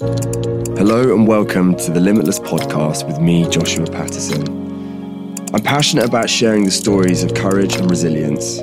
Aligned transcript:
Hello 0.00 1.12
and 1.12 1.26
welcome 1.26 1.74
to 1.74 1.90
the 1.90 1.98
Limitless 1.98 2.38
podcast 2.38 3.04
with 3.04 3.18
me, 3.18 3.48
Joshua 3.48 3.84
Patterson. 3.84 4.46
I'm 5.52 5.60
passionate 5.60 6.04
about 6.04 6.30
sharing 6.30 6.64
the 6.64 6.70
stories 6.70 7.24
of 7.24 7.34
courage 7.34 7.74
and 7.74 7.90
resilience. 7.90 8.60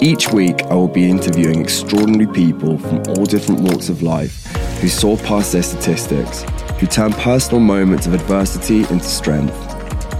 Each 0.00 0.32
week, 0.32 0.62
I 0.62 0.74
will 0.74 0.88
be 0.88 1.10
interviewing 1.10 1.60
extraordinary 1.60 2.32
people 2.32 2.78
from 2.78 3.02
all 3.08 3.26
different 3.26 3.60
walks 3.60 3.90
of 3.90 4.00
life 4.00 4.42
who 4.80 4.88
saw 4.88 5.18
past 5.18 5.52
their 5.52 5.62
statistics, 5.62 6.44
who 6.78 6.86
turned 6.86 7.12
personal 7.16 7.60
moments 7.60 8.06
of 8.06 8.14
adversity 8.14 8.78
into 8.84 9.00
strength. 9.00 9.54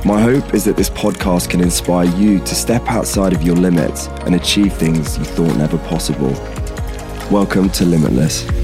My 0.04 0.20
hope 0.20 0.52
is 0.52 0.66
that 0.66 0.76
this 0.76 0.90
podcast 0.90 1.48
can 1.48 1.62
inspire 1.62 2.14
you 2.18 2.38
to 2.38 2.54
step 2.54 2.86
outside 2.86 3.32
of 3.32 3.42
your 3.42 3.56
limits 3.56 4.08
and 4.26 4.34
achieve 4.34 4.74
things 4.74 5.16
you 5.16 5.24
thought 5.24 5.56
never 5.56 5.78
possible. 5.78 6.32
Welcome 7.30 7.70
to 7.70 7.86
Limitless. 7.86 8.59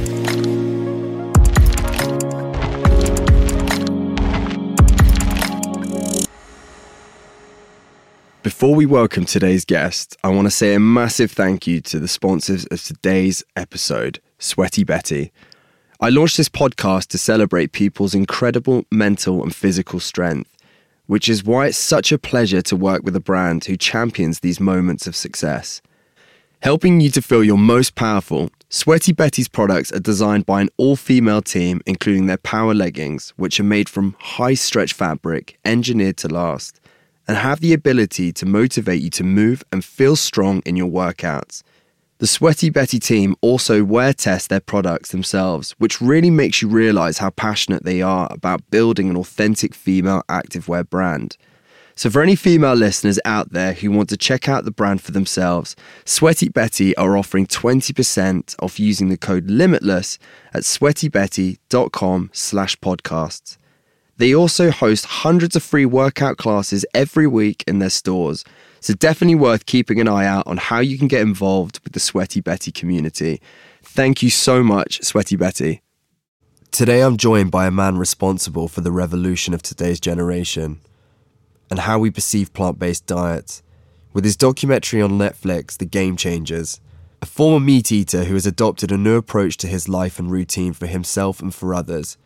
Before 8.57 8.75
we 8.75 8.87
welcome 8.87 9.27
today's 9.27 9.67
guest, 9.67 10.17
I 10.25 10.29
want 10.29 10.47
to 10.47 10.51
say 10.51 10.73
a 10.73 10.81
massive 10.81 11.31
thank 11.31 11.67
you 11.67 11.83
to 11.83 11.99
the 11.99 12.09
sponsors 12.09 12.65
of 12.65 12.83
today's 12.83 13.45
episode, 13.55 14.19
Sweaty 14.39 14.83
Betty. 14.83 15.31
I 16.01 16.09
launched 16.09 16.39
this 16.39 16.49
podcast 16.49 17.09
to 17.09 17.19
celebrate 17.19 17.73
people's 17.73 18.15
incredible 18.15 18.87
mental 18.91 19.43
and 19.43 19.55
physical 19.55 20.01
strength, 20.01 20.57
which 21.05 21.29
is 21.29 21.45
why 21.45 21.67
it's 21.67 21.77
such 21.77 22.13
a 22.13 22.19
pleasure 22.19 22.63
to 22.63 22.77
work 22.77 23.03
with 23.03 23.15
a 23.15 23.21
brand 23.21 23.67
who 23.67 23.77
champions 23.77 24.41
these 24.41 24.59
moments 24.59 25.07
of 25.07 25.15
success. 25.15 25.83
Helping 26.61 27.03
you 27.03 27.11
to 27.11 27.21
feel 27.21 27.45
your 27.45 27.59
most 27.59 27.95
powerful, 27.95 28.49
Sweaty 28.71 29.13
Betty's 29.13 29.49
products 29.49 29.93
are 29.93 30.01
designed 30.01 30.47
by 30.47 30.63
an 30.63 30.71
all 30.79 30.97
female 30.97 31.43
team, 31.43 31.83
including 31.85 32.25
their 32.25 32.39
power 32.39 32.73
leggings, 32.73 33.35
which 33.37 33.61
are 33.61 33.65
made 33.65 33.91
from 33.91 34.17
high 34.19 34.55
stretch 34.55 34.95
fabric 34.95 35.59
engineered 35.67 36.17
to 36.17 36.29
last 36.29 36.81
and 37.29 37.37
have 37.37 37.61
the 37.61 37.73
ability 37.73 38.33
to 38.33 38.47
motivate 38.47 39.03
you 39.03 39.11
to 39.11 39.25
move 39.25 39.65
and 39.73 39.85
feel 39.85 40.17
strong 40.17 40.61
in 40.65 40.77
your 40.77 40.91
workouts. 40.91 41.63
The 42.19 42.27
Sweaty 42.27 42.71
Betty 42.71 42.99
team 42.99 43.37
also 43.43 43.85
wear 43.85 44.15
test 44.15 44.49
their 44.49 44.61
products 44.61 45.11
themselves, 45.11 45.73
which 45.79 46.01
really 46.01 46.31
makes 46.31 46.63
you 46.63 46.69
realize 46.69 47.19
how 47.19 47.29
passionate 47.29 47.85
they 47.85 48.01
are 48.01 48.27
about 48.31 48.71
building 48.71 49.11
an 49.11 49.19
authentic 49.19 49.75
female 49.75 50.23
activewear 50.31 50.89
brand. 50.89 51.37
So, 51.95 52.09
for 52.09 52.23
any 52.23 52.35
female 52.35 52.75
listeners 52.75 53.19
out 53.27 53.53
there 53.53 53.75
who 53.75 53.91
want 53.91 54.09
to 54.11 54.17
check 54.17 54.49
out 54.49 54.65
the 54.65 54.71
brand 54.71 55.03
for 55.03 55.13
themselves, 55.13 55.77
Sweaty 56.07 56.49
Betty 56.49 56.97
are 56.97 57.17
offering 57.19 57.47
20% 57.47 58.55
off 58.63 58.81
using 58.81 59.09
the 59.09 59.17
code 59.19 59.51
LIMITLESS 59.51 60.19
at 60.55 60.63
sweatybetty.com 60.63 62.31
slash 62.33 62.77
podcasts. 62.77 63.59
They 64.19 64.35
also 64.35 64.71
host 64.71 65.05
hundreds 65.05 65.57
of 65.57 65.63
free 65.63 65.85
workout 65.85 66.39
classes 66.39 66.87
every 66.95 67.27
week 67.27 67.63
in 67.67 67.81
their 67.81 67.91
stores, 67.91 68.45
so 68.81 68.95
definitely 68.95 69.35
worth 69.35 69.67
keeping 69.67 70.01
an 70.01 70.09
eye 70.09 70.25
out 70.25 70.47
on 70.47 70.57
how 70.57 70.81
you 70.81 70.97
can 70.97 71.07
get 71.07 71.21
involved 71.21 71.81
with 71.85 71.93
the 71.93 72.01
Sweaty 72.01 72.41
Betty 72.41 72.73
community. 72.73 73.43
Thank 73.83 74.23
you 74.23 74.31
so 74.31 74.63
much, 74.63 75.03
Sweaty 75.03 75.37
Betty. 75.37 75.83
Today 76.71 77.03
I'm 77.03 77.19
joined 77.19 77.51
by 77.51 77.67
a 77.67 77.71
man 77.71 77.99
responsible 77.99 78.69
for 78.69 78.81
the 78.81 78.93
revolution 78.93 79.53
of 79.53 79.63
today's 79.63 80.01
generation 80.01 80.81
and 81.71 81.81
how 81.81 81.99
we 81.99 82.11
perceive 82.11 82.55
plant 82.55 82.79
based 82.79 83.07
diets. 83.07 83.63
With 84.15 84.25
his 84.25 84.37
documentary 84.37 85.03
on 85.03 85.19
Netflix, 85.19 85.77
The 85.77 85.85
Game 85.85 86.17
Changers, 86.17 86.81
a 87.21 87.27
former 87.27 87.63
meat 87.65 87.93
eater 87.93 88.25
who 88.25 88.35
has 88.35 88.47
adopted 88.47 88.91
a 88.91 88.97
new 88.97 89.17
approach 89.17 89.59
to 89.59 89.67
his 89.67 89.91
life 89.91 90.19
and 90.19 90.31
routine 90.31 90.73
for 90.73 90.87
himself 90.87 91.41
and 91.41 91.55
for 91.55 91.75
others 91.75 92.17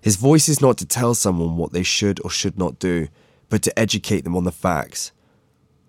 his 0.00 0.16
voice 0.16 0.48
is 0.48 0.60
not 0.60 0.78
to 0.78 0.86
tell 0.86 1.14
someone 1.14 1.56
what 1.56 1.72
they 1.72 1.82
should 1.82 2.20
or 2.24 2.30
should 2.30 2.58
not 2.58 2.78
do, 2.78 3.08
but 3.48 3.62
to 3.62 3.78
educate 3.78 4.22
them 4.24 4.36
on 4.36 4.44
the 4.44 4.52
facts, 4.52 5.12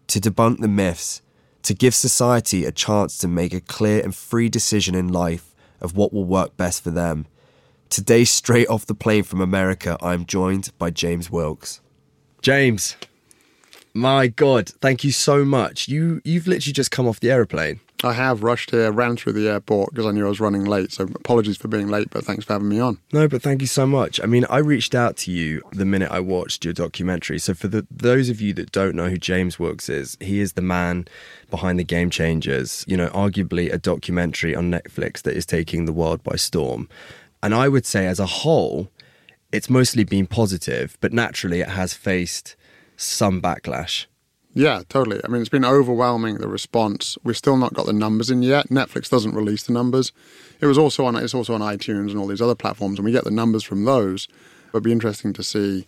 to 0.08 0.20
debunk 0.20 0.60
the 0.60 0.68
myths, 0.68 1.22
to 1.64 1.74
give 1.74 1.96
society 1.96 2.66
a 2.66 2.72
chance 2.72 3.18
to 3.20 3.28
make 3.28 3.54
a 3.54 3.62
clear 3.62 4.04
and 4.04 4.16
free 4.16 4.50
decision 4.50 4.96
in 4.96 5.08
life 5.08 5.56
of 5.80 5.96
what 5.96 6.12
will 6.12 6.26
work 6.26 6.58
best 6.58 6.84
for 6.84 6.92
them. 6.92 7.26
Today, 7.90 8.24
straight 8.24 8.68
off 8.68 8.86
the 8.86 8.96
plane 8.96 9.24
from 9.24 9.42
America, 9.42 9.98
I'm 10.02 10.26
joined 10.26 10.72
by 10.78 10.90
James 10.92 11.30
Wilks. 11.30 11.82
James, 12.42 12.96
my 13.94 14.28
God, 14.28 14.70
thank 14.82 15.04
you 15.04 15.12
so 15.12 15.44
much. 15.46 15.88
You 15.88 16.22
you've 16.24 16.48
literally 16.48 16.74
just 16.74 16.92
come 16.92 17.08
off 17.08 17.20
the 17.20 17.32
aeroplane. 17.32 17.82
I 18.04 18.14
have 18.14 18.44
rushed 18.44 18.72
here, 18.72 18.92
ran 18.92 19.16
through 19.16 19.34
the 19.34 19.48
airport 19.50 19.92
because 19.92 20.06
I 20.06 20.12
knew 20.12 20.26
I 20.26 20.30
was 20.30 20.40
running 20.40 20.66
late. 20.66 20.92
So 20.92 21.04
apologies 21.04 21.58
for 21.58 21.68
being 21.68 21.88
late, 21.88 22.10
but 22.10 22.24
thanks 22.24 22.46
for 22.46 22.54
having 22.54 22.70
me 22.70 22.80
on. 22.80 23.00
No, 23.14 23.28
but 23.28 23.42
thank 23.42 23.62
you 23.62 23.68
so 23.68 23.86
much. 23.86 24.20
I 24.22 24.26
mean, 24.26 24.46
I 24.50 24.58
reached 24.58 24.96
out 24.96 25.18
to 25.18 25.32
you 25.32 25.62
the 25.72 25.86
minute 25.86 26.12
I 26.12 26.20
watched 26.20 26.66
your 26.66 26.74
documentary. 26.74 27.40
So 27.40 27.54
for 27.54 27.68
the, 27.68 27.86
those 27.92 28.30
of 28.30 28.42
you 28.42 28.54
that 28.54 28.72
don't 28.72 28.96
know 28.96 29.10
who 29.10 29.18
James 29.18 29.60
Wilks 29.60 29.90
is, 29.90 30.18
he 30.20 30.40
is 30.40 30.54
the 30.54 30.62
man 30.62 31.08
behind 31.50 31.78
the 31.80 31.84
Game 31.84 32.10
Changers. 32.10 32.84
You 32.88 32.98
know, 32.98 33.10
arguably 33.10 33.72
a 33.72 33.78
documentary 33.78 34.56
on 34.56 34.72
Netflix 34.72 35.22
that 35.24 35.36
is 35.36 35.46
taking 35.46 35.86
the 35.86 35.94
world 35.94 36.24
by 36.24 36.36
storm. 36.36 36.90
And 37.44 37.54
I 37.54 37.68
would 37.68 37.86
say, 37.86 38.08
as 38.08 38.20
a 38.20 38.26
whole, 38.26 38.90
it's 39.52 39.70
mostly 39.70 40.04
been 40.04 40.28
positive, 40.28 40.98
but 41.02 41.12
naturally, 41.12 41.60
it 41.62 41.70
has 41.70 41.94
faced 41.94 42.56
some 42.96 43.42
backlash. 43.42 44.06
Yeah, 44.54 44.82
totally. 44.90 45.22
I 45.24 45.28
mean, 45.30 45.42
it's 45.42 45.50
been 45.50 45.66
overwhelming 45.66 46.36
the 46.36 46.48
response. 46.48 47.18
We've 47.24 47.38
still 47.38 47.58
not 47.58 47.74
got 47.74 47.86
the 47.86 47.94
numbers 47.94 48.30
in 48.30 48.44
yet. 48.44 48.68
Netflix 48.70 49.10
doesn't 49.10 49.34
release 49.34 49.64
the 49.64 49.74
numbers. 49.74 50.12
It 50.60 50.66
was 50.66 50.78
also 50.78 51.06
on. 51.06 51.16
It's 51.16 51.34
also 51.34 51.54
on 51.54 51.62
iTunes 51.62 52.10
and 52.12 52.18
all 52.18 52.28
these 52.28 52.42
other 52.42 52.56
platforms, 52.56 53.00
and 53.00 53.06
we 53.06 53.12
get 53.12 53.24
the 53.24 53.32
numbers 53.32 53.64
from 53.64 53.86
those. 53.86 54.28
But 54.72 54.80
it'd 54.80 54.84
be 54.84 54.92
interesting 54.92 55.34
to 55.34 55.44
see. 55.44 55.88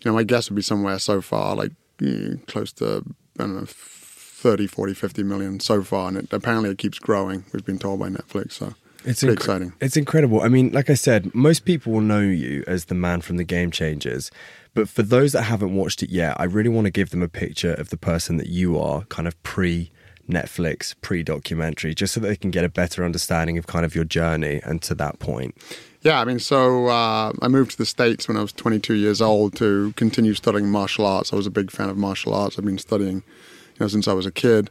You 0.00 0.10
know, 0.10 0.12
my 0.12 0.24
guess 0.24 0.50
would 0.50 0.56
be 0.56 0.62
somewhere 0.62 0.98
so 0.98 1.22
far, 1.22 1.56
like 1.56 1.72
mm, 1.98 2.46
close 2.46 2.70
to 2.74 3.02
I 3.38 3.42
don't 3.42 3.56
know, 3.56 3.66
30, 3.66 4.66
40, 4.66 4.94
50 4.94 5.22
million 5.22 5.60
so 5.60 5.82
far, 5.82 6.08
and 6.08 6.18
it, 6.18 6.32
apparently 6.32 6.70
it 6.70 6.78
keeps 6.78 6.98
growing. 6.98 7.44
We've 7.52 7.64
been 7.64 7.78
told 7.78 8.00
by 8.00 8.08
Netflix, 8.08 8.52
so 8.52 8.74
it's 9.04 9.22
inc- 9.22 9.32
exciting. 9.32 9.72
It's 9.80 9.96
incredible. 9.96 10.42
I 10.42 10.48
mean, 10.48 10.70
like 10.72 10.90
I 10.90 10.94
said, 10.94 11.34
most 11.34 11.64
people 11.64 11.92
will 11.92 12.00
know 12.00 12.20
you 12.20 12.62
as 12.66 12.86
the 12.86 12.94
man 12.94 13.22
from 13.22 13.38
the 13.38 13.44
Game 13.44 13.70
Changers. 13.70 14.30
But 14.76 14.90
for 14.90 15.02
those 15.02 15.32
that 15.32 15.44
haven't 15.44 15.74
watched 15.74 16.02
it 16.02 16.10
yet, 16.10 16.38
I 16.38 16.44
really 16.44 16.68
want 16.68 16.84
to 16.84 16.90
give 16.90 17.08
them 17.08 17.22
a 17.22 17.28
picture 17.28 17.72
of 17.72 17.88
the 17.88 17.96
person 17.96 18.36
that 18.36 18.48
you 18.48 18.78
are, 18.78 19.04
kind 19.04 19.26
of 19.26 19.42
pre 19.42 19.90
Netflix, 20.28 20.94
pre 21.00 21.22
documentary, 21.22 21.94
just 21.94 22.12
so 22.12 22.20
that 22.20 22.28
they 22.28 22.36
can 22.36 22.50
get 22.50 22.62
a 22.62 22.68
better 22.68 23.02
understanding 23.02 23.56
of 23.56 23.66
kind 23.66 23.86
of 23.86 23.94
your 23.94 24.04
journey 24.04 24.60
and 24.64 24.82
to 24.82 24.94
that 24.96 25.18
point. 25.18 25.56
Yeah, 26.02 26.20
I 26.20 26.26
mean, 26.26 26.38
so 26.40 26.88
uh, 26.88 27.32
I 27.40 27.48
moved 27.48 27.70
to 27.70 27.78
the 27.78 27.86
States 27.86 28.28
when 28.28 28.36
I 28.36 28.42
was 28.42 28.52
22 28.52 28.92
years 28.92 29.22
old 29.22 29.56
to 29.56 29.94
continue 29.96 30.34
studying 30.34 30.68
martial 30.68 31.06
arts. 31.06 31.32
I 31.32 31.36
was 31.36 31.46
a 31.46 31.50
big 31.50 31.70
fan 31.70 31.88
of 31.88 31.96
martial 31.96 32.34
arts. 32.34 32.58
I've 32.58 32.66
been 32.66 32.76
studying, 32.76 33.16
you 33.16 33.80
know, 33.80 33.88
since 33.88 34.06
I 34.06 34.12
was 34.12 34.26
a 34.26 34.30
kid. 34.30 34.68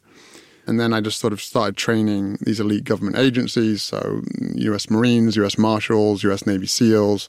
And 0.67 0.79
then 0.79 0.93
I 0.93 1.01
just 1.01 1.19
sort 1.19 1.33
of 1.33 1.41
started 1.41 1.77
training 1.77 2.37
these 2.41 2.59
elite 2.59 2.83
government 2.83 3.17
agencies, 3.17 3.81
so 3.81 4.21
US 4.53 4.87
Marines, 4.91 5.35
US 5.35 5.57
Marshals, 5.57 6.23
US 6.25 6.45
Navy 6.45 6.67
SEALs, 6.67 7.27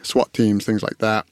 SWAT 0.00 0.32
teams, 0.32 0.64
things 0.64 0.82
like 0.82 0.96
that. 0.98 1.26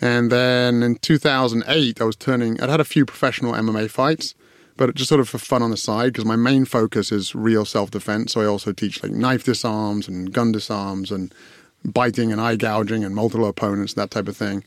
And 0.00 0.30
then 0.30 0.82
in 0.82 0.96
2008, 0.96 2.00
I 2.00 2.04
was 2.04 2.16
turning, 2.16 2.60
I'd 2.60 2.68
had 2.68 2.80
a 2.80 2.84
few 2.84 3.04
professional 3.04 3.52
MMA 3.52 3.90
fights, 3.90 4.34
but 4.76 4.94
just 4.94 5.08
sort 5.08 5.20
of 5.20 5.28
for 5.28 5.38
fun 5.38 5.62
on 5.62 5.70
the 5.70 5.76
side 5.76 6.12
because 6.12 6.24
my 6.24 6.36
main 6.36 6.64
focus 6.64 7.12
is 7.12 7.34
real 7.34 7.64
self 7.64 7.90
defense. 7.90 8.32
So 8.32 8.40
I 8.40 8.46
also 8.46 8.72
teach 8.72 9.02
like 9.02 9.12
knife 9.12 9.44
disarms 9.44 10.08
and 10.08 10.32
gun 10.32 10.52
disarms 10.52 11.10
and 11.10 11.32
biting 11.84 12.32
and 12.32 12.40
eye 12.40 12.56
gouging 12.56 13.04
and 13.04 13.14
multiple 13.14 13.46
opponents, 13.46 13.94
that 13.94 14.10
type 14.10 14.28
of 14.28 14.36
thing. 14.36 14.64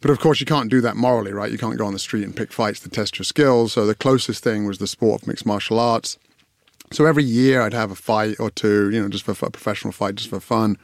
But 0.00 0.10
of 0.10 0.18
course, 0.18 0.40
you 0.40 0.46
can't 0.46 0.70
do 0.70 0.80
that 0.80 0.96
morally, 0.96 1.32
right? 1.32 1.52
You 1.52 1.58
can't 1.58 1.76
go 1.76 1.84
on 1.84 1.92
the 1.92 1.98
street 1.98 2.24
and 2.24 2.34
pick 2.34 2.52
fights 2.52 2.80
to 2.80 2.88
test 2.88 3.18
your 3.18 3.24
skills. 3.24 3.74
So 3.74 3.84
the 3.84 3.94
closest 3.94 4.42
thing 4.42 4.64
was 4.64 4.78
the 4.78 4.86
sport 4.86 5.22
of 5.22 5.28
mixed 5.28 5.44
martial 5.44 5.78
arts. 5.78 6.18
So 6.90 7.04
every 7.04 7.24
year 7.24 7.60
I'd 7.60 7.74
have 7.74 7.90
a 7.90 7.96
fight 7.96 8.40
or 8.40 8.50
two, 8.50 8.90
you 8.90 9.02
know, 9.02 9.08
just 9.08 9.24
for 9.24 9.32
a 9.32 9.50
professional 9.50 9.92
fight, 9.92 10.14
just 10.14 10.30
for 10.30 10.40
fun 10.40 10.78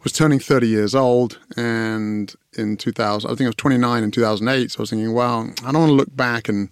I 0.00 0.02
was 0.02 0.12
turning 0.14 0.38
30 0.38 0.66
years 0.66 0.94
old 0.94 1.38
and 1.58 2.34
in 2.54 2.76
2000 2.76 3.30
i 3.30 3.34
think 3.34 3.46
i 3.46 3.48
was 3.48 3.54
29 3.56 4.02
in 4.02 4.10
2008 4.10 4.70
so 4.70 4.78
i 4.78 4.82
was 4.82 4.90
thinking 4.90 5.12
well 5.12 5.50
i 5.64 5.72
don't 5.72 5.80
want 5.80 5.90
to 5.90 5.94
look 5.94 6.14
back 6.16 6.48
and 6.48 6.70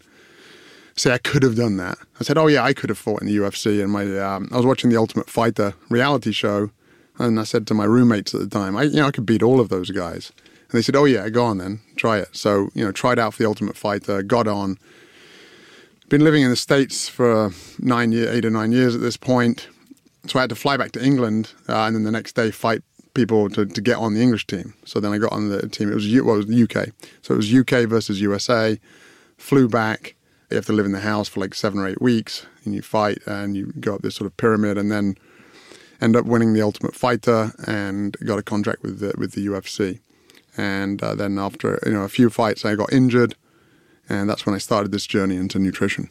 say 0.97 1.13
i 1.13 1.19
could 1.19 1.45
have 1.45 1.55
done 1.55 1.77
that. 1.77 1.97
I 2.21 2.25
said 2.25 2.37
oh 2.37 2.49
yeah 2.49 2.65
i 2.65 2.73
could 2.73 2.91
have 2.91 2.99
fought 2.99 3.21
in 3.21 3.29
the 3.29 3.37
ufc 3.37 3.83
and 3.83 3.93
my 3.93 4.19
um, 4.19 4.49
i 4.53 4.57
was 4.57 4.67
watching 4.67 4.91
the 4.91 4.97
ultimate 4.97 5.31
fighter 5.31 5.75
reality 5.89 6.33
show 6.33 6.71
and 7.19 7.39
i 7.39 7.45
said 7.45 7.67
to 7.69 7.75
my 7.75 7.85
roommates 7.85 8.35
at 8.35 8.41
the 8.41 8.49
time 8.49 8.77
i 8.77 8.83
you 8.83 8.97
know 8.97 9.07
i 9.07 9.11
could 9.13 9.27
beat 9.27 9.43
all 9.43 9.61
of 9.61 9.69
those 9.69 9.91
guys. 9.91 10.33
And 10.71 10.77
they 10.79 10.83
said 10.83 10.97
oh 10.97 11.05
yeah 11.05 11.29
go 11.29 11.45
on 11.45 11.59
then 11.59 11.81
try 11.97 12.19
it. 12.19 12.29
So 12.33 12.69
you 12.75 12.85
know 12.85 12.93
tried 12.93 13.19
out 13.19 13.35
for 13.35 13.43
the 13.43 13.49
ultimate 13.49 13.77
fighter 13.77 14.23
got 14.23 14.47
on. 14.47 14.79
Been 16.09 16.25
living 16.25 16.43
in 16.43 16.51
the 16.51 16.57
states 16.57 17.09
for 17.09 17.53
nine 17.79 18.13
year 18.13 18.31
eight 18.31 18.45
or 18.45 18.51
nine 18.51 18.73
years 18.73 18.95
at 18.95 19.01
this 19.01 19.17
point. 19.17 19.69
So 20.27 20.39
I 20.39 20.43
had 20.43 20.51
to 20.51 20.57
fly 20.57 20.77
back 20.77 20.93
to 20.93 21.05
England 21.05 21.53
uh, 21.69 21.85
and 21.85 21.95
then 21.95 22.03
the 22.03 22.11
next 22.11 22.33
day 22.35 22.51
fight 22.51 22.83
people 23.19 23.51
to, 23.51 23.67
to 23.67 23.81
get 23.81 23.97
on 23.97 24.15
the 24.15 24.23
English 24.23 24.47
team. 24.47 24.75
So 24.85 25.01
then 25.01 25.13
I 25.13 25.19
got 25.19 25.33
on 25.33 25.49
the 25.49 25.69
team. 25.69 25.91
It 25.91 25.97
was, 25.97 26.07
well, 26.23 26.35
it 26.35 26.45
was 26.45 26.47
the 26.47 26.63
UK. 26.63 26.89
So 27.23 27.35
it 27.35 27.37
was 27.37 27.53
UK 27.53 27.89
versus 27.89 28.21
USA. 28.21 28.79
Flew 29.37 29.69
back. 29.69 30.15
You 30.51 30.57
have 30.57 30.67
to 30.67 30.73
live 30.73 30.87
in 30.87 30.93
the 30.93 31.01
house 31.01 31.29
for 31.29 31.41
like 31.41 31.55
seven 31.55 31.81
or 31.81 31.89
eight 31.89 32.01
weeks, 32.01 32.47
and 32.65 32.75
you 32.75 32.81
fight, 32.81 33.19
and 33.27 33.57
you 33.57 33.73
go 33.81 33.97
up 33.97 34.03
this 34.03 34.15
sort 34.15 34.27
of 34.27 34.37
pyramid, 34.37 34.79
and 34.79 34.91
then 34.91 35.17
end 36.01 36.17
up 36.17 36.27
winning 36.27 36.55
the 36.55 36.63
Ultimate 36.63 36.95
Fighter 36.95 37.53
and 37.67 38.17
got 38.25 38.39
a 38.39 38.43
contract 38.43 38.83
with 38.83 39.01
the, 39.01 39.13
with 39.19 39.33
the 39.33 39.45
UFC. 39.47 39.99
And 40.57 41.03
uh, 41.03 41.15
then 41.15 41.39
after 41.39 41.81
you 41.85 41.93
know 41.93 42.03
a 42.03 42.09
few 42.09 42.31
fights, 42.31 42.65
I 42.65 42.77
got 42.77 42.93
injured, 42.93 43.35
and 44.09 44.31
that's 44.31 44.47
when 44.47 44.55
I 44.55 44.59
started 44.59 44.93
this 44.93 45.07
journey 45.07 45.37
into 45.37 45.59
nutrition. 45.59 46.09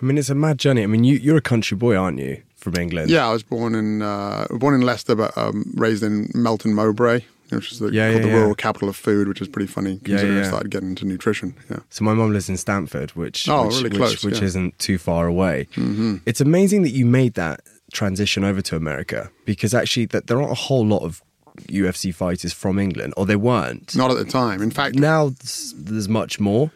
I 0.00 0.06
mean, 0.06 0.16
it's 0.16 0.30
a 0.30 0.34
mad 0.34 0.58
journey. 0.58 0.82
I 0.82 0.86
mean, 0.86 1.04
you, 1.04 1.16
you're 1.16 1.36
a 1.36 1.42
country 1.42 1.76
boy, 1.76 1.94
aren't 1.94 2.18
you, 2.18 2.42
from 2.60 2.76
England? 2.76 3.10
Yeah, 3.10 3.26
I 3.28 3.32
was 3.32 3.42
born 3.42 3.74
in 3.74 4.02
uh, 4.02 4.46
born 4.50 4.74
in 4.74 4.82
Leicester, 4.82 5.14
but 5.14 5.36
um, 5.36 5.64
raised 5.74 6.02
in 6.02 6.30
Melton 6.34 6.72
Mowbray, 6.74 7.24
which 7.50 7.72
is 7.72 7.78
the, 7.78 7.86
Yeah, 7.92 8.10
called 8.10 8.22
yeah, 8.22 8.26
the 8.26 8.32
yeah. 8.32 8.40
rural 8.40 8.54
capital 8.54 8.88
of 8.88 8.96
food, 8.96 9.26
which 9.28 9.40
is 9.40 9.48
pretty 9.48 9.66
funny 9.66 9.98
considering. 10.04 10.38
I 10.38 10.42
started 10.44 10.70
getting 10.70 10.90
into 10.90 11.04
nutrition. 11.06 11.54
Yeah. 11.70 11.80
So 11.90 12.04
my 12.04 12.14
mum 12.14 12.32
lives 12.32 12.48
in 12.48 12.56
Stamford, 12.56 13.10
which 13.12 13.48
Oh, 13.48 13.66
which, 13.66 13.76
really 13.82 13.90
close, 13.96 14.24
which 14.24 14.38
yeah. 14.38 14.44
isn't 14.44 14.78
too 14.78 14.98
far 14.98 15.26
away. 15.26 15.66
Mm-hmm. 15.74 16.16
It's 16.26 16.40
amazing 16.40 16.82
that 16.82 16.90
you 16.90 17.06
made 17.06 17.34
that 17.34 17.60
transition 17.92 18.44
over 18.44 18.62
to 18.62 18.76
America 18.76 19.30
because 19.44 19.74
actually 19.74 20.06
that 20.06 20.28
there 20.28 20.38
aren't 20.40 20.52
a 20.52 20.54
whole 20.54 20.86
lot 20.86 21.02
of 21.02 21.22
UFC 21.62 22.14
fighters 22.14 22.52
from 22.52 22.78
England, 22.78 23.12
or 23.16 23.26
they 23.26 23.36
weren't. 23.36 23.94
Not 23.96 24.10
at 24.10 24.16
the 24.16 24.24
time. 24.24 24.62
In 24.62 24.70
fact, 24.70 24.94
Now 24.94 25.32
there's 25.74 26.08
much 26.08 26.38
more, 26.40 26.70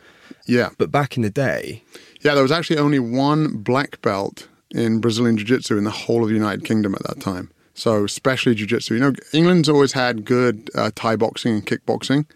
yeah, 0.46 0.70
but 0.76 0.90
back 0.90 1.16
in 1.16 1.22
the 1.22 1.30
day, 1.30 1.82
yeah, 2.20 2.34
there 2.34 2.42
was 2.42 2.52
actually 2.52 2.78
only 2.78 2.98
one 2.98 3.58
black 3.58 4.02
belt 4.02 4.48
in 4.74 5.00
Brazilian 5.00 5.36
Jiu-Jitsu 5.38 5.78
in 5.78 5.84
the 5.84 5.90
whole 5.90 6.22
of 6.22 6.28
the 6.28 6.34
United 6.34 6.64
Kingdom 6.64 6.94
at 6.94 7.02
that 7.04 7.20
time. 7.20 7.50
So, 7.74 8.04
especially 8.04 8.54
Jiu-Jitsu. 8.54 8.94
You 8.94 9.00
know, 9.00 9.12
England's 9.32 9.68
always 9.68 9.92
had 9.92 10.24
good 10.24 10.70
uh, 10.74 10.90
Thai 10.94 11.16
boxing 11.16 11.54
and 11.54 11.66
kickboxing, 11.66 12.26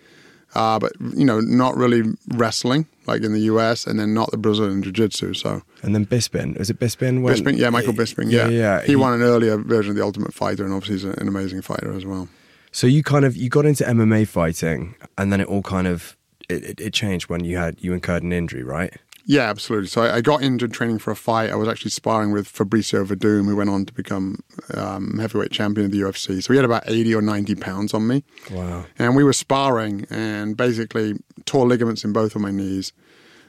uh, 0.54 0.78
but 0.78 0.92
you 1.14 1.24
know, 1.24 1.40
not 1.40 1.76
really 1.76 2.02
wrestling 2.28 2.86
like 3.06 3.22
in 3.22 3.32
the 3.32 3.40
US, 3.40 3.86
and 3.86 3.98
then 3.98 4.14
not 4.14 4.30
the 4.30 4.36
Brazilian 4.36 4.82
Jiu-Jitsu. 4.82 5.34
So, 5.34 5.62
and 5.82 5.94
then 5.94 6.06
Bisping, 6.06 6.58
was 6.58 6.70
it 6.70 6.78
Bisping? 6.78 7.22
When, 7.22 7.34
Bisping, 7.34 7.56
yeah, 7.56 7.70
Michael 7.70 7.94
Bisping, 7.94 8.30
yeah, 8.30 8.48
yeah. 8.48 8.82
He, 8.82 8.96
won 8.96 9.14
an 9.14 9.22
earlier 9.22 9.56
version 9.56 9.90
of 9.90 9.96
the 9.96 10.04
Ultimate 10.04 10.34
Fighter, 10.34 10.64
and 10.64 10.72
obviously 10.72 10.96
he's 10.96 11.18
an 11.18 11.28
amazing 11.28 11.62
fighter 11.62 11.92
as 11.92 12.04
well. 12.04 12.28
So 12.70 12.86
you 12.86 13.02
kind 13.02 13.24
of 13.24 13.36
you 13.36 13.48
got 13.48 13.64
into 13.64 13.84
MMA 13.84 14.28
fighting, 14.28 14.94
and 15.16 15.32
then 15.32 15.40
it 15.40 15.48
all 15.48 15.62
kind 15.62 15.86
of 15.86 16.16
it, 16.48 16.64
it, 16.64 16.80
it 16.80 16.92
changed 16.92 17.28
when 17.28 17.44
you 17.44 17.56
had 17.56 17.76
you 17.80 17.92
incurred 17.92 18.22
an 18.22 18.32
injury, 18.32 18.62
right? 18.62 18.94
Yeah, 19.30 19.50
absolutely. 19.50 19.88
So 19.88 20.04
I, 20.04 20.16
I 20.16 20.20
got 20.22 20.42
injured 20.42 20.72
training 20.72 21.00
for 21.00 21.10
a 21.10 21.16
fight. 21.16 21.50
I 21.50 21.54
was 21.54 21.68
actually 21.68 21.90
sparring 21.90 22.32
with 22.32 22.50
Fabricio 22.50 23.04
Werdum, 23.04 23.44
who 23.44 23.56
went 23.56 23.68
on 23.68 23.84
to 23.84 23.92
become 23.92 24.38
um, 24.72 25.18
heavyweight 25.18 25.52
champion 25.52 25.84
of 25.84 25.92
the 25.92 26.00
UFC. 26.00 26.42
So 26.42 26.54
he 26.54 26.56
had 26.56 26.64
about 26.64 26.84
80 26.86 27.14
or 27.14 27.20
90 27.20 27.54
pounds 27.56 27.92
on 27.92 28.06
me. 28.06 28.24
Wow. 28.50 28.86
And 28.98 29.14
we 29.14 29.22
were 29.22 29.34
sparring 29.34 30.06
and 30.08 30.56
basically 30.56 31.18
tore 31.44 31.66
ligaments 31.66 32.04
in 32.04 32.12
both 32.14 32.36
of 32.36 32.40
my 32.40 32.50
knees 32.50 32.94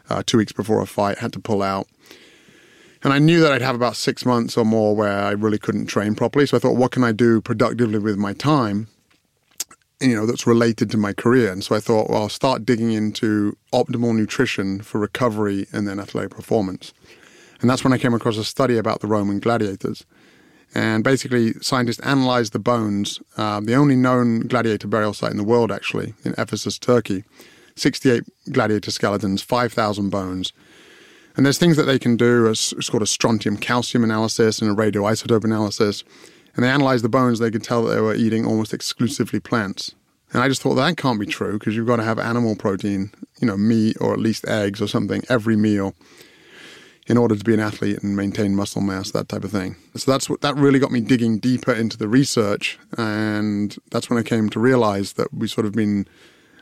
uh, 0.10 0.22
two 0.26 0.38
weeks 0.38 0.52
before 0.52 0.81
a 0.81 0.86
fight, 0.86 1.20
had 1.20 1.31
to 1.31 1.40
pull 1.40 1.64
out. 1.64 1.88
And 3.02 3.14
I 3.14 3.20
knew 3.20 3.40
that 3.40 3.54
I'd 3.54 3.62
have 3.62 3.75
about 3.75 3.96
six 3.96 4.25
months 4.25 4.58
or 4.58 4.66
more 4.66 4.94
where 4.94 5.18
I 5.18 5.32
really 5.32 5.60
couldn't 5.60 5.86
train 5.86 6.14
properly. 6.14 6.46
So 6.46 6.58
I 6.58 6.60
thought, 6.60 6.75
what 6.75 6.92
can 6.92 7.06
I 7.06 7.14
do 7.14 7.40
productively 7.40 8.00
with 8.00 8.18
my 8.18 8.34
time? 8.34 8.90
You 10.01 10.16
know, 10.16 10.25
that's 10.25 10.48
related 10.48 10.90
to 10.92 10.98
my 10.98 11.13
career. 11.13 11.51
And 11.51 11.63
so 11.63 11.75
I 11.75 11.80
thought, 11.80 12.10
well, 12.10 12.24
I'll 12.24 12.30
start 12.30 12.66
digging 12.66 12.92
into 12.92 13.57
optimal 13.74 14.16
nutrition 14.16 14.81
for 14.81 15.00
recovery 15.00 15.68
and 15.74 15.88
then 15.88 16.00
athletic 16.00 16.31
performance. 16.31 16.94
And 17.62 17.69
that's 17.69 17.84
when 17.84 17.92
I 17.92 17.98
came 17.98 18.13
across 18.13 18.38
a 18.38 18.46
study 18.46 18.78
about 18.78 19.01
the 19.01 19.07
Roman 19.07 19.40
gladiators. 19.40 20.06
And 20.74 21.04
basically, 21.04 21.54
scientists 21.62 22.00
analyzed 22.00 22.54
the 22.54 22.60
bones, 22.60 23.19
uh, 23.38 23.60
the 23.60 23.75
only 23.75 23.96
known 23.96 24.42
gladiator 24.42 24.88
burial 24.88 25.13
site 25.13 25.31
in 25.31 25.38
the 25.38 25.44
world, 25.44 25.72
actually, 25.72 26.13
in 26.24 26.34
Ephesus, 26.38 26.78
Turkey. 26.78 27.24
68 27.75 28.24
gladiator 28.51 28.92
skeletons, 28.92 29.42
5,000 29.42 30.10
bones. 30.10 30.54
And 31.36 31.46
there's 31.46 31.57
things 31.57 31.78
that 31.78 31.84
they 31.84 32.00
can 32.00 32.18
do, 32.18 32.48
as 32.48 32.74
it's 32.78 32.90
called 32.90 33.04
a 33.04 33.07
strontium 33.07 33.57
calcium 33.57 34.04
analysis 34.04 34.62
and 34.62 34.69
a 34.69 34.74
radioisotope 34.74 35.44
analysis. 35.44 36.04
And 36.60 36.66
they 36.66 36.72
analyzed 36.72 37.06
the 37.06 37.10
bones, 37.10 37.40
they 37.40 37.52
could 37.52 37.64
tell 37.64 37.84
that 37.84 37.96
they 37.96 38.02
were 38.02 38.14
eating 38.14 38.46
almost 38.46 38.74
exclusively 38.74 39.40
plants. 39.40 39.96
And 40.34 40.44
I 40.44 40.50
just 40.50 40.62
thought 40.62 40.76
that 40.76 40.98
can't 40.98 41.18
be 41.18 41.26
true 41.26 41.54
because 41.54 41.74
you've 41.74 41.88
got 41.88 41.96
to 41.96 42.04
have 42.04 42.20
animal 42.20 42.58
protein, 42.58 43.12
you 43.40 43.48
know, 43.48 43.56
meat 43.56 43.96
or 44.02 44.12
at 44.12 44.20
least 44.20 44.46
eggs 44.46 44.82
or 44.82 44.88
something 44.88 45.24
every 45.30 45.56
meal 45.56 45.96
in 47.08 47.16
order 47.16 47.38
to 47.38 47.46
be 47.46 47.54
an 47.54 47.62
athlete 47.62 48.04
and 48.04 48.18
maintain 48.18 48.58
muscle 48.58 48.82
mass, 48.82 49.12
that 49.12 49.30
type 49.30 49.46
of 49.46 49.52
thing. 49.52 49.78
So 49.96 50.12
that's 50.12 50.30
what 50.30 50.42
that 50.42 50.58
really 50.58 50.80
got 50.80 50.92
me 50.92 51.00
digging 51.00 51.40
deeper 51.40 51.72
into 51.72 51.98
the 51.98 52.10
research, 52.10 52.78
and 52.98 53.78
that's 53.92 54.10
when 54.10 54.20
I 54.20 54.24
came 54.24 54.50
to 54.50 54.60
realize 54.60 55.14
that 55.14 55.34
we 55.34 55.48
sort 55.48 55.66
of 55.66 55.72
been 55.72 56.10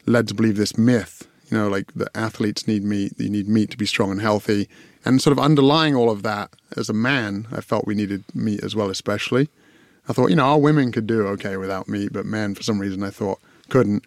led 0.05 0.27
to 0.27 0.35
believe 0.35 0.57
this 0.57 0.77
myth, 0.77 1.27
you 1.49 1.57
know, 1.57 1.69
like 1.69 1.91
that 1.95 2.15
athletes 2.15 2.67
need 2.67 2.83
meat, 2.83 3.13
you 3.17 3.31
need 3.31 3.47
meat 3.49 3.71
to 3.71 3.77
be 3.77 3.87
strong 3.87 4.11
and 4.11 4.21
healthy, 4.21 4.69
and 5.03 5.23
sort 5.23 5.35
of 5.35 5.43
underlying 5.43 5.95
all 5.95 6.11
of 6.11 6.21
that, 6.21 6.51
as 6.75 6.87
a 6.87 6.93
man, 6.93 7.47
I 7.51 7.61
felt 7.61 7.87
we 7.87 7.95
needed 7.95 8.25
meat 8.35 8.63
as 8.63 8.75
well, 8.75 8.91
especially. 8.91 9.49
I 10.09 10.13
thought, 10.13 10.29
you 10.29 10.35
know, 10.35 10.45
our 10.45 10.59
women 10.59 10.91
could 10.91 11.07
do 11.07 11.27
okay 11.27 11.57
without 11.57 11.89
meat, 11.89 12.13
but 12.13 12.25
men, 12.25 12.55
for 12.55 12.63
some 12.63 12.79
reason, 12.79 13.03
I 13.03 13.09
thought 13.09 13.39
couldn't. 13.69 14.05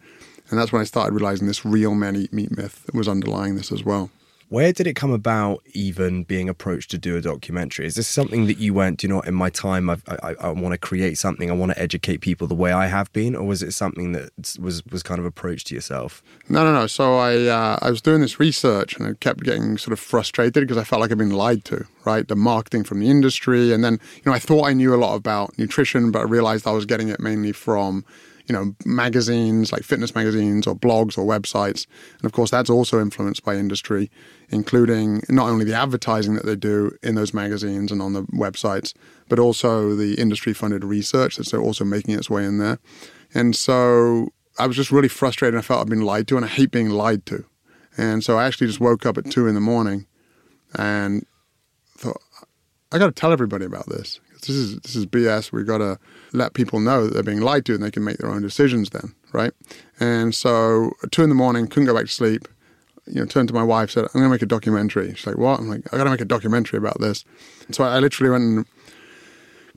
And 0.49 0.59
that's 0.59 0.73
when 0.73 0.81
I 0.81 0.85
started 0.85 1.15
realizing 1.15 1.47
this 1.47 1.65
real 1.65 1.95
men 1.95 2.17
eat 2.17 2.33
meat 2.33 2.57
myth 2.57 2.89
was 2.93 3.09
underlying 3.09 3.57
this 3.57 3.71
as 3.71 3.85
well. 3.85 4.11
Where 4.51 4.73
did 4.73 4.89
it 4.89 4.95
come 4.95 5.13
about 5.13 5.63
even 5.75 6.25
being 6.25 6.49
approached 6.49 6.91
to 6.91 6.99
do 6.99 7.17
a 7.17 7.21
documentary? 7.21 7.87
Is 7.87 7.95
this 7.95 8.09
something 8.09 8.47
that 8.47 8.59
you 8.59 8.75
went, 8.75 9.01
you 9.05 9.09
know, 9.09 9.21
in 9.21 9.33
my 9.33 9.49
time, 9.49 9.89
I've, 9.89 10.03
I, 10.09 10.35
I 10.41 10.51
want 10.51 10.73
to 10.73 10.79
create 10.79 11.19
something, 11.19 11.49
I 11.49 11.55
want 11.55 11.71
to 11.71 11.81
educate 11.81 12.17
people 12.21 12.49
the 12.49 12.57
way 12.57 12.73
I 12.73 12.89
have 12.89 13.13
been, 13.13 13.37
or 13.37 13.47
was 13.47 13.63
it 13.63 13.71
something 13.71 14.11
that 14.11 14.57
was 14.59 14.85
was 14.87 15.05
kind 15.05 15.21
of 15.21 15.25
approached 15.25 15.69
to 15.69 15.77
yourself? 15.77 16.21
No, 16.49 16.65
no, 16.65 16.73
no. 16.73 16.89
So 16.89 17.17
I 17.17 17.47
uh, 17.47 17.79
I 17.81 17.93
was 17.93 18.03
doing 18.03 18.23
this 18.23 18.41
research 18.41 18.97
and 18.97 19.07
I 19.07 19.13
kept 19.21 19.45
getting 19.45 19.79
sort 19.79 19.93
of 19.93 20.01
frustrated 20.01 20.67
because 20.67 20.79
I 20.79 20.83
felt 20.83 21.01
like 21.01 21.13
I'd 21.13 21.19
been 21.19 21.31
lied 21.31 21.65
to, 21.67 21.87
right? 22.05 22.27
The 22.27 22.35
marketing 22.35 22.83
from 22.83 22.99
the 22.99 23.09
industry, 23.09 23.73
and 23.73 23.85
then 23.85 24.01
you 24.17 24.23
know 24.27 24.33
I 24.33 24.41
thought 24.41 24.67
I 24.67 24.73
knew 24.73 24.93
a 24.93 24.97
lot 24.97 25.15
about 25.15 25.57
nutrition, 25.59 26.11
but 26.11 26.19
I 26.19 26.25
realized 26.25 26.67
I 26.67 26.73
was 26.73 26.87
getting 26.87 27.09
it 27.09 27.21
mainly 27.21 27.53
from 27.53 28.05
you 28.51 28.57
know 28.57 28.75
magazines 28.85 29.71
like 29.71 29.85
fitness 29.85 30.13
magazines 30.13 30.67
or 30.67 30.75
blogs 30.75 31.17
or 31.17 31.25
websites, 31.25 31.87
and 32.17 32.25
of 32.25 32.33
course 32.33 32.51
that's 32.51 32.69
also 32.69 33.01
influenced 33.01 33.45
by 33.45 33.55
industry, 33.55 34.11
including 34.49 35.23
not 35.29 35.49
only 35.49 35.65
the 35.65 35.75
advertising 35.75 36.35
that 36.35 36.45
they 36.45 36.57
do 36.57 36.91
in 37.01 37.15
those 37.15 37.33
magazines 37.33 37.93
and 37.93 38.03
on 38.03 38.13
the 38.13 38.25
websites, 38.47 38.93
but 39.29 39.39
also 39.39 39.95
the 39.95 40.15
industry-funded 40.15 40.83
research 40.85 41.37
that's 41.37 41.55
also 41.55 41.85
making 41.85 42.15
its 42.17 42.29
way 42.29 42.45
in 42.45 42.59
there, 42.59 42.81
and 43.33 43.55
so 43.55 44.33
I 44.59 44.67
was 44.67 44.75
just 44.75 44.91
really 44.91 45.09
frustrated. 45.09 45.57
I 45.57 45.63
felt 45.63 45.81
I'd 45.83 45.89
been 45.89 46.03
lied 46.03 46.27
to, 46.29 46.37
and 46.37 46.45
I 46.45 46.49
hate 46.49 46.73
being 46.73 46.91
lied 46.91 47.25
to. 47.27 47.45
And 47.97 48.25
so 48.25 48.37
I 48.37 48.47
actually 48.47 48.67
just 48.67 48.81
woke 48.81 49.07
up 49.07 49.17
at 49.17 49.31
two 49.31 49.47
in 49.47 49.55
the 49.55 49.61
morning 49.61 50.07
and 50.75 51.25
thought, 51.97 52.21
I 52.93 52.99
got 52.99 53.07
to 53.07 53.13
tell 53.13 53.33
everybody 53.33 53.65
about 53.65 53.89
this. 53.89 54.21
This 54.41 54.57
is 54.57 54.79
this 54.81 54.97
is 54.97 55.07
BS. 55.07 55.53
We've 55.53 55.67
got 55.67 55.79
to 55.79 55.99
let 56.33 56.55
people 56.55 56.81
know 56.81 57.05
that 57.05 57.15
they're 57.15 57.23
being 57.23 57.41
lied 57.41 57.65
to, 57.67 57.75
and 57.75 57.83
they 57.83 57.91
can 57.91 58.05
make 58.05 58.19
their 58.19 58.31
own 58.31 58.43
decisions 58.43 58.91
then, 58.91 59.15
right? 59.33 59.53
And 59.99 60.35
so 60.35 60.93
two 61.11 61.23
in 61.23 61.29
the 61.29 61.35
morning, 61.35 61.67
couldn't 61.67 61.87
go 61.87 61.95
back 61.95 62.07
to 62.07 62.13
sleep. 62.13 62.49
You 63.07 63.21
know, 63.21 63.27
turned 63.27 63.49
to 63.49 63.55
my 63.55 63.63
wife, 63.63 63.91
said, 63.91 64.05
"I'm 64.05 64.21
going 64.21 64.25
to 64.25 64.31
make 64.31 64.43
a 64.43 64.47
documentary." 64.47 65.15
She's 65.15 65.27
like, 65.27 65.39
"What?" 65.39 65.61
I'm 65.61 65.69
like, 65.69 65.83
"I 65.93 65.97
got 65.97 66.05
to 66.05 66.11
make 66.11 66.21
a 66.21 66.25
documentary 66.25 66.79
about 66.79 67.01
this." 67.01 67.25
So 67.71 67.85
I 67.85 67.99
literally 67.99 68.31
went 68.31 68.45
and 68.45 68.67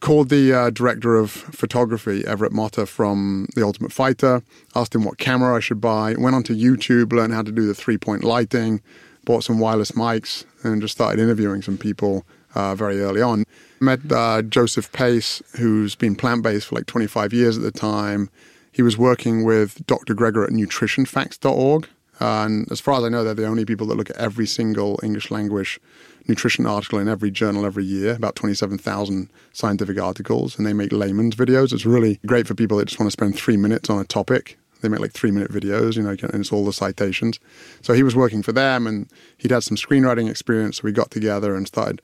called 0.03 0.27
the 0.27 0.53
uh, 0.53 0.69
director 0.69 1.15
of 1.15 1.31
photography, 1.31 2.27
Everett 2.27 2.51
Motta 2.51 2.85
from 2.85 3.47
The 3.55 3.63
Ultimate 3.63 3.93
Fighter, 3.93 4.43
asked 4.75 4.93
him 4.93 5.05
what 5.05 5.17
camera 5.17 5.55
I 5.55 5.61
should 5.61 5.79
buy, 5.79 6.13
went 6.17 6.35
onto 6.35 6.53
YouTube, 6.53 7.13
learned 7.13 7.33
how 7.33 7.41
to 7.41 7.53
do 7.53 7.65
the 7.65 7.73
three 7.73 7.97
point 7.97 8.21
lighting, 8.21 8.81
bought 9.23 9.45
some 9.45 9.59
wireless 9.59 9.93
mics, 9.93 10.43
and 10.63 10.81
just 10.81 10.93
started 10.93 11.21
interviewing 11.21 11.61
some 11.61 11.77
people 11.77 12.25
uh, 12.55 12.75
very 12.75 13.01
early 13.01 13.21
on. 13.21 13.45
Met 13.79 13.99
uh, 14.11 14.41
Joseph 14.41 14.91
Pace, 14.91 15.41
who's 15.57 15.95
been 15.95 16.15
plant 16.15 16.43
based 16.43 16.67
for 16.67 16.75
like 16.75 16.85
25 16.85 17.33
years 17.33 17.57
at 17.57 17.63
the 17.63 17.71
time. 17.71 18.29
He 18.71 18.81
was 18.81 18.97
working 18.97 19.43
with 19.43 19.85
Dr. 19.85 20.15
Greger 20.15 20.45
at 20.45 20.51
nutritionfacts.org. 20.51 21.87
And 22.19 22.71
as 22.71 22.79
far 22.79 22.99
as 22.99 23.03
I 23.03 23.09
know, 23.09 23.23
they're 23.23 23.33
the 23.33 23.45
only 23.45 23.65
people 23.65 23.87
that 23.87 23.95
look 23.95 24.09
at 24.09 24.15
every 24.17 24.47
single 24.47 24.99
English 25.03 25.29
language 25.31 25.79
nutrition 26.27 26.65
article 26.65 26.99
in 26.99 27.07
every 27.07 27.31
journal 27.31 27.65
every 27.65 27.83
year, 27.83 28.13
about 28.13 28.35
27,000 28.35 29.29
scientific 29.51 29.99
articles, 29.99 30.57
and 30.57 30.65
they 30.65 30.73
make 30.73 30.91
layman's 30.91 31.35
videos. 31.35 31.73
It's 31.73 31.85
really 31.85 32.19
great 32.25 32.47
for 32.47 32.55
people 32.55 32.77
that 32.77 32.85
just 32.85 32.99
want 32.99 33.07
to 33.07 33.11
spend 33.11 33.35
three 33.35 33.57
minutes 33.57 33.89
on 33.89 33.99
a 33.99 34.05
topic. 34.05 34.57
They 34.81 34.89
make 34.89 34.99
like 34.99 35.13
three 35.13 35.31
minute 35.31 35.51
videos, 35.51 35.95
you 35.95 36.03
know, 36.03 36.09
and 36.09 36.41
it's 36.41 36.51
all 36.51 36.65
the 36.65 36.73
citations. 36.73 37.39
So 37.81 37.93
he 37.93 38.03
was 38.03 38.15
working 38.15 38.43
for 38.43 38.51
them 38.51 38.85
and 38.85 39.07
he'd 39.37 39.51
had 39.51 39.63
some 39.63 39.77
screenwriting 39.77 40.29
experience. 40.29 40.77
So 40.77 40.81
we 40.83 40.91
got 40.91 41.09
together 41.09 41.55
and 41.55 41.65
started 41.65 42.01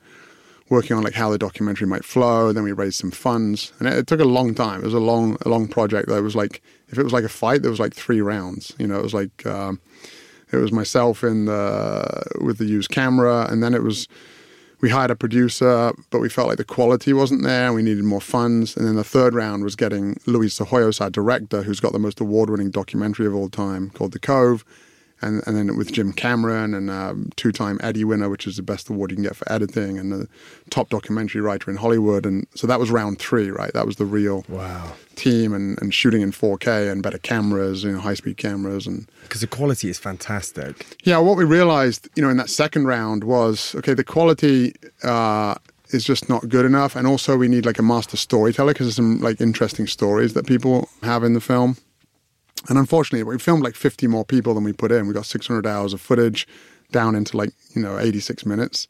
working 0.70 0.96
on 0.96 1.02
like 1.02 1.14
how 1.14 1.28
the 1.28 1.36
documentary 1.36 1.86
might 1.86 2.04
flow. 2.04 2.52
Then 2.52 2.62
we 2.62 2.72
raised 2.72 2.98
some 2.98 3.10
funds, 3.10 3.72
and 3.78 3.88
it, 3.88 3.98
it, 3.98 4.06
took 4.06 4.20
a 4.20 4.24
long 4.24 4.54
time. 4.54 4.80
It 4.80 4.84
was 4.84 4.94
a 4.94 5.00
long, 5.00 5.36
a 5.44 5.48
long 5.48 5.68
project. 5.68 6.08
That 6.08 6.22
was 6.22 6.34
like 6.34 6.62
if 6.88 6.98
it 6.98 7.02
was 7.02 7.12
like 7.12 7.24
a 7.24 7.28
fight, 7.28 7.62
there 7.62 7.70
was 7.70 7.80
like 7.80 7.94
three 7.94 8.22
rounds. 8.22 8.74
You 8.78 8.86
know, 8.86 8.98
it 8.98 9.02
was 9.02 9.14
like 9.14 9.44
um, 9.44 9.80
it 10.52 10.56
was 10.56 10.72
myself 10.72 11.22
in 11.22 11.44
the 11.44 12.22
with 12.40 12.58
the 12.58 12.64
used 12.64 12.90
camera, 12.90 13.46
and 13.50 13.62
then 13.62 13.74
it 13.74 13.82
was 13.82 14.08
we 14.80 14.88
hired 14.88 15.10
a 15.10 15.16
producer, 15.16 15.92
but 16.10 16.20
we 16.20 16.28
felt 16.28 16.48
like 16.48 16.56
the 16.56 16.64
quality 16.64 17.12
wasn't 17.12 17.42
there, 17.42 17.72
we 17.72 17.82
needed 17.82 18.04
more 18.04 18.20
funds. 18.20 18.76
And 18.76 18.86
then 18.86 18.96
the 18.96 19.04
third 19.04 19.34
round 19.34 19.62
was 19.62 19.76
getting 19.76 20.18
Louie 20.26 20.48
Psihoyos, 20.48 21.00
our 21.00 21.10
director, 21.10 21.62
who's 21.62 21.80
got 21.80 21.92
the 21.92 21.98
most 21.98 22.18
award-winning 22.18 22.70
documentary 22.70 23.26
of 23.26 23.34
all 23.34 23.50
time 23.50 23.90
called 23.90 24.12
The 24.12 24.18
Cove. 24.18 24.64
And 25.22 25.42
and 25.46 25.56
then 25.56 25.76
with 25.76 25.92
Jim 25.92 26.12
Cameron 26.12 26.74
and 26.74 26.90
um, 26.90 27.30
two-time 27.36 27.78
Eddie 27.82 28.04
winner, 28.04 28.28
which 28.28 28.46
is 28.46 28.56
the 28.56 28.62
best 28.62 28.88
award 28.88 29.10
you 29.10 29.16
can 29.16 29.24
get 29.24 29.36
for 29.36 29.50
editing, 29.52 29.98
and 29.98 30.10
the 30.12 30.28
top 30.70 30.88
documentary 30.90 31.40
writer 31.40 31.70
in 31.70 31.76
Hollywood. 31.76 32.24
And 32.26 32.46
so 32.54 32.66
that 32.66 32.80
was 32.80 32.90
round 32.90 33.18
three, 33.18 33.50
right? 33.50 33.72
That 33.72 33.86
was 33.86 33.96
the 33.96 34.04
real 34.04 34.44
Wow. 34.48 34.92
team 35.16 35.52
and, 35.52 35.80
and 35.82 35.92
shooting 35.92 36.22
in 36.22 36.32
4K 36.32 36.90
and 36.90 37.02
better 37.02 37.18
cameras, 37.18 37.84
you 37.84 37.92
know, 37.92 37.98
high-speed 38.00 38.36
cameras 38.36 38.86
and 38.86 39.06
Because 39.24 39.40
the 39.42 39.46
quality 39.46 39.88
is 39.90 39.98
fantastic. 39.98 40.86
yeah, 41.04 41.18
what 41.18 41.36
we 41.36 41.44
realized, 41.44 42.08
you 42.16 42.22
know, 42.22 42.30
in 42.30 42.36
that 42.38 42.50
second 42.50 42.86
round 42.86 43.24
was 43.24 43.74
okay, 43.76 43.94
the 43.94 44.04
quality 44.04 44.74
uh, 45.02 45.54
is 45.90 46.04
just 46.04 46.28
not 46.28 46.48
good 46.48 46.64
enough, 46.64 46.94
and 46.96 47.06
also 47.06 47.36
we 47.36 47.48
need 47.48 47.66
like 47.66 47.78
a 47.78 47.82
master 47.82 48.16
storyteller 48.16 48.72
because 48.72 48.86
there's 48.86 48.96
some 48.96 49.20
like 49.20 49.40
interesting 49.40 49.86
stories 49.86 50.34
that 50.34 50.46
people 50.46 50.88
have 51.02 51.24
in 51.24 51.34
the 51.34 51.40
film. 51.40 51.76
And 52.68 52.78
unfortunately, 52.78 53.22
we 53.22 53.38
filmed 53.38 53.62
like 53.62 53.74
50 53.74 54.06
more 54.06 54.24
people 54.24 54.54
than 54.54 54.64
we 54.64 54.72
put 54.72 54.92
in. 54.92 55.06
We 55.06 55.14
got 55.14 55.26
600 55.26 55.66
hours 55.66 55.92
of 55.92 56.00
footage 56.00 56.46
down 56.92 57.14
into 57.14 57.36
like 57.36 57.50
you 57.74 57.82
know 57.82 57.98
86 57.98 58.44
minutes, 58.44 58.88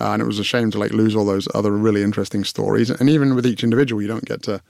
uh, 0.00 0.12
and 0.12 0.22
it 0.22 0.26
was 0.26 0.38
a 0.38 0.44
shame 0.44 0.70
to 0.72 0.78
like 0.78 0.92
lose 0.92 1.14
all 1.14 1.24
those 1.24 1.48
other 1.54 1.70
really 1.72 2.02
interesting 2.02 2.44
stories. 2.44 2.90
And 2.90 3.08
even 3.08 3.34
with 3.34 3.46
each 3.46 3.62
individual, 3.62 4.02
you 4.02 4.08
don't 4.08 4.24
get 4.24 4.42
to 4.44 4.62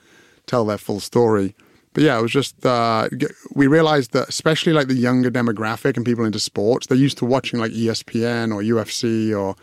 tell 0.46 0.64
their 0.64 0.78
full 0.78 1.00
story. 1.00 1.54
But 1.94 2.04
yeah, 2.04 2.18
it 2.18 2.22
was 2.22 2.32
just 2.32 2.64
uh, 2.64 3.08
we 3.54 3.66
realized 3.66 4.12
that 4.12 4.28
especially 4.28 4.72
like 4.72 4.88
the 4.88 4.94
younger 4.94 5.30
demographic 5.30 5.96
and 5.96 6.04
people 6.04 6.24
into 6.24 6.40
sports, 6.40 6.86
they're 6.86 6.96
used 6.96 7.18
to 7.18 7.26
watching 7.26 7.60
like 7.60 7.72
ESPN 7.72 8.54
or 8.54 8.62
UFC 8.62 9.38
or 9.38 9.56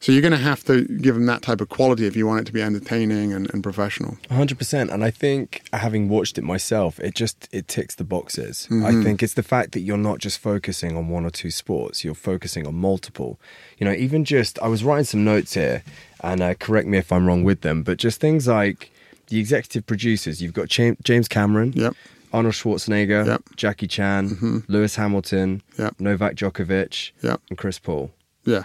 so 0.00 0.12
you're 0.12 0.20
going 0.22 0.32
to 0.32 0.38
have 0.38 0.62
to 0.64 0.84
give 0.84 1.14
them 1.14 1.26
that 1.26 1.42
type 1.42 1.60
of 1.60 1.68
quality 1.68 2.06
if 2.06 2.14
you 2.16 2.26
want 2.26 2.40
it 2.40 2.44
to 2.46 2.52
be 2.52 2.62
entertaining 2.62 3.32
and, 3.32 3.52
and 3.52 3.62
professional. 3.62 4.16
100% 4.30 4.92
and 4.92 5.02
i 5.04 5.10
think 5.10 5.62
having 5.72 6.08
watched 6.08 6.38
it 6.38 6.44
myself 6.44 7.00
it 7.00 7.14
just 7.14 7.48
it 7.52 7.66
ticks 7.68 7.94
the 7.94 8.04
boxes 8.04 8.66
Mm-hmm. 8.70 8.84
i 8.86 9.02
think 9.02 9.22
it's 9.22 9.34
the 9.34 9.42
fact 9.42 9.72
that 9.72 9.80
you're 9.80 9.96
not 10.10 10.18
just 10.18 10.38
focusing 10.38 10.96
on 10.96 11.08
one 11.08 11.24
or 11.24 11.30
two 11.30 11.50
sports 11.50 12.04
you're 12.04 12.14
focusing 12.14 12.66
on 12.66 12.74
multiple 12.74 13.38
you 13.78 13.84
know 13.86 13.92
even 13.92 14.24
just 14.24 14.58
i 14.60 14.68
was 14.68 14.84
writing 14.84 15.04
some 15.04 15.24
notes 15.24 15.54
here 15.54 15.82
and 16.22 16.40
uh, 16.42 16.54
correct 16.54 16.86
me 16.88 16.98
if 16.98 17.10
i'm 17.12 17.26
wrong 17.26 17.42
with 17.44 17.60
them 17.62 17.82
but 17.82 17.96
just 17.98 18.20
things 18.20 18.46
like 18.48 18.90
the 19.28 19.38
executive 19.40 19.86
producers 19.86 20.40
you've 20.42 20.52
got 20.54 20.68
Jam- 20.68 20.96
james 21.02 21.28
cameron 21.28 21.72
Yep. 21.74 21.94
arnold 22.32 22.54
schwarzenegger 22.54 23.26
Yep. 23.26 23.40
Mm-hmm. 23.40 23.54
jackie 23.56 23.86
chan 23.88 24.64
lewis 24.68 24.96
hamilton 24.96 25.62
Yep. 25.78 26.00
novak 26.00 26.34
djokovic 26.36 27.12
Yep. 27.22 27.40
and 27.50 27.58
chris 27.58 27.78
paul 27.78 28.10
Yeah. 28.44 28.64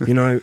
you 0.06 0.14
know, 0.14 0.40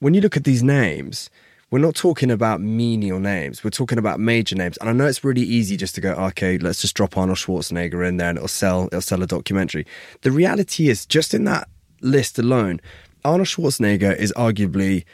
when 0.00 0.14
you 0.14 0.20
look 0.20 0.36
at 0.36 0.44
these 0.44 0.62
names, 0.62 1.30
we're 1.70 1.78
not 1.80 1.94
talking 1.94 2.30
about 2.30 2.60
menial 2.62 3.20
names. 3.20 3.62
We're 3.62 3.70
talking 3.70 3.98
about 3.98 4.18
major 4.20 4.56
names. 4.56 4.78
And 4.78 4.88
I 4.88 4.92
know 4.92 5.06
it's 5.06 5.22
really 5.22 5.42
easy 5.42 5.76
just 5.76 5.94
to 5.96 6.00
go, 6.00 6.12
okay, 6.12 6.56
let's 6.58 6.80
just 6.80 6.94
drop 6.96 7.16
Arnold 7.18 7.38
Schwarzenegger 7.38 8.06
in 8.08 8.16
there 8.16 8.30
and 8.30 8.38
it'll 8.38 8.48
sell 8.48 8.86
it'll 8.86 9.02
sell 9.02 9.22
a 9.22 9.26
documentary. 9.26 9.86
The 10.22 10.30
reality 10.30 10.88
is 10.88 11.04
just 11.04 11.34
in 11.34 11.44
that 11.44 11.68
list 12.00 12.38
alone, 12.38 12.80
Arnold 13.24 13.48
Schwarzenegger 13.48 14.16
is 14.16 14.32
arguably 14.34 15.04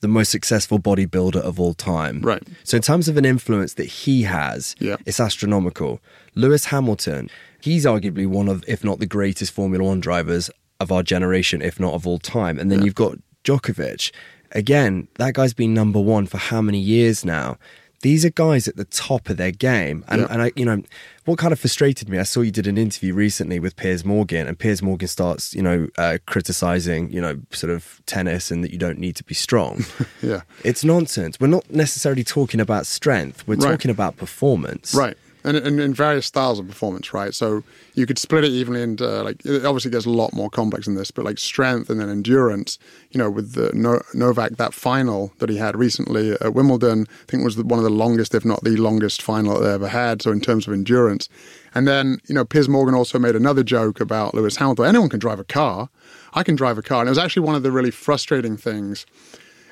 the 0.00 0.08
most 0.08 0.30
successful 0.30 0.78
bodybuilder 0.78 1.40
of 1.40 1.58
all 1.60 1.74
time. 1.74 2.20
Right. 2.22 2.42
So 2.64 2.76
in 2.76 2.82
terms 2.82 3.08
of 3.08 3.16
an 3.16 3.24
influence 3.24 3.74
that 3.74 3.86
he 3.86 4.22
has, 4.22 4.76
Yeah. 4.78 4.96
it's 5.04 5.18
astronomical. 5.20 6.00
Lewis 6.36 6.66
Hamilton, 6.66 7.28
he's 7.60 7.84
arguably 7.84 8.26
one 8.26 8.48
of, 8.48 8.64
if 8.68 8.84
not 8.84 9.00
the 9.00 9.06
greatest 9.06 9.52
Formula 9.52 9.84
One 9.84 9.98
drivers 10.00 10.50
of 10.80 10.92
our 10.92 11.02
generation, 11.02 11.60
if 11.60 11.80
not 11.80 11.94
of 11.94 12.06
all 12.06 12.20
time. 12.20 12.58
And 12.60 12.70
then 12.70 12.78
Yeah. 12.78 12.84
you've 12.86 12.94
got 12.94 13.18
Djokovic. 13.48 14.10
Again, 14.52 15.08
that 15.14 15.34
guy's 15.34 15.54
been 15.54 15.74
number 15.74 16.00
one 16.00 16.26
for 16.26 16.38
how 16.38 16.60
many 16.62 16.78
years 16.78 17.24
now? 17.24 17.56
These 18.02 18.24
are 18.24 18.30
guys 18.30 18.68
at 18.68 18.76
the 18.76 18.84
top 18.84 19.28
of 19.28 19.38
their 19.38 19.50
game. 19.50 20.04
And, 20.06 20.20
Yeah. 20.20 20.28
and 20.30 20.42
I, 20.42 20.52
you 20.54 20.64
know, 20.64 20.82
what 21.24 21.38
kind 21.38 21.52
of 21.52 21.58
frustrated 21.58 22.08
me, 22.08 22.18
I 22.18 22.22
saw 22.22 22.42
you 22.42 22.52
did 22.52 22.66
an 22.68 22.78
interview 22.78 23.12
recently 23.12 23.58
with 23.58 23.74
Piers 23.74 24.04
Morgan, 24.04 24.46
and 24.46 24.56
Piers 24.56 24.82
Morgan 24.82 25.08
starts, 25.08 25.52
you 25.52 25.62
know, 25.62 25.88
uh, 25.98 26.18
criticizing, 26.26 27.10
you 27.12 27.20
know, 27.20 27.40
sort 27.50 27.72
of 27.72 28.00
tennis 28.06 28.50
and 28.52 28.62
that 28.62 28.70
you 28.70 28.78
don't 28.78 28.98
need 28.98 29.16
to 29.16 29.24
be 29.24 29.34
strong. 29.34 29.84
Yeah. 30.22 30.42
It's 30.64 30.84
nonsense. 30.84 31.38
We're 31.40 31.48
not 31.48 31.68
necessarily 31.70 32.24
talking 32.24 32.60
about 32.60 32.86
strength. 32.86 33.46
We're 33.46 33.56
Right. 33.56 33.70
talking 33.72 33.90
about 33.90 34.16
performance. 34.16 34.94
Right. 34.94 35.16
And, 35.44 35.56
in 35.56 35.94
various 35.94 36.26
styles 36.26 36.58
of 36.58 36.66
performance, 36.66 37.14
right? 37.14 37.34
So 37.34 37.62
you 37.94 38.06
could 38.06 38.18
split 38.18 38.44
it 38.44 38.50
evenly 38.50 38.82
into 38.82 39.08
uh, 39.08 39.22
like 39.22 39.44
it 39.46 39.64
obviously 39.64 39.90
gets 39.90 40.04
a 40.04 40.10
lot 40.10 40.32
more 40.32 40.50
complex 40.50 40.86
than 40.86 40.94
this, 40.94 41.10
but 41.10 41.24
like 41.24 41.38
strength 41.38 41.88
and 41.88 42.00
then 42.00 42.08
endurance. 42.10 42.78
You 43.12 43.18
know, 43.18 43.30
with 43.30 43.52
the 43.52 43.70
no- 43.72 44.02
Novak 44.14 44.56
that 44.56 44.74
final 44.74 45.32
that 45.38 45.48
he 45.48 45.56
had 45.56 45.76
recently 45.76 46.32
at 46.32 46.54
Wimbledon, 46.54 47.06
I 47.08 47.24
think 47.30 47.44
was 47.44 47.56
one 47.56 47.78
of 47.78 47.84
the 47.84 47.90
longest, 47.90 48.34
if 48.34 48.44
not 48.44 48.64
the 48.64 48.76
longest 48.76 49.22
final 49.22 49.60
they 49.60 49.72
ever 49.72 49.88
had. 49.88 50.22
So 50.22 50.32
in 50.32 50.40
terms 50.40 50.66
of 50.66 50.72
endurance, 50.72 51.28
and 51.74 51.86
then 51.86 52.18
you 52.26 52.34
know 52.34 52.44
Piers 52.44 52.68
Morgan 52.68 52.94
also 52.94 53.18
made 53.18 53.36
another 53.36 53.62
joke 53.62 54.00
about 54.00 54.34
Lewis 54.34 54.56
Hamilton. 54.56 54.86
Anyone 54.86 55.08
can 55.08 55.20
drive 55.20 55.38
a 55.38 55.44
car. 55.44 55.88
I 56.34 56.42
can 56.42 56.56
drive 56.56 56.78
a 56.78 56.82
car, 56.82 57.00
and 57.00 57.08
it 57.08 57.10
was 57.10 57.18
actually 57.18 57.46
one 57.46 57.54
of 57.54 57.62
the 57.62 57.72
really 57.72 57.90
frustrating 57.90 58.56
things 58.56 59.06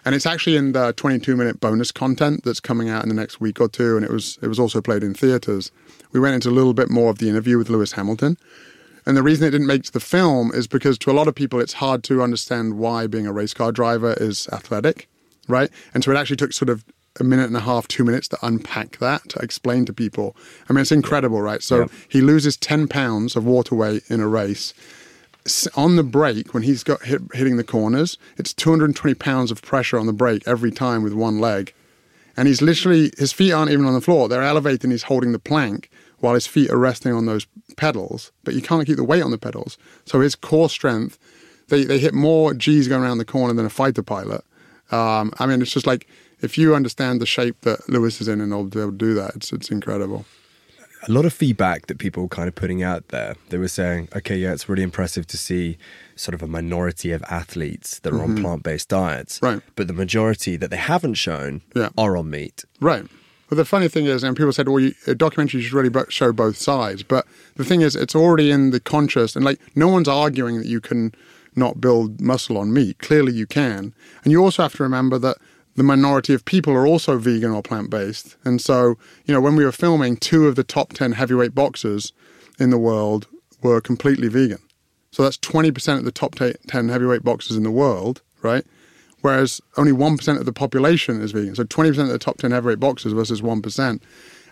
and 0.07 0.15
it's 0.15 0.25
actually 0.25 0.57
in 0.57 0.73
the 0.73 0.93
22 0.95 1.37
minute 1.37 1.61
bonus 1.61 1.93
content 1.93 2.45
that's 2.45 2.61
coming 2.61 2.89
out 2.89 3.03
in 3.03 3.09
the 3.11 3.15
next 3.15 3.41
week 3.41 3.61
or 3.61 3.69
two 3.69 3.97
and 3.97 4.05
it 4.05 4.11
was 4.11 4.39
it 4.41 4.47
was 4.49 4.59
also 4.59 4.81
played 4.81 5.03
in 5.03 5.13
theaters. 5.13 5.71
We 6.13 6.21
went 6.21 6.35
into 6.37 6.49
a 6.49 6.57
little 6.59 6.73
bit 6.73 6.89
more 6.89 7.11
of 7.11 7.19
the 7.19 7.29
interview 7.29 7.59
with 7.59 7.69
lewis 7.69 7.93
hamilton. 7.93 8.39
And 9.05 9.17
the 9.17 9.23
reason 9.23 9.47
it 9.47 9.51
didn't 9.51 9.67
make 9.69 9.85
to 9.85 9.93
the 9.93 10.01
film 10.01 10.51
is 10.53 10.67
because 10.67 10.97
to 10.99 11.11
a 11.11 11.13
lot 11.13 11.29
of 11.29 11.35
people 11.35 11.61
it's 11.61 11.75
hard 11.75 12.03
to 12.05 12.23
understand 12.23 12.79
why 12.79 13.07
being 13.07 13.27
a 13.27 13.33
race 13.33 13.53
car 13.53 13.73
driver 13.73 14.15
is 14.19 14.49
athletic 14.53 15.09
right? 15.49 15.71
And 15.95 16.03
so 16.03 16.11
it 16.11 16.17
actually 16.17 16.37
took 16.37 16.53
sort 16.53 16.69
of 16.71 16.85
a 17.21 17.25
minute 17.25 17.47
and 17.47 17.57
a 17.57 17.61
half 17.61 17.87
two 17.89 18.05
minutes 18.05 18.29
to 18.29 18.39
unpack 18.43 18.99
that 18.99 19.29
to 19.31 19.39
explain 19.39 19.87
to 19.87 19.93
people. 19.93 20.37
I 20.69 20.73
mean 20.73 20.83
it's 20.83 20.93
incredible 20.93 21.41
right? 21.43 21.63
So 21.63 21.81
Yeah. 21.81 21.87
he 22.09 22.21
loses 22.21 22.57
10 22.57 22.89
pounds 22.89 23.37
of 23.37 23.45
water 23.45 23.75
weight 23.75 24.03
in 24.09 24.21
a 24.21 24.29
race 24.29 24.73
on 25.75 25.97
the 25.97 26.03
brake 26.03 26.55
when 26.55 26.63
he's 26.63 26.83
got 26.83 27.03
hit, 27.03 27.23
hitting 27.35 27.57
the 27.57 27.65
corners, 27.65 28.19
it's 28.37 28.53
220 28.53 29.15
pounds 29.15 29.51
of 29.51 29.63
pressure 29.63 29.99
on 29.99 30.07
the 30.07 30.13
brake 30.13 30.43
every 30.47 30.71
time 30.71 31.03
with 31.03 31.13
one 31.13 31.39
leg, 31.39 31.73
and 32.37 32.49
he's 32.49 32.63
literally 32.63 33.13
his 33.19 33.33
feet 33.33 33.53
aren't 33.53 33.71
even 33.71 33.87
on 33.87 33.95
the 33.95 34.01
floor; 34.01 34.29
they're 34.29 34.43
elevated, 34.43 34.85
and 34.85 34.93
he's 34.93 35.05
holding 35.05 35.33
the 35.33 35.39
plank 35.39 35.91
while 36.19 36.35
his 36.35 36.47
feet 36.47 36.71
are 36.71 36.79
resting 36.79 37.13
on 37.13 37.27
those 37.27 37.47
pedals. 37.77 38.33
But 38.45 38.55
you 38.55 38.63
can't 38.63 38.87
keep 38.87 38.97
the 38.97 39.05
weight 39.05 39.23
on 39.23 39.31
the 39.31 39.39
pedals, 39.39 39.79
so 40.05 40.21
his 40.21 40.35
core 40.35 40.71
strength. 40.71 41.19
They, 41.69 41.83
they 41.83 41.99
hit 41.99 42.15
more 42.15 42.55
G's 42.55 42.87
going 42.87 43.03
around 43.03 43.19
the 43.19 43.25
corner 43.25 43.53
than 43.53 43.67
a 43.67 43.71
fighter 43.71 44.01
pilot. 44.01 44.45
Um, 44.93 45.33
I 45.41 45.47
mean, 45.47 45.61
it's 45.61 45.73
just 45.73 45.87
like 45.87 46.07
if 46.41 46.57
you 46.57 46.75
understand 46.75 47.21
the 47.21 47.27
shape 47.27 47.63
that 47.63 47.89
Lewis 47.89 48.21
is 48.21 48.29
in 48.29 48.41
and 48.41 48.53
to 48.53 48.81
able 48.81 48.93
to 48.93 48.97
do 48.97 49.15
that, 49.15 49.37
it's 49.37 49.53
it's 49.53 49.71
incredible. 49.71 50.25
A 51.09 51.13
lot 51.13 51.25
of 51.25 51.33
feedback 51.33 51.87
that 51.87 51.99
people 51.99 52.23
were 52.25 52.29
kind 52.29 52.49
of 52.49 52.55
putting 52.55 52.83
out 52.83 53.09
there. 53.09 53.37
They 53.51 53.59
were 53.59 53.69
saying, 53.69 54.09
okay, 54.17 54.37
yeah, 54.37 54.53
it's 54.53 54.69
really 54.69 54.83
impressive 54.83 55.27
to 55.29 55.37
see 55.37 55.79
sort 56.17 56.35
of 56.35 56.43
a 56.43 56.47
minority 56.49 57.13
of 57.13 57.23
athletes 57.25 58.01
that 58.01 58.13
are 58.13 58.23
on 58.23 58.37
plant 58.43 58.63
based 58.65 58.89
diets. 58.89 59.37
Mm-hmm. 59.39 59.47
Right. 59.47 59.63
But 59.77 59.87
the 59.87 59.93
majority 59.93 60.57
that 60.57 60.71
they 60.71 60.77
haven't 60.77 61.15
shown 61.15 61.63
Yeah. 61.75 61.91
are 61.97 62.17
on 62.17 62.31
meat. 62.31 62.65
Right. 62.81 63.05
But 63.49 63.57
the 63.57 63.65
funny 63.65 63.87
thing 63.87 64.07
is, 64.07 64.25
and 64.25 64.37
people 64.37 64.53
said, 64.53 64.69
well, 64.69 64.81
you, 64.81 64.95
a 65.07 65.15
documentary 65.15 65.61
should 65.63 65.73
really 65.73 65.93
show 66.09 66.33
both 66.33 66.57
sides. 66.57 67.05
But 67.05 67.25
the 67.55 67.65
thing 67.65 67.81
is, 67.83 67.95
it's 67.95 68.17
already 68.17 68.51
in 68.51 68.71
the 68.71 68.81
conscious, 68.81 69.37
and 69.37 69.45
like 69.45 69.61
no 69.77 69.87
one's 69.87 70.09
arguing 70.09 70.59
that 70.59 70.67
you 70.67 70.81
can 70.81 71.13
not 71.55 71.81
build 71.81 72.21
muscle 72.21 72.59
on 72.59 72.73
meat. 72.73 72.99
Clearly, 72.99 73.33
you 73.33 73.47
can. 73.47 73.95
And 74.25 74.33
you 74.33 74.43
also 74.43 74.63
have 74.65 74.75
to 74.75 74.83
remember 74.83 75.19
that 75.21 75.37
the 75.77 75.83
minority 75.83 76.35
of 76.35 76.45
people 76.45 76.73
are 76.73 76.87
also 76.87 77.19
vegan 77.19 77.51
or 77.51 77.63
plant 77.63 77.91
based. 77.91 78.37
And 78.45 78.61
so, 78.61 78.97
you 79.27 79.35
know, 79.35 79.41
when 79.41 79.57
we 79.57 79.65
were 79.65 79.73
filming, 79.73 80.17
two 80.17 80.49
of 80.49 80.57
the 80.57 80.65
top 80.65 80.95
10 80.95 81.13
heavyweight 81.13 81.55
boxers 81.55 82.13
in 82.59 82.71
the 82.71 82.79
world 82.79 83.27
were 83.63 83.81
completely 83.81 84.29
vegan. 84.29 84.59
So 85.11 85.23
that's 85.23 85.39
20% 85.39 85.99
of 85.99 86.05
the 86.05 86.13
top 86.13 86.35
10 86.35 86.89
heavyweight 86.89 87.23
boxers 87.23 87.57
in 87.57 87.63
the 87.63 87.71
world, 87.71 88.23
right? 88.43 88.65
Whereas 89.21 89.61
only 89.77 89.93
1% 89.93 90.39
of 90.39 90.47
the 90.47 90.53
population 90.53 91.21
is 91.21 91.33
vegan. 91.33 91.55
So 91.55 91.65
20% 91.65 91.99
of 92.01 92.09
the 92.09 92.19
top 92.19 92.39
10 92.39 92.51
heavyweight 92.51 92.81
boxers 92.81 93.13
versus 93.13 93.43
1%. 93.43 94.01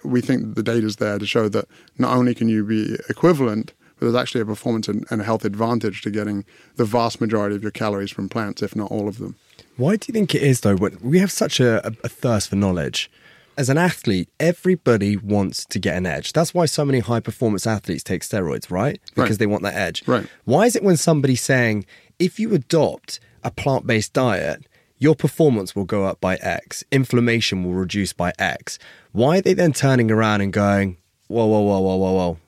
We 0.04 0.20
think 0.20 0.54
the 0.54 0.62
data's 0.62 0.96
there 0.96 1.18
to 1.18 1.26
show 1.26 1.48
that 1.48 1.66
not 1.98 2.16
only 2.16 2.34
can 2.34 2.48
you 2.48 2.64
be 2.64 2.96
equivalent, 3.08 3.72
there's 4.04 4.14
actually 4.14 4.40
a 4.42 4.46
performance 4.46 4.88
and, 4.88 5.04
and 5.10 5.20
a 5.20 5.24
health 5.24 5.44
advantage 5.44 6.02
to 6.02 6.10
getting 6.10 6.44
the 6.76 6.84
vast 6.84 7.20
majority 7.20 7.56
of 7.56 7.62
your 7.62 7.70
calories 7.72 8.10
from 8.10 8.28
plants, 8.28 8.62
if 8.62 8.74
not 8.76 8.90
all 8.90 9.08
of 9.08 9.18
them. 9.18 9.36
Why 9.76 9.96
do 9.96 10.06
you 10.08 10.12
think 10.12 10.34
it 10.34 10.42
is, 10.42 10.60
though? 10.60 10.76
When 10.76 10.98
we 11.02 11.18
have 11.18 11.32
such 11.32 11.58
a, 11.60 11.84
a, 11.86 11.92
a 12.04 12.08
thirst 12.08 12.50
for 12.50 12.56
knowledge. 12.56 13.10
As 13.56 13.68
an 13.68 13.78
athlete, 13.78 14.28
everybody 14.40 15.16
wants 15.16 15.64
to 15.66 15.78
get 15.78 15.96
an 15.96 16.06
edge. 16.06 16.32
That's 16.32 16.52
why 16.52 16.66
so 16.66 16.84
many 16.84 16.98
high 16.98 17.20
performance 17.20 17.68
athletes 17.68 18.02
take 18.02 18.22
steroids, 18.22 18.68
right? 18.68 19.00
Because 19.14 19.30
Right. 19.30 19.38
they 19.38 19.46
want 19.46 19.62
that 19.62 19.76
edge. 19.76 20.02
Right. 20.08 20.26
Why 20.44 20.66
is 20.66 20.74
it 20.74 20.82
when 20.82 20.96
somebody's 20.96 21.40
saying, 21.40 21.86
if 22.18 22.40
you 22.40 22.52
adopt 22.52 23.20
a 23.44 23.52
plant 23.52 23.86
based 23.86 24.12
diet, 24.12 24.66
your 24.98 25.14
performance 25.14 25.76
will 25.76 25.84
go 25.84 26.04
up 26.04 26.20
by 26.20 26.34
X, 26.36 26.82
inflammation 26.90 27.62
will 27.62 27.74
reduce 27.74 28.12
by 28.12 28.32
X? 28.40 28.78
Why 29.12 29.38
are 29.38 29.42
they 29.42 29.54
then 29.54 29.72
turning 29.72 30.10
around 30.10 30.40
and 30.40 30.52
going, 30.52 30.96
whoa, 31.28 31.46
whoa, 31.46 31.60
whoa, 31.60 31.78
whoa, 31.80 31.96
whoa, 31.96 32.12
whoa? 32.12 32.38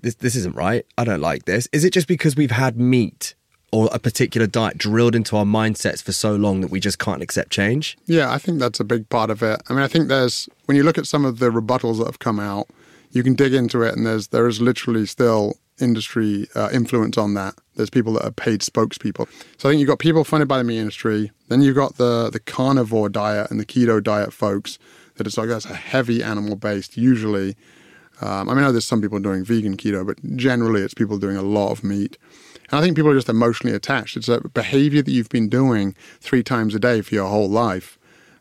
This, 0.00 0.14
this 0.16 0.36
isn't 0.36 0.54
right. 0.54 0.86
I 0.96 1.04
don't 1.04 1.20
like 1.20 1.44
this. 1.44 1.68
Is 1.72 1.84
it 1.84 1.92
just 1.92 2.08
because 2.08 2.36
we've 2.36 2.50
had 2.50 2.78
meat 2.78 3.34
or 3.70 3.88
a 3.92 3.98
particular 3.98 4.46
diet 4.46 4.78
drilled 4.78 5.14
into 5.14 5.36
our 5.36 5.44
mindsets 5.44 6.02
for 6.02 6.12
so 6.12 6.34
long 6.34 6.60
that 6.60 6.70
we 6.70 6.80
just 6.80 6.98
can't 6.98 7.22
accept 7.22 7.50
change? 7.50 7.98
Yeah, 8.06 8.32
I 8.32 8.38
think 8.38 8.58
that's 8.58 8.80
a 8.80 8.84
big 8.84 9.08
part 9.08 9.30
of 9.30 9.42
it. 9.42 9.60
I 9.68 9.72
mean, 9.72 9.82
I 9.82 9.88
think 9.88 10.08
there's 10.08 10.48
when 10.66 10.76
you 10.76 10.82
look 10.82 10.98
at 10.98 11.06
some 11.06 11.24
of 11.24 11.38
the 11.38 11.50
rebuttals 11.50 11.98
that 11.98 12.06
have 12.06 12.18
come 12.18 12.40
out, 12.40 12.68
you 13.10 13.22
can 13.22 13.34
dig 13.34 13.54
into 13.54 13.82
it, 13.82 13.94
and 13.94 14.06
there's 14.06 14.28
there 14.28 14.46
is 14.46 14.60
literally 14.60 15.06
still 15.06 15.54
industry 15.80 16.48
uh, 16.54 16.68
influence 16.72 17.16
on 17.16 17.34
that. 17.34 17.54
There's 17.76 17.90
people 17.90 18.12
that 18.14 18.24
are 18.24 18.32
paid 18.32 18.60
spokespeople. 18.60 19.28
So 19.58 19.68
I 19.68 19.72
think 19.72 19.80
you've 19.80 19.88
got 19.88 19.98
people 19.98 20.24
funded 20.24 20.48
by 20.48 20.58
the 20.58 20.64
meat 20.64 20.78
industry. 20.78 21.30
Then 21.48 21.62
you've 21.62 21.76
got 21.76 21.96
the 21.96 22.30
the 22.30 22.40
carnivore 22.40 23.08
diet 23.08 23.50
and 23.50 23.60
the 23.60 23.66
keto 23.66 24.02
diet 24.02 24.32
folks 24.32 24.78
that 25.16 25.26
it's 25.26 25.36
like 25.36 25.48
that's 25.48 25.66
a 25.66 25.74
heavy 25.74 26.22
animal 26.22 26.56
based. 26.56 26.96
Usually, 26.96 27.56
um, 28.20 28.48
I 28.48 28.54
mean, 28.54 28.64
I 28.64 28.66
know 28.66 28.72
there's 28.72 28.84
some 28.84 29.00
people 29.00 29.18
doing 29.20 29.44
vegan 29.44 29.76
keto, 29.76 30.06
but 30.06 30.18
generally 30.36 30.82
it's 30.82 30.94
people 30.94 31.18
doing 31.18 31.36
a 31.36 31.42
lot 31.42 31.70
of 31.70 31.84
meat. 31.84 32.18
And 32.70 32.78
I 32.78 32.82
think 32.82 32.96
people 32.96 33.10
are 33.10 33.14
just 33.14 33.28
emotionally 33.28 33.74
attached. 33.74 34.16
It's 34.16 34.28
a 34.28 34.40
behavior 34.40 35.02
that 35.02 35.10
you've 35.10 35.28
been 35.28 35.48
doing 35.48 35.94
three 36.20 36.42
times 36.42 36.74
a 36.74 36.78
day 36.78 37.00
for 37.00 37.14
your 37.14 37.28
whole 37.28 37.48
life. 37.48 37.98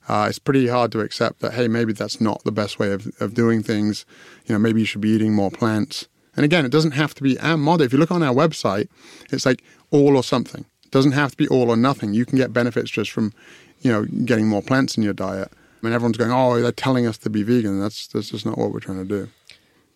Uh, 0.10 0.28
it's 0.30 0.40
pretty 0.40 0.68
hard 0.68 0.92
to 0.94 1.02
accept 1.02 1.40
that, 1.40 1.54
hey, 1.54 1.68
maybe 1.68 1.94
that's 1.94 2.22
not 2.22 2.44
the 2.44 2.52
best 2.52 2.80
way 2.80 2.92
of, 2.92 3.08
of 3.20 3.34
doing 3.34 3.62
things. 3.62 4.06
You 4.46 4.54
know, 4.56 4.60
maybe 4.60 4.80
you 4.80 4.86
should 4.86 5.02
be 5.02 5.10
eating 5.10 5.34
more 5.34 5.52
plants. 5.52 6.08
And 6.36 6.46
again, 6.46 6.66
it 6.66 6.72
doesn't 6.72 6.92
have 6.92 7.14
to 7.16 7.24
be 7.24 7.38
our 7.40 7.58
model. 7.58 7.86
If 7.86 7.94
you 7.94 8.00
look 8.00 8.12
on 8.12 8.24
our 8.24 8.34
website, 8.34 8.88
it's 9.32 9.46
like 9.46 9.64
all 9.92 10.16
or 10.16 10.24
something. 10.24 10.66
It 10.84 10.92
doesn't 10.92 11.12
have 11.12 11.32
to 11.32 11.38
be 11.38 11.48
all 11.50 11.70
or 11.70 11.76
nothing. 11.76 12.14
You 12.14 12.26
can 12.26 12.38
get 12.38 12.54
benefits 12.54 12.90
just 12.90 13.12
from, 13.12 13.34
you 13.82 13.92
know, 13.92 14.06
getting 14.06 14.48
more 14.48 14.62
plants 14.62 14.98
in 14.98 15.04
your 15.04 15.14
diet. 15.14 15.52
I 15.52 15.86
mean, 15.86 15.94
everyone's 15.94 16.18
going, 16.18 16.32
oh, 16.32 16.60
they're 16.60 16.72
telling 16.72 17.06
us 17.06 17.18
to 17.20 17.30
be 17.30 17.44
vegan. 17.44 17.80
That's, 17.80 18.08
that's 18.08 18.30
just 18.30 18.46
not 18.46 18.58
what 18.58 18.72
we're 18.72 18.80
trying 18.80 19.00
to 19.00 19.06
do. 19.06 19.30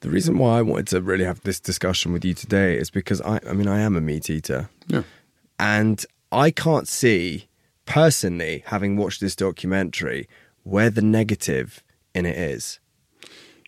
The 0.02 0.10
reason 0.10 0.38
why 0.38 0.58
I 0.58 0.62
wanted 0.64 0.88
to 0.88 1.02
really 1.02 1.26
have 1.26 1.42
this 1.42 1.60
discussion 1.60 2.12
with 2.12 2.26
you 2.26 2.34
today 2.34 2.76
is 2.76 2.90
because 2.90 3.22
I, 3.22 3.40
I 3.48 3.54
mean, 3.54 3.68
I 3.68 3.80
am 3.80 3.96
a 3.96 4.02
meat 4.02 4.30
eater. 4.30 4.70
Yeah. 4.88 5.04
And 5.60 6.04
I 6.32 6.50
can't 6.50 6.88
see, 6.88 7.48
personally, 7.86 8.64
having 8.66 8.98
watched 8.98 9.22
this 9.22 9.36
documentary, 9.36 10.28
where 10.64 10.90
the 10.90 11.04
negative 11.04 11.84
in 12.16 12.26
it 12.26 12.36
is. 12.36 12.80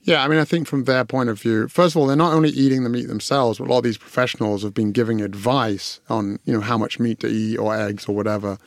Yeah, 0.01 0.23
I 0.23 0.27
mean, 0.27 0.39
I 0.39 0.43
think 0.43 0.67
from 0.67 0.83
their 0.83 1.05
point 1.05 1.29
of 1.29 1.39
view, 1.39 1.67
first 1.67 1.95
of 1.95 1.99
all, 1.99 2.07
they're 2.07 2.15
not 2.15 2.33
only 2.33 2.49
eating 2.49 2.83
the 2.83 2.89
meat 2.89 3.07
themselves, 3.07 3.59
but 3.59 3.67
a 3.67 3.71
lot 3.71 3.77
of 3.77 3.83
these 3.83 3.97
professionals 3.97 4.63
have 4.63 4.73
been 4.73 4.91
giving 4.91 5.21
advice 5.21 6.01
on, 6.09 6.39
you 6.45 6.53
know, 6.53 6.61
how 6.61 6.77
much 6.77 6.99
meat 6.99 7.19
to 7.21 7.27
eat 7.27 7.57
or 7.57 7.75
eggs 7.75 8.07
or 8.07 8.15
whatever. 8.15 8.57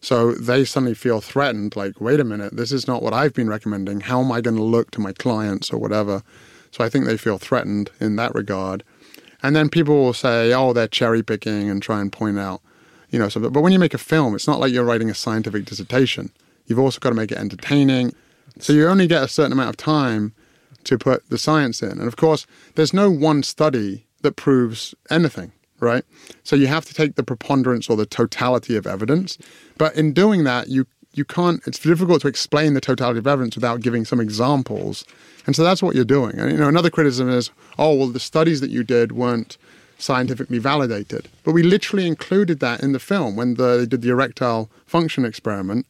So 0.00 0.32
they 0.32 0.64
suddenly 0.66 0.94
feel 0.94 1.20
threatened, 1.20 1.74
like, 1.74 2.00
wait 2.00 2.20
a 2.20 2.24
minute, 2.24 2.54
this 2.54 2.70
is 2.70 2.86
not 2.86 3.02
what 3.02 3.14
I've 3.14 3.32
been 3.32 3.48
recommending. 3.48 4.02
How 4.02 4.20
am 4.20 4.30
I 4.30 4.42
going 4.42 4.56
to 4.56 4.62
look 4.62 4.90
to 4.92 5.00
my 5.00 5.12
clients 5.12 5.72
or 5.72 5.78
whatever? 5.78 6.22
So 6.74 6.82
I 6.82 6.88
think 6.88 7.04
they 7.04 7.16
feel 7.16 7.38
threatened 7.38 7.90
in 8.00 8.16
that 8.16 8.34
regard. 8.34 8.82
And 9.44 9.54
then 9.54 9.68
people 9.68 9.94
will 9.94 10.12
say, 10.12 10.52
oh, 10.52 10.72
they're 10.72 10.88
cherry 10.88 11.22
picking 11.22 11.70
and 11.70 11.80
try 11.80 12.00
and 12.00 12.10
point 12.10 12.36
out, 12.36 12.62
you 13.10 13.18
know, 13.20 13.28
something. 13.28 13.52
but 13.52 13.60
when 13.60 13.72
you 13.72 13.78
make 13.78 13.94
a 13.94 13.98
film, 13.98 14.34
it's 14.34 14.48
not 14.48 14.58
like 14.58 14.72
you're 14.72 14.82
writing 14.82 15.08
a 15.08 15.14
scientific 15.14 15.66
dissertation. 15.66 16.32
You've 16.66 16.80
also 16.80 16.98
got 16.98 17.10
to 17.10 17.14
make 17.14 17.30
it 17.30 17.38
entertaining. 17.38 18.12
So 18.58 18.72
you 18.72 18.88
only 18.88 19.06
get 19.06 19.22
a 19.22 19.28
certain 19.28 19.52
amount 19.52 19.68
of 19.68 19.76
time 19.76 20.34
to 20.82 20.98
put 20.98 21.30
the 21.30 21.38
science 21.38 21.80
in. 21.80 21.92
And 21.92 22.08
of 22.08 22.16
course, 22.16 22.44
there's 22.74 22.92
no 22.92 23.08
one 23.08 23.44
study 23.44 24.08
that 24.22 24.34
proves 24.34 24.96
anything, 25.10 25.52
right? 25.78 26.02
So 26.42 26.56
you 26.56 26.66
have 26.66 26.86
to 26.86 26.94
take 26.94 27.14
the 27.14 27.22
preponderance 27.22 27.88
or 27.88 27.96
the 27.96 28.04
totality 28.04 28.74
of 28.74 28.84
evidence. 28.84 29.38
But 29.78 29.94
in 29.94 30.12
doing 30.12 30.42
that, 30.42 30.66
you 30.66 30.88
you 31.16 31.24
can't 31.24 31.66
it's 31.66 31.78
difficult 31.78 32.22
to 32.22 32.28
explain 32.28 32.74
the 32.74 32.80
totality 32.80 33.18
of 33.18 33.26
evidence 33.26 33.54
without 33.54 33.80
giving 33.80 34.04
some 34.04 34.20
examples. 34.20 35.04
And 35.46 35.54
so 35.54 35.62
that's 35.62 35.82
what 35.82 35.94
you're 35.94 36.04
doing. 36.04 36.38
And 36.38 36.50
you 36.50 36.58
know, 36.58 36.68
another 36.68 36.90
criticism 36.90 37.28
is, 37.30 37.50
oh 37.78 37.94
well 37.94 38.08
the 38.08 38.20
studies 38.20 38.60
that 38.60 38.70
you 38.70 38.84
did 38.84 39.12
weren't 39.12 39.56
scientifically 39.98 40.58
validated. 40.58 41.28
But 41.44 41.52
we 41.52 41.62
literally 41.62 42.06
included 42.06 42.60
that 42.60 42.82
in 42.82 42.92
the 42.92 42.98
film 42.98 43.36
when 43.36 43.54
the, 43.54 43.78
they 43.78 43.86
did 43.86 44.02
the 44.02 44.10
erectile 44.10 44.68
function 44.86 45.24
experiment 45.24 45.86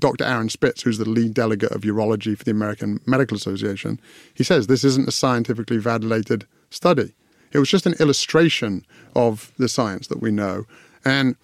Dr. 0.00 0.24
Aaron 0.24 0.48
Spitz, 0.48 0.82
who's 0.82 0.98
the 0.98 1.08
lead 1.08 1.34
delegate 1.34 1.70
of 1.70 1.82
urology 1.82 2.36
for 2.36 2.44
the 2.44 2.50
American 2.50 3.00
Medical 3.06 3.36
Association, 3.36 4.00
he 4.34 4.44
says 4.44 4.66
this 4.66 4.84
isn't 4.84 5.08
a 5.08 5.12
scientifically 5.12 5.78
validated 5.78 6.46
study. 6.70 7.14
It 7.52 7.58
was 7.58 7.70
just 7.70 7.86
an 7.86 7.94
illustration 8.00 8.84
of 9.14 9.52
the 9.58 9.68
science 9.68 10.08
that 10.08 10.20
we 10.20 10.30
know. 10.30 10.66
And 11.04 11.36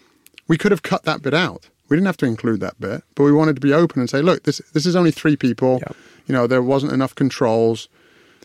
we 0.48 0.58
could 0.58 0.72
have 0.72 0.82
cut 0.82 1.04
that 1.04 1.22
bit 1.22 1.34
out. 1.34 1.68
We 1.90 1.96
didn't 1.96 2.06
have 2.06 2.16
to 2.18 2.26
include 2.26 2.60
that 2.60 2.80
bit, 2.80 3.02
but 3.16 3.24
we 3.24 3.32
wanted 3.32 3.56
to 3.56 3.60
be 3.60 3.72
open 3.74 4.00
and 4.00 4.08
say, 4.08 4.22
look, 4.22 4.44
this 4.44 4.58
this 4.72 4.86
is 4.86 4.96
only 4.96 5.10
three 5.10 5.36
people. 5.36 5.82
You 6.26 6.32
know, 6.34 6.46
there 6.46 6.62
wasn't 6.62 6.92
enough 6.92 7.14
controls. 7.14 7.88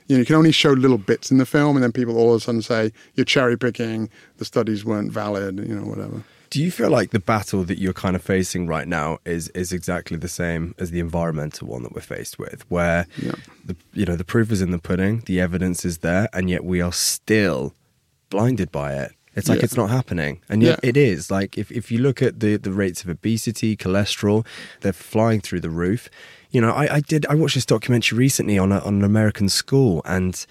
You 0.08 0.16
know, 0.16 0.20
you 0.20 0.26
can 0.26 0.36
only 0.36 0.52
show 0.52 0.72
little 0.72 0.98
bits 0.98 1.32
in 1.32 1.38
the 1.38 1.46
film, 1.46 1.76
and 1.78 1.84
then 1.84 1.92
people 1.92 2.18
all 2.18 2.34
of 2.34 2.42
a 2.42 2.44
sudden 2.44 2.62
say 2.62 2.92
you're 3.14 3.26
cherry 3.26 3.58
picking. 3.58 4.10
The 4.38 4.46
studies 4.46 4.84
weren't 4.84 5.12
valid. 5.12 5.60
You 5.60 5.76
know, 5.76 5.86
whatever. 5.88 6.24
Do 6.52 6.64
you 6.64 6.72
feel 6.72 6.90
like 6.90 7.10
the 7.12 7.20
battle 7.20 7.64
that 7.66 7.80
you're 7.80 7.92
kind 7.92 8.16
of 8.16 8.22
facing 8.24 8.66
right 8.68 8.88
now 8.88 9.18
is 9.26 9.50
is 9.50 9.72
exactly 9.74 10.18
the 10.18 10.28
same 10.30 10.74
as 10.80 10.90
the 10.92 11.00
environmental 11.00 11.68
one 11.68 11.84
that 11.84 11.94
we're 11.94 12.02
faced 12.02 12.40
with, 12.40 12.64
where 12.70 13.06
Yeah. 13.22 13.34
the 13.66 13.76
you 13.94 14.06
know 14.06 14.16
the 14.16 14.24
proof 14.24 14.52
is 14.52 14.62
in 14.62 14.72
the 14.72 14.80
pudding, 14.80 15.22
the 15.26 15.40
evidence 15.42 15.86
is 15.86 16.00
there, 16.00 16.30
and 16.34 16.50
yet 16.50 16.64
we 16.64 16.82
are 16.82 16.94
still 16.94 17.74
blinded 18.30 18.72
by 18.72 18.94
it. 18.94 19.12
It's 19.36 19.50
like 19.50 19.60
Yeah. 19.60 19.66
it's 19.66 19.76
not 19.78 19.90
happening, 19.90 20.40
and 20.50 20.64
yet 20.64 20.80
Yeah. 20.84 20.90
it 20.90 20.98
is. 20.98 21.30
Like 21.30 21.58
if 21.58 21.72
if 21.72 21.92
you 21.92 22.00
look 22.00 22.22
at 22.22 22.40
the 22.40 22.58
the 22.58 22.72
rates 22.72 23.04
of 23.04 23.10
obesity, 23.10 23.76
cholesterol, 23.76 24.46
they're 24.82 24.94
flying 24.94 25.42
through 25.42 25.60
the 25.62 25.70
roof. 25.70 26.10
You 26.52 26.62
know, 26.62 26.72
I, 26.72 26.96
I 26.96 27.00
did. 27.02 27.26
I 27.28 27.36
watched 27.36 27.56
this 27.56 27.66
documentary 27.66 28.18
recently 28.18 28.58
on 28.58 28.72
a, 28.72 28.80
on 28.80 28.96
an 28.96 29.04
American 29.04 29.50
school, 29.50 30.02
and 30.06 30.46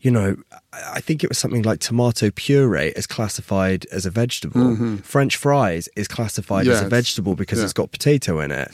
you 0.00 0.10
know, 0.10 0.36
I 0.72 1.00
think 1.02 1.22
it 1.22 1.28
was 1.28 1.36
something 1.36 1.60
like 1.62 1.80
tomato 1.80 2.30
puree 2.30 2.88
is 2.96 3.06
classified 3.06 3.84
as 3.92 4.06
a 4.06 4.10
vegetable. 4.10 4.62
Mm-hmm. 4.62 4.96
French 4.98 5.36
fries 5.36 5.90
is 5.94 6.08
classified 6.08 6.64
Yeah, 6.66 6.72
as 6.72 6.80
a 6.82 6.88
vegetable 6.88 7.34
because 7.34 7.58
yeah. 7.58 7.64
it's 7.64 7.74
got 7.74 7.92
potato 7.92 8.40
in 8.40 8.50
it. 8.50 8.70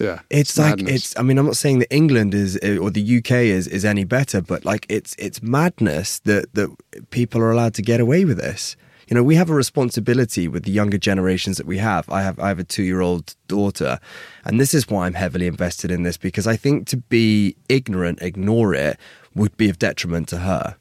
Yeah. 0.00 0.20
It's 0.30 0.58
like 0.58 0.80
it's. 0.80 1.16
I 1.18 1.22
mean, 1.22 1.38
I'm 1.38 1.46
not 1.46 1.56
saying 1.56 1.80
that 1.80 1.94
England 1.94 2.34
is 2.34 2.58
eh, 2.62 2.78
or 2.78 2.90
the 2.90 3.18
UK 3.18 3.32
is 3.32 3.68
is 3.68 3.84
any 3.84 4.04
better, 4.04 4.40
but 4.40 4.64
like 4.64 4.86
it's 4.88 5.14
it's 5.18 5.42
madness 5.42 6.20
that 6.20 6.52
that 6.54 6.74
people 7.10 7.40
are 7.42 7.50
allowed 7.50 7.74
to 7.74 7.82
get 7.82 8.00
away 8.00 8.24
with 8.24 8.38
this. 8.38 8.76
You 9.08 9.16
know, 9.16 9.22
we 9.24 9.34
have 9.34 9.50
a 9.50 9.54
responsibility 9.54 10.46
with 10.46 10.62
the 10.62 10.70
younger 10.70 10.96
generations 10.96 11.56
that 11.56 11.66
we 11.66 11.78
have. 11.78 12.08
I 12.08 12.22
have 12.22 12.38
I 12.38 12.48
have 12.48 12.58
a 12.58 12.64
two 12.64 12.82
year 12.84 13.00
old 13.00 13.34
daughter, 13.46 13.98
and 14.44 14.58
this 14.58 14.72
is 14.72 14.88
why 14.88 15.06
I'm 15.06 15.14
heavily 15.14 15.46
invested 15.46 15.90
in 15.90 16.02
this 16.02 16.16
because 16.16 16.46
I 16.46 16.56
think 16.56 16.86
to 16.88 16.96
be 16.96 17.56
ignorant, 17.68 18.22
ignore 18.22 18.72
it, 18.72 18.98
would 19.34 19.56
be 19.56 19.68
of 19.68 19.78
detriment 19.78 20.28
to 20.28 20.38
her. 20.38 20.76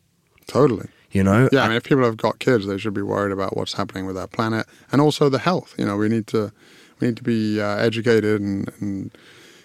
totally. 0.48 0.88
You 1.12 1.24
know, 1.24 1.50
Yeah, 1.52 1.64
I 1.64 1.68
mean, 1.70 1.78
if 1.78 1.86
people 1.86 2.04
have 2.04 2.18
got 2.18 2.38
kids, 2.38 2.68
they 2.68 2.78
should 2.78 2.94
be 2.94 3.02
worried 3.02 3.32
about 3.32 3.58
what's 3.58 3.74
happening 3.74 4.06
with 4.06 4.16
our 4.16 4.28
planet 4.28 4.68
and 4.92 5.02
also 5.02 5.28
the 5.28 5.40
health. 5.40 5.74
You 5.76 5.86
know, 5.86 5.98
we 5.98 6.08
need 6.08 6.28
to 6.28 6.52
need 7.02 7.18
to 7.18 7.24
be 7.24 7.62
uh, 7.62 7.78
educated 7.78 8.42
and, 8.42 8.72
and 8.80 9.12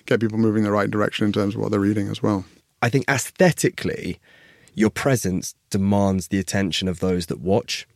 get 0.07 0.21
people 0.21 0.39
moving 0.39 0.61
in 0.61 0.65
the 0.65 0.73
right 0.73 0.91
direction 0.91 1.27
in 1.27 1.33
terms 1.33 1.55
of 1.55 1.61
what 1.61 1.71
they're 1.71 1.81
reading 1.81 2.09
as 2.09 2.23
well. 2.23 2.45
I 2.83 2.89
think 2.89 3.05
aesthetically, 3.09 4.21
your 4.75 4.91
presence 4.91 5.55
demands 5.71 6.29
the 6.29 6.39
attention 6.39 6.89
of 6.89 7.01
those 7.01 7.27
that 7.27 7.41
watch. 7.41 7.87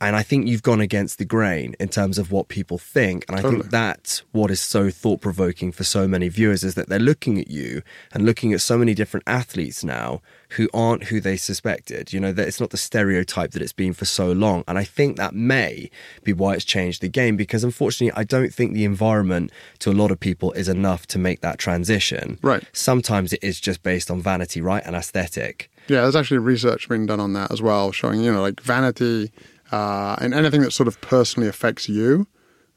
And 0.00 0.16
I 0.16 0.22
think 0.22 0.48
you've 0.48 0.62
gone 0.62 0.80
against 0.80 1.18
the 1.18 1.24
grain 1.24 1.76
in 1.78 1.88
terms 1.88 2.18
of 2.18 2.30
what 2.32 2.48
people 2.48 2.78
think. 2.78 3.24
And 3.28 3.38
I 3.38 3.42
Totally. 3.42 3.60
think 3.62 3.70
that's 3.70 4.22
what 4.32 4.50
is 4.50 4.60
so 4.60 4.90
thought 4.90 5.20
provoking 5.20 5.72
for 5.72 5.84
so 5.84 6.06
many 6.08 6.28
viewers 6.28 6.64
is 6.64 6.74
that 6.74 6.88
they're 6.88 6.98
looking 6.98 7.38
at 7.38 7.48
you 7.48 7.80
and 8.12 8.26
looking 8.26 8.52
at 8.52 8.60
so 8.60 8.76
many 8.76 8.92
different 8.92 9.24
athletes 9.26 9.84
now 9.84 10.20
who 10.50 10.68
aren't 10.74 11.04
who 11.04 11.20
they 11.20 11.36
suspected. 11.36 12.12
You 12.12 12.20
know, 12.20 12.32
that 12.32 12.46
it's 12.46 12.60
not 12.60 12.70
the 12.70 12.76
stereotype 12.76 13.52
that 13.52 13.62
it's 13.62 13.72
been 13.72 13.94
for 13.94 14.04
so 14.04 14.32
long. 14.32 14.64
And 14.66 14.76
I 14.78 14.84
think 14.84 15.16
that 15.16 15.34
may 15.34 15.90
be 16.24 16.32
why 16.32 16.54
it's 16.54 16.64
changed 16.64 17.00
the 17.00 17.08
game 17.08 17.36
because 17.36 17.64
unfortunately, 17.64 18.18
I 18.20 18.24
don't 18.24 18.52
think 18.52 18.74
the 18.74 18.84
environment 18.84 19.52
to 19.78 19.90
a 19.90 19.92
lot 19.92 20.10
of 20.10 20.18
people 20.20 20.52
is 20.52 20.68
enough 20.68 21.06
to 21.08 21.18
make 21.18 21.40
that 21.40 21.58
transition. 21.58 22.38
Right. 22.42 22.64
Sometimes 22.72 23.32
it 23.32 23.42
is 23.42 23.60
just 23.60 23.82
based 23.82 24.10
on 24.10 24.20
vanity, 24.20 24.60
right? 24.60 24.82
And 24.84 24.96
aesthetic. 24.96 25.70
Yeah, 25.86 26.02
there's 26.02 26.16
actually 26.16 26.38
research 26.38 26.88
being 26.88 27.06
done 27.06 27.20
on 27.20 27.34
that 27.34 27.50
as 27.50 27.60
well, 27.60 27.92
showing 27.92 28.22
you 28.22 28.32
know 28.32 28.40
like 28.40 28.60
vanity 28.60 29.30
uh, 29.72 30.16
and 30.20 30.34
anything 30.34 30.62
that 30.62 30.72
sort 30.72 30.88
of 30.88 31.00
personally 31.00 31.48
affects 31.48 31.88
you, 31.88 32.26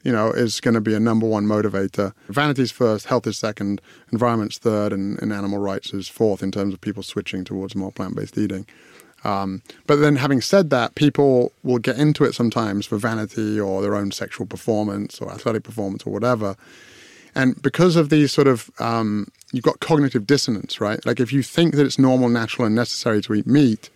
you 0.04 0.12
know, 0.12 0.30
is 0.30 0.60
going 0.60 0.74
to 0.74 0.80
be 0.80 0.94
a 0.94 1.00
number 1.00 1.26
one 1.26 1.44
motivator. 1.44 2.12
Vanity's 2.28 2.70
first, 2.70 3.06
health 3.06 3.26
is 3.26 3.36
second, 3.36 3.80
environment's 4.12 4.58
third, 4.58 4.92
and, 4.92 5.20
and 5.20 5.32
animal 5.32 5.58
rights 5.58 5.92
is 5.92 6.08
fourth 6.08 6.42
in 6.42 6.50
terms 6.52 6.72
of 6.72 6.80
people 6.80 7.02
switching 7.02 7.44
towards 7.44 7.74
more 7.74 7.92
plant-based 7.92 8.38
eating. 8.38 8.66
Um, 9.24 9.62
but 9.86 9.96
then, 9.96 10.16
having 10.16 10.40
said 10.40 10.70
that, 10.70 10.94
people 10.94 11.52
will 11.64 11.78
get 11.78 11.98
into 11.98 12.24
it 12.24 12.34
sometimes 12.34 12.86
for 12.86 12.96
vanity 12.98 13.58
or 13.58 13.82
their 13.82 13.96
own 13.96 14.12
sexual 14.12 14.46
performance 14.46 15.20
or 15.20 15.30
athletic 15.30 15.64
performance 15.64 16.04
or 16.06 16.12
whatever. 16.12 16.56
And 17.34 17.60
because 17.60 17.96
of 17.96 18.10
these 18.10 18.32
sort 18.32 18.46
of, 18.46 18.70
um, 18.78 19.28
you've 19.52 19.64
got 19.64 19.80
cognitive 19.80 20.26
dissonance, 20.26 20.80
right? 20.80 21.04
Like 21.04 21.20
if 21.20 21.32
you 21.32 21.42
think 21.42 21.74
that 21.74 21.84
it's 21.84 21.98
normal, 21.98 22.28
natural, 22.28 22.66
and 22.66 22.74
necessary 22.74 23.20
to 23.22 23.34
eat 23.34 23.46
meat, 23.46 23.90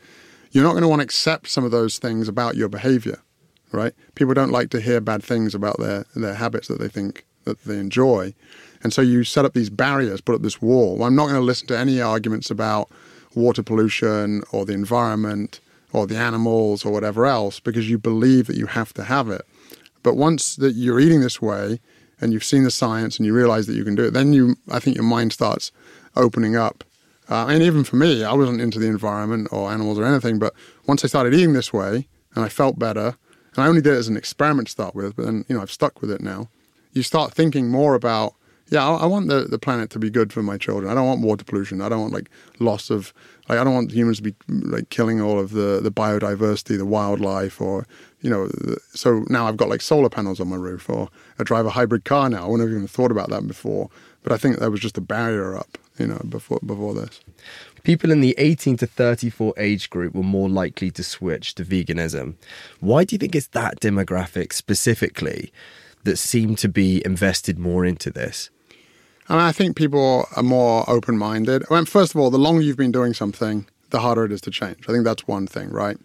you're 0.52 0.64
not 0.64 0.72
going 0.72 0.82
to 0.82 0.88
want 0.88 1.00
to 1.00 1.04
accept 1.04 1.48
some 1.48 1.64
of 1.64 1.70
those 1.70 1.98
things 1.98 2.28
about 2.28 2.56
your 2.56 2.68
behavior, 2.68 3.20
right? 3.72 3.94
People 4.14 4.34
don't 4.34 4.52
like 4.52 4.70
to 4.70 4.80
hear 4.80 5.00
bad 5.00 5.24
things 5.24 5.54
about 5.54 5.78
their, 5.78 6.04
their 6.14 6.34
habits 6.34 6.68
that 6.68 6.78
they 6.78 6.88
think 6.88 7.24
that 7.44 7.64
they 7.64 7.78
enjoy. 7.78 8.34
And 8.84 8.92
so 8.92 9.02
you 9.02 9.24
set 9.24 9.44
up 9.44 9.54
these 9.54 9.70
barriers, 9.70 10.20
put 10.20 10.34
up 10.34 10.42
this 10.42 10.60
wall. 10.60 10.96
Well, 10.96 11.08
I'm 11.08 11.16
not 11.16 11.24
going 11.24 11.40
to 11.40 11.40
listen 11.40 11.66
to 11.68 11.78
any 11.78 12.00
arguments 12.00 12.50
about 12.50 12.90
water 13.34 13.62
pollution 13.62 14.42
or 14.52 14.66
the 14.66 14.74
environment 14.74 15.60
or 15.92 16.06
the 16.06 16.16
animals 16.16 16.84
or 16.84 16.92
whatever 16.92 17.26
else 17.26 17.58
because 17.58 17.88
you 17.88 17.98
believe 17.98 18.46
that 18.46 18.56
you 18.56 18.66
have 18.66 18.92
to 18.94 19.04
have 19.04 19.28
it. 19.28 19.42
But 20.02 20.16
once 20.16 20.56
that 20.56 20.74
you're 20.74 21.00
eating 21.00 21.20
this 21.20 21.40
way 21.40 21.80
and 22.20 22.32
you've 22.32 22.44
seen 22.44 22.64
the 22.64 22.70
science 22.70 23.16
and 23.16 23.26
you 23.26 23.34
realize 23.34 23.66
that 23.66 23.74
you 23.74 23.84
can 23.84 23.94
do 23.94 24.04
it, 24.04 24.12
then 24.12 24.32
you, 24.32 24.56
I 24.70 24.80
think 24.80 24.96
your 24.96 25.04
mind 25.04 25.32
starts 25.32 25.72
opening 26.14 26.56
up 26.56 26.84
Uh, 27.28 27.46
and 27.48 27.62
even 27.62 27.84
for 27.84 27.96
me, 27.96 28.24
I 28.24 28.32
wasn't 28.32 28.60
into 28.60 28.78
the 28.78 28.88
environment 28.88 29.48
or 29.52 29.70
animals 29.70 29.98
or 29.98 30.04
anything. 30.04 30.38
But 30.38 30.54
once 30.86 31.04
I 31.04 31.08
started 31.08 31.34
eating 31.34 31.52
this 31.52 31.72
way 31.72 32.08
and 32.34 32.44
I 32.44 32.48
felt 32.48 32.78
better, 32.78 33.16
and 33.54 33.64
I 33.64 33.68
only 33.68 33.80
did 33.80 33.94
it 33.94 33.98
as 33.98 34.08
an 34.08 34.16
experiment 34.16 34.68
to 34.68 34.72
start 34.72 34.94
with, 34.94 35.16
but 35.16 35.26
then, 35.26 35.44
you 35.48 35.54
know, 35.54 35.62
I've 35.62 35.70
stuck 35.70 36.00
with 36.00 36.10
it 36.10 36.20
now. 36.20 36.48
You 36.92 37.02
start 37.02 37.32
thinking 37.32 37.68
more 37.68 37.94
about, 37.94 38.34
yeah, 38.68 38.86
I, 38.86 39.02
I 39.02 39.06
want 39.06 39.28
the, 39.28 39.42
the 39.44 39.58
planet 39.58 39.90
to 39.90 39.98
be 39.98 40.10
good 40.10 40.32
for 40.32 40.42
my 40.42 40.56
children. 40.56 40.90
I 40.90 40.94
don't 40.94 41.06
want 41.06 41.20
water 41.20 41.44
pollution. 41.44 41.80
I 41.80 41.88
don't 41.88 42.00
want 42.00 42.12
like 42.12 42.30
loss 42.58 42.90
of, 42.90 43.12
like, 43.48 43.58
I 43.58 43.64
don't 43.64 43.74
want 43.74 43.92
humans 43.92 44.18
to 44.18 44.22
be 44.22 44.34
like 44.48 44.88
killing 44.90 45.20
all 45.20 45.38
of 45.38 45.52
the, 45.52 45.80
the 45.82 45.92
biodiversity, 45.92 46.76
the 46.78 46.86
wildlife, 46.86 47.60
or, 47.60 47.86
you 48.20 48.30
know, 48.30 48.46
the, 48.48 48.78
so 48.94 49.24
now 49.28 49.46
I've 49.46 49.56
got 49.56 49.68
like 49.68 49.82
solar 49.82 50.08
panels 50.08 50.40
on 50.40 50.48
my 50.48 50.56
roof 50.56 50.88
or 50.88 51.08
I 51.38 51.44
drive 51.44 51.66
a 51.66 51.70
hybrid 51.70 52.04
car 52.04 52.28
now. 52.30 52.44
I 52.44 52.48
wouldn't 52.48 52.68
have 52.68 52.74
even 52.74 52.88
thought 52.88 53.10
about 53.10 53.30
that 53.30 53.46
before. 53.46 53.90
But 54.22 54.32
I 54.32 54.38
think 54.38 54.58
there 54.58 54.70
was 54.70 54.80
just 54.80 54.96
a 54.96 55.02
barrier 55.02 55.56
up, 55.56 55.76
you 55.98 56.06
know, 56.06 56.20
before 56.28 56.60
before 56.64 56.94
this. 56.94 57.20
People 57.82 58.10
in 58.12 58.20
the 58.20 58.34
18 58.38 58.76
to 58.78 58.86
34 58.86 59.54
age 59.56 59.90
group 59.90 60.14
were 60.14 60.22
more 60.22 60.48
likely 60.48 60.90
to 60.92 61.02
switch 61.02 61.54
to 61.56 61.64
veganism. 61.64 62.34
Why 62.80 63.04
do 63.04 63.14
you 63.14 63.18
think 63.18 63.34
it's 63.34 63.48
that 63.48 63.80
demographic 63.80 64.52
specifically 64.52 65.52
that 66.04 66.16
seem 66.16 66.54
to 66.56 66.68
be 66.68 67.02
invested 67.04 67.58
more 67.58 67.84
into 67.84 68.10
this? 68.10 68.50
I, 69.28 69.34
mean, 69.34 69.42
I 69.42 69.52
think 69.52 69.76
people 69.76 70.28
are 70.36 70.42
more 70.42 70.88
open 70.88 71.18
minded. 71.18 71.64
I 71.70 71.74
mean, 71.74 71.84
first 71.84 72.14
of 72.14 72.20
all, 72.20 72.30
the 72.30 72.38
longer 72.38 72.62
you've 72.62 72.76
been 72.76 72.92
doing 72.92 73.14
something, 73.14 73.66
the 73.90 74.00
harder 74.00 74.24
it 74.24 74.32
is 74.32 74.40
to 74.42 74.50
change. 74.50 74.88
I 74.88 74.92
think 74.92 75.04
that's 75.04 75.26
one 75.26 75.46
thing, 75.46 75.70
right? 75.70 75.96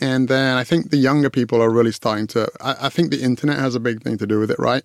And 0.00 0.28
then 0.28 0.56
I 0.56 0.64
think 0.64 0.90
the 0.90 0.96
younger 0.96 1.30
people 1.30 1.62
are 1.62 1.70
really 1.70 1.92
starting 1.92 2.26
to. 2.28 2.48
I, 2.60 2.86
I 2.86 2.88
think 2.88 3.10
the 3.10 3.22
internet 3.22 3.58
has 3.58 3.74
a 3.74 3.80
big 3.80 4.02
thing 4.02 4.18
to 4.18 4.26
do 4.26 4.40
with 4.40 4.50
it, 4.50 4.58
right? 4.58 4.84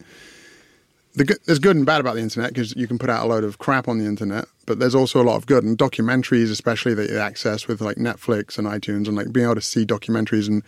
The, 1.16 1.38
there's 1.46 1.60
good 1.60 1.76
and 1.76 1.86
bad 1.86 2.00
about 2.00 2.16
the 2.16 2.22
internet 2.22 2.54
because 2.54 2.76
you 2.76 2.88
can 2.88 2.98
put 2.98 3.10
out 3.10 3.26
a 3.26 3.28
load 3.28 3.44
of 3.44 3.58
crap 3.58 3.88
on 3.88 3.98
the 3.98 4.06
internet, 4.06 4.46
but 4.66 4.80
there's 4.80 4.96
also 4.96 5.22
a 5.22 5.26
lot 5.26 5.36
of 5.36 5.46
good 5.46 5.64
and 5.64 5.78
documentaries, 5.78 6.52
especially 6.52 6.94
that 6.94 7.10
you 7.10 7.18
access 7.18 7.68
with 7.68 7.82
like 7.82 7.98
Netflix 7.98 8.58
and 8.58 8.68
iTunes, 8.68 9.08
and 9.08 9.16
like 9.16 9.32
being 9.34 9.46
able 9.46 9.56
to 9.56 9.62
see 9.62 9.86
documentaries 9.86 10.48
and 10.48 10.64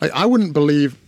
like 0.00 0.10
I 0.12 0.26
wouldn't 0.26 0.52
believe 0.52 0.98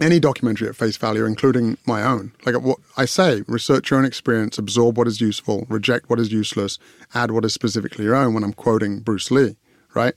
any 0.00 0.18
documentary 0.18 0.68
at 0.68 0.76
face 0.76 0.96
value, 0.96 1.24
including 1.24 1.76
my 1.86 2.02
own. 2.02 2.32
Like 2.44 2.60
what 2.60 2.78
I 2.96 3.04
say, 3.04 3.42
research 3.46 3.90
your 3.90 3.98
own 3.98 4.04
experience, 4.04 4.58
absorb 4.58 4.96
what 4.96 5.06
is 5.06 5.20
useful, 5.20 5.66
reject 5.68 6.08
what 6.08 6.18
is 6.18 6.32
useless, 6.32 6.78
add 7.14 7.30
what 7.30 7.44
is 7.44 7.52
specifically 7.52 8.04
your 8.04 8.16
own. 8.16 8.34
When 8.34 8.44
I'm 8.44 8.52
quoting 8.52 9.00
Bruce 9.00 9.30
Lee, 9.30 9.56
right? 9.94 10.14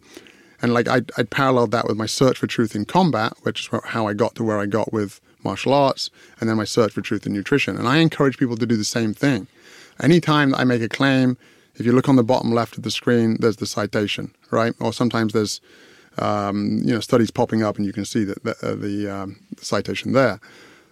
And 0.61 0.73
like 0.73 0.87
I, 0.87 1.01
I 1.17 1.23
paralleled 1.23 1.71
that 1.71 1.87
with 1.87 1.97
my 1.97 2.05
search 2.05 2.37
for 2.37 2.47
truth 2.47 2.75
in 2.75 2.85
combat, 2.85 3.33
which 3.41 3.61
is 3.61 3.81
how 3.85 4.07
I 4.07 4.13
got 4.13 4.35
to 4.35 4.43
where 4.43 4.59
I 4.59 4.65
got 4.65 4.93
with 4.93 5.19
martial 5.45 5.73
arts, 5.73 6.09
and 6.39 6.49
then 6.49 6.57
my 6.57 6.65
search 6.65 6.91
for 6.91 7.01
truth 7.01 7.25
in 7.25 7.33
nutrition. 7.33 7.77
And 7.77 7.87
I 7.87 7.97
encourage 7.97 8.37
people 8.37 8.57
to 8.57 8.65
do 8.65 8.75
the 8.75 8.83
same 8.83 9.13
thing. 9.13 9.47
Anytime 10.01 10.53
I 10.55 10.65
make 10.65 10.81
a 10.81 10.89
claim, 10.89 11.37
if 11.75 11.85
you 11.85 11.93
look 11.93 12.09
on 12.09 12.15
the 12.17 12.23
bottom 12.23 12.51
left 12.51 12.77
of 12.77 12.83
the 12.83 12.91
screen, 12.91 13.37
there's 13.39 13.57
the 13.57 13.65
citation, 13.65 14.33
right? 14.51 14.73
Or 14.79 14.91
sometimes 14.91 15.33
there's 15.33 15.61
um, 16.17 16.79
you 16.83 16.93
know 16.93 16.99
studies 16.99 17.31
popping 17.31 17.63
up, 17.63 17.77
and 17.77 17.85
you 17.85 17.93
can 17.93 18.05
see 18.05 18.23
the, 18.23 18.35
the, 18.43 18.55
uh, 18.61 18.75
the, 18.75 19.09
um, 19.09 19.39
the 19.57 19.65
citation 19.65 20.13
there. 20.13 20.39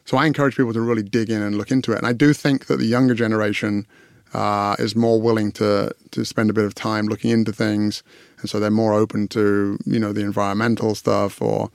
So 0.05 0.17
I 0.17 0.25
encourage 0.25 0.55
people 0.57 0.73
to 0.73 0.81
really 0.81 1.03
dig 1.03 1.29
in 1.29 1.41
and 1.41 1.57
look 1.57 1.71
into 1.71 1.93
it. 1.93 1.97
And 1.97 2.07
I 2.07 2.13
do 2.13 2.33
think 2.33 2.65
that 2.67 2.77
the 2.77 2.85
younger 2.85 3.15
generation 3.15 3.87
uh, 4.33 4.75
is 4.79 4.95
more 4.95 5.21
willing 5.21 5.51
to 5.53 5.93
to 6.11 6.25
spend 6.25 6.49
a 6.49 6.53
bit 6.53 6.65
of 6.65 6.73
time 6.75 7.07
looking 7.07 7.31
into 7.31 7.53
things, 7.53 8.03
and 8.39 8.49
so 8.49 8.59
they're 8.59 8.71
more 8.71 8.93
open 8.93 9.27
to 9.29 9.77
you 9.85 9.99
know 9.99 10.11
the 10.11 10.21
environmental 10.21 10.95
stuff 10.95 11.41
or 11.41 11.71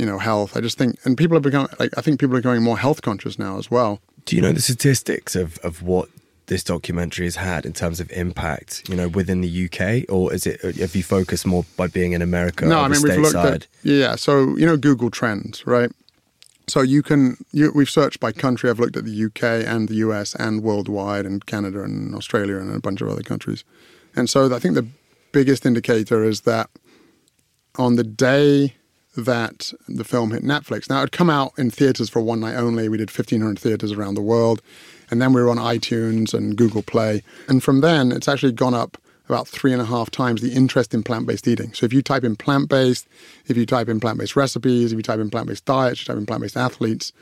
you 0.00 0.06
know, 0.06 0.18
health. 0.18 0.56
I 0.56 0.60
just 0.62 0.78
think, 0.78 0.98
and 1.04 1.16
people 1.16 1.36
are 1.36 1.40
becoming, 1.40 1.68
like, 1.78 1.90
I 1.96 2.00
think 2.00 2.18
people 2.18 2.34
are 2.34 2.40
becoming 2.40 2.62
more 2.62 2.78
health 2.78 3.02
conscious 3.02 3.38
now 3.38 3.58
as 3.58 3.70
well. 3.70 4.00
Do 4.24 4.34
you 4.34 4.40
know 4.40 4.50
the 4.50 4.62
statistics 4.62 5.36
of, 5.36 5.58
of 5.58 5.82
what 5.82 6.08
this 6.46 6.64
documentary 6.64 7.26
has 7.26 7.36
had 7.36 7.66
in 7.66 7.74
terms 7.74 8.00
of 8.00 8.10
impact, 8.10 8.88
you 8.88 8.96
know, 8.96 9.08
within 9.08 9.42
the 9.42 9.66
UK, 9.66 10.10
or 10.10 10.32
is 10.32 10.46
it 10.46 10.62
have 10.62 10.96
you 10.96 11.02
focused 11.02 11.46
more 11.46 11.66
by 11.76 11.86
being 11.86 12.12
in 12.12 12.22
America? 12.22 12.64
No, 12.64 12.80
I 12.80 12.88
mean 12.88 13.02
we've 13.02 13.18
looked 13.18 13.34
at 13.34 13.66
yeah. 13.82 14.16
So 14.16 14.56
you 14.56 14.64
know 14.64 14.78
Google 14.78 15.10
Trends, 15.10 15.66
right? 15.66 15.90
So 16.66 16.80
you 16.80 17.02
can 17.02 17.36
you, 17.52 17.70
we've 17.74 17.90
searched 17.90 18.20
by 18.20 18.32
country. 18.32 18.70
I've 18.70 18.80
looked 18.80 18.96
at 18.96 19.04
the 19.04 19.24
UK 19.26 19.42
and 19.66 19.88
the 19.88 19.96
US 19.96 20.34
and 20.34 20.62
worldwide 20.62 21.26
and 21.26 21.44
Canada 21.44 21.82
and 21.82 22.14
Australia 22.14 22.56
and 22.56 22.74
a 22.74 22.80
bunch 22.80 23.00
of 23.00 23.08
other 23.08 23.22
countries, 23.22 23.64
and 24.16 24.28
so 24.30 24.54
I 24.54 24.58
think 24.58 24.74
the 24.74 24.88
biggest 25.32 25.66
indicator 25.66 26.24
is 26.24 26.40
that 26.42 26.70
on 27.76 27.96
the 27.96 28.04
day 28.04 28.74
that 29.16 29.72
the 29.88 30.04
film 30.04 30.30
hit 30.30 30.42
Netflix. 30.42 30.88
Now, 30.88 30.98
it 30.98 31.00
had 31.00 31.12
come 31.12 31.30
out 31.30 31.52
in 31.58 31.70
theaters 31.70 32.08
for 32.08 32.20
one 32.20 32.40
night 32.40 32.54
only. 32.54 32.88
We 32.88 32.98
did 32.98 33.10
1,500 33.10 33.58
theaters 33.58 33.92
around 33.92 34.14
the 34.14 34.22
world. 34.22 34.62
And 35.10 35.20
then 35.20 35.32
we 35.32 35.42
were 35.42 35.50
on 35.50 35.56
iTunes 35.56 36.32
and 36.32 36.56
Google 36.56 36.82
Play. 36.82 37.22
And 37.48 37.62
from 37.62 37.80
then, 37.80 38.12
it's 38.12 38.28
actually 38.28 38.52
gone 38.52 38.74
up 38.74 38.96
about 39.30 39.46
three 39.46 39.72
and 39.72 39.80
a 39.80 39.84
half 39.84 40.10
times 40.10 40.40
the 40.40 40.52
interest 40.52 40.92
in 40.92 41.02
plant 41.02 41.26
based 41.26 41.46
eating. 41.46 41.72
So 41.72 41.86
if 41.86 41.92
you 41.92 42.02
type 42.02 42.24
in 42.24 42.36
plant 42.36 42.68
based, 42.68 43.08
if 43.46 43.56
you 43.56 43.66
type 43.66 43.88
in 43.88 44.00
plant 44.00 44.18
based 44.18 44.36
recipes, 44.36 44.92
if 44.92 44.96
you 44.96 45.02
type 45.02 45.20
in 45.20 45.30
plant 45.30 45.48
based 45.48 45.64
diets, 45.64 46.00
you 46.00 46.06
type 46.06 46.16
in 46.16 46.26
plant 46.26 46.42
based 46.42 46.56
athletes, 46.56 47.12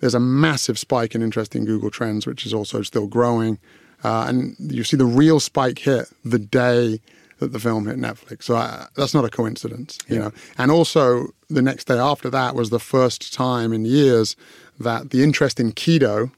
there's 0.00 0.14
a 0.14 0.20
massive 0.20 0.78
spike 0.78 1.14
in 1.14 1.22
interest 1.22 1.54
in 1.54 1.64
Google 1.64 1.90
Trends, 1.90 2.26
which 2.26 2.44
is 2.44 2.52
also 2.52 2.82
still 2.82 3.06
growing. 3.06 3.58
Uh, 4.04 4.26
and 4.28 4.56
you 4.58 4.84
see 4.84 4.96
the 4.96 5.06
real 5.06 5.40
spike 5.40 5.78
hit 5.78 6.06
the 6.24 6.38
day 6.38 7.00
that 7.38 7.52
the 7.52 7.58
film 7.58 7.86
hit 7.86 7.96
Netflix. 7.96 8.44
So 8.44 8.56
I, 8.56 8.86
that's 8.96 9.14
not 9.14 9.24
a 9.24 9.30
coincidence, 9.30 9.98
you 10.08 10.16
yeah. 10.16 10.22
know. 10.22 10.32
And 10.58 10.70
also, 10.70 11.28
the 11.48 11.62
next 11.62 11.84
day 11.86 11.98
after 11.98 12.30
that 12.30 12.54
was 12.54 12.70
the 12.70 12.80
first 12.80 13.32
time 13.32 13.72
in 13.72 13.84
years 13.84 14.36
that 14.78 15.10
the 15.10 15.22
interest 15.22 15.60
in 15.60 15.72
keto 15.72 16.30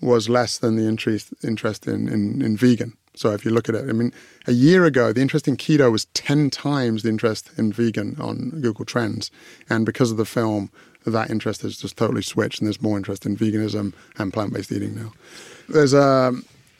was 0.00 0.28
less 0.28 0.58
than 0.58 0.76
the 0.76 0.86
interest 0.86 1.32
interest 1.44 1.86
in, 1.86 2.08
in, 2.08 2.42
in 2.42 2.56
vegan. 2.56 2.96
So 3.14 3.32
if 3.32 3.44
you 3.44 3.50
look 3.50 3.68
at 3.68 3.74
it, 3.74 3.88
I 3.88 3.92
mean, 3.92 4.12
a 4.46 4.52
year 4.52 4.84
ago, 4.84 5.12
the 5.12 5.20
interest 5.20 5.46
in 5.46 5.56
keto 5.56 5.90
was 5.90 6.06
10 6.14 6.48
times 6.50 7.02
the 7.02 7.10
interest 7.10 7.50
in 7.58 7.72
vegan 7.72 8.16
on 8.20 8.50
Google 8.60 8.84
Trends. 8.84 9.30
And 9.68 9.84
because 9.84 10.10
of 10.10 10.16
the 10.16 10.24
film, 10.24 10.70
that 11.06 11.30
interest 11.30 11.62
has 11.62 11.78
just 11.78 11.96
totally 11.96 12.22
switched, 12.22 12.60
and 12.60 12.66
there's 12.66 12.80
more 12.80 12.96
interest 12.96 13.26
in 13.26 13.36
veganism 13.36 13.92
and 14.18 14.32
plant 14.32 14.52
based 14.52 14.70
eating 14.70 14.94
now. 14.94 15.12
There's 15.68 15.92
a, 15.92 16.32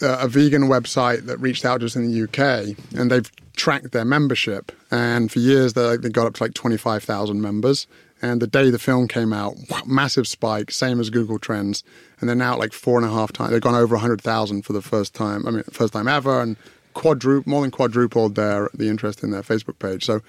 Uh, 0.02 0.18
a 0.20 0.28
vegan 0.28 0.62
website 0.62 1.26
that 1.26 1.38
reached 1.38 1.64
out 1.64 1.80
to 1.80 1.86
us 1.86 1.94
in 1.94 2.10
the 2.10 2.22
UK, 2.22 2.76
and 2.98 3.10
they've 3.10 3.30
tracked 3.54 3.92
their 3.92 4.04
membership. 4.04 4.72
And 4.90 5.30
for 5.30 5.38
years, 5.38 5.74
they, 5.74 5.96
they 5.98 6.08
got 6.08 6.26
up 6.26 6.34
to 6.34 6.42
like 6.42 6.54
25,000 6.54 7.40
members. 7.40 7.86
And 8.22 8.42
the 8.42 8.46
day 8.46 8.70
the 8.70 8.78
film 8.78 9.08
came 9.08 9.32
out, 9.32 9.56
massive 9.86 10.28
spike, 10.28 10.70
same 10.70 11.00
as 11.00 11.08
Google 11.08 11.38
Trends. 11.38 11.82
And 12.18 12.28
they're 12.28 12.36
now 12.36 12.56
like 12.56 12.72
four 12.72 12.98
and 12.98 13.06
a 13.06 13.10
half 13.10 13.32
times. 13.32 13.52
They've 13.52 13.60
gone 13.60 13.74
over 13.74 13.94
100,000 13.94 14.62
for 14.62 14.72
the 14.72 14.82
first 14.82 15.14
time. 15.14 15.46
I 15.46 15.50
mean, 15.50 15.62
first 15.64 15.92
time 15.94 16.06
ever. 16.06 16.40
And 16.40 16.56
quadruple, 16.92 17.48
more 17.48 17.62
than 17.62 17.70
quadrupled 17.70 18.34
their 18.34 18.68
the 18.74 18.88
interest 18.88 19.22
in 19.22 19.30
their 19.30 19.42
Facebook 19.42 19.78
page. 19.78 20.04
So 20.04 20.20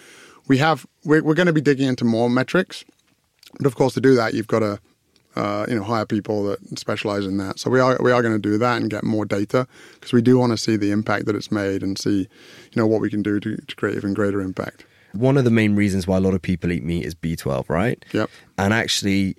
we 0.47 0.57
have, 0.57 0.85
we're, 1.03 1.23
we're 1.23 1.33
going 1.33 1.47
to 1.47 1.53
be 1.53 1.61
digging 1.61 1.87
into 1.87 2.05
more 2.05 2.29
metrics. 2.29 2.85
But 3.57 3.65
of 3.65 3.75
course, 3.75 3.93
to 3.95 4.01
do 4.01 4.15
that, 4.15 4.33
you've 4.33 4.47
got 4.47 4.59
to 4.59 4.79
uh, 5.35 5.65
you 5.67 5.75
know, 5.75 5.83
hire 5.83 6.05
people 6.05 6.43
that 6.45 6.79
specialize 6.79 7.25
in 7.25 7.37
that. 7.37 7.59
So 7.59 7.69
we 7.69 7.79
are 7.79 7.97
we 8.01 8.11
are 8.11 8.21
going 8.21 8.33
to 8.33 8.39
do 8.39 8.57
that 8.57 8.81
and 8.81 8.89
get 8.89 9.03
more 9.03 9.25
data 9.25 9.67
because 9.93 10.13
we 10.13 10.21
do 10.21 10.37
want 10.37 10.51
to 10.51 10.57
see 10.57 10.75
the 10.75 10.91
impact 10.91 11.25
that 11.25 11.35
it's 11.35 11.51
made 11.51 11.83
and 11.83 11.97
see, 11.97 12.19
you 12.19 12.75
know, 12.75 12.87
what 12.87 13.01
we 13.01 13.09
can 13.09 13.21
do 13.21 13.39
to, 13.39 13.57
to 13.57 13.75
create 13.75 13.95
even 13.95 14.13
greater 14.13 14.41
impact. 14.41 14.85
One 15.13 15.37
of 15.37 15.43
the 15.43 15.51
main 15.51 15.75
reasons 15.75 16.07
why 16.07 16.17
a 16.17 16.19
lot 16.21 16.33
of 16.33 16.41
people 16.41 16.71
eat 16.71 16.83
meat 16.83 17.05
is 17.05 17.15
B12, 17.15 17.69
right? 17.69 18.03
Yep. 18.13 18.29
And 18.57 18.73
actually, 18.73 19.35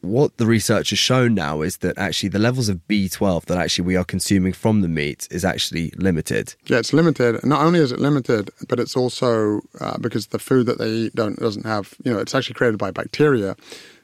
what 0.00 0.36
the 0.36 0.46
research 0.46 0.90
has 0.90 0.98
shown 0.98 1.34
now 1.34 1.62
is 1.62 1.78
that 1.78 1.98
actually 1.98 2.28
the 2.28 2.38
levels 2.38 2.68
of 2.68 2.80
B12 2.88 3.46
that 3.46 3.58
actually 3.58 3.86
we 3.86 3.96
are 3.96 4.04
consuming 4.04 4.52
from 4.52 4.80
the 4.80 4.88
meat 4.88 5.26
is 5.30 5.44
actually 5.44 5.92
limited. 5.96 6.54
Yeah, 6.66 6.78
it's 6.78 6.92
limited. 6.92 7.44
Not 7.44 7.62
only 7.62 7.80
is 7.80 7.92
it 7.92 7.98
limited, 7.98 8.50
but 8.68 8.78
it's 8.78 8.96
also 8.96 9.60
uh, 9.80 9.98
because 9.98 10.28
the 10.28 10.38
food 10.38 10.66
that 10.66 10.78
they 10.78 10.88
eat 10.88 11.14
don't 11.14 11.38
doesn't 11.38 11.66
have, 11.66 11.94
you 12.04 12.12
know, 12.12 12.18
it's 12.18 12.34
actually 12.34 12.54
created 12.54 12.78
by 12.78 12.90
bacteria. 12.90 13.56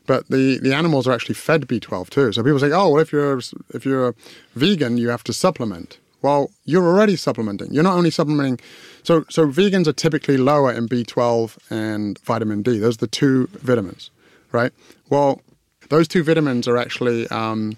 But 0.07 0.29
the, 0.29 0.59
the 0.59 0.75
animals 0.75 1.07
are 1.07 1.13
actually 1.13 1.37
fed 1.37 1.69
B12 1.69 2.11
too. 2.11 2.33
So 2.33 2.43
people 2.43 2.59
say, 2.59 2.73
oh, 2.73 2.91
well, 2.91 2.99
if 3.01 3.13
you're 3.13 3.39
if 3.71 3.85
you're 3.85 4.15
vegan, 4.55 4.97
you 4.97 5.09
have 5.09 5.25
to 5.25 5.33
supplement. 5.33 5.99
Well, 6.23 6.51
you're 6.65 6.87
already 6.87 7.17
supplementing. 7.17 7.73
You're 7.73 7.83
not 7.83 7.97
only 7.97 8.11
supplementing. 8.11 8.61
So 9.03 9.25
so 9.29 9.47
vegans 9.47 9.87
are 9.87 9.93
typically 9.93 10.37
lower 10.37 10.73
in 10.73 10.89
B12 10.89 11.59
and 11.71 12.19
vitamin 12.21 12.63
D. 12.63 12.79
Those 12.79 12.97
are 12.97 13.07
the 13.07 13.07
two 13.07 13.49
vitamins, 13.53 14.11
right? 14.51 14.73
Well, 15.09 15.41
those 15.89 16.09
two 16.09 16.23
vitamins 16.23 16.67
are 16.69 16.77
actually. 16.77 17.29
Um, 17.29 17.77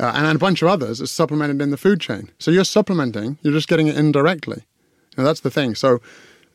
uh, 0.00 0.10
and 0.16 0.36
a 0.36 0.38
bunch 0.40 0.60
of 0.60 0.66
others 0.66 1.00
are 1.00 1.06
supplemented 1.06 1.62
in 1.62 1.70
the 1.70 1.76
food 1.76 2.00
chain. 2.00 2.28
So 2.40 2.50
you're 2.50 2.64
supplementing, 2.64 3.38
you're 3.42 3.52
just 3.52 3.68
getting 3.68 3.86
it 3.86 3.96
indirectly. 3.96 4.64
Now 5.16 5.22
that's 5.22 5.38
the 5.38 5.52
thing. 5.52 5.76
So 5.76 6.00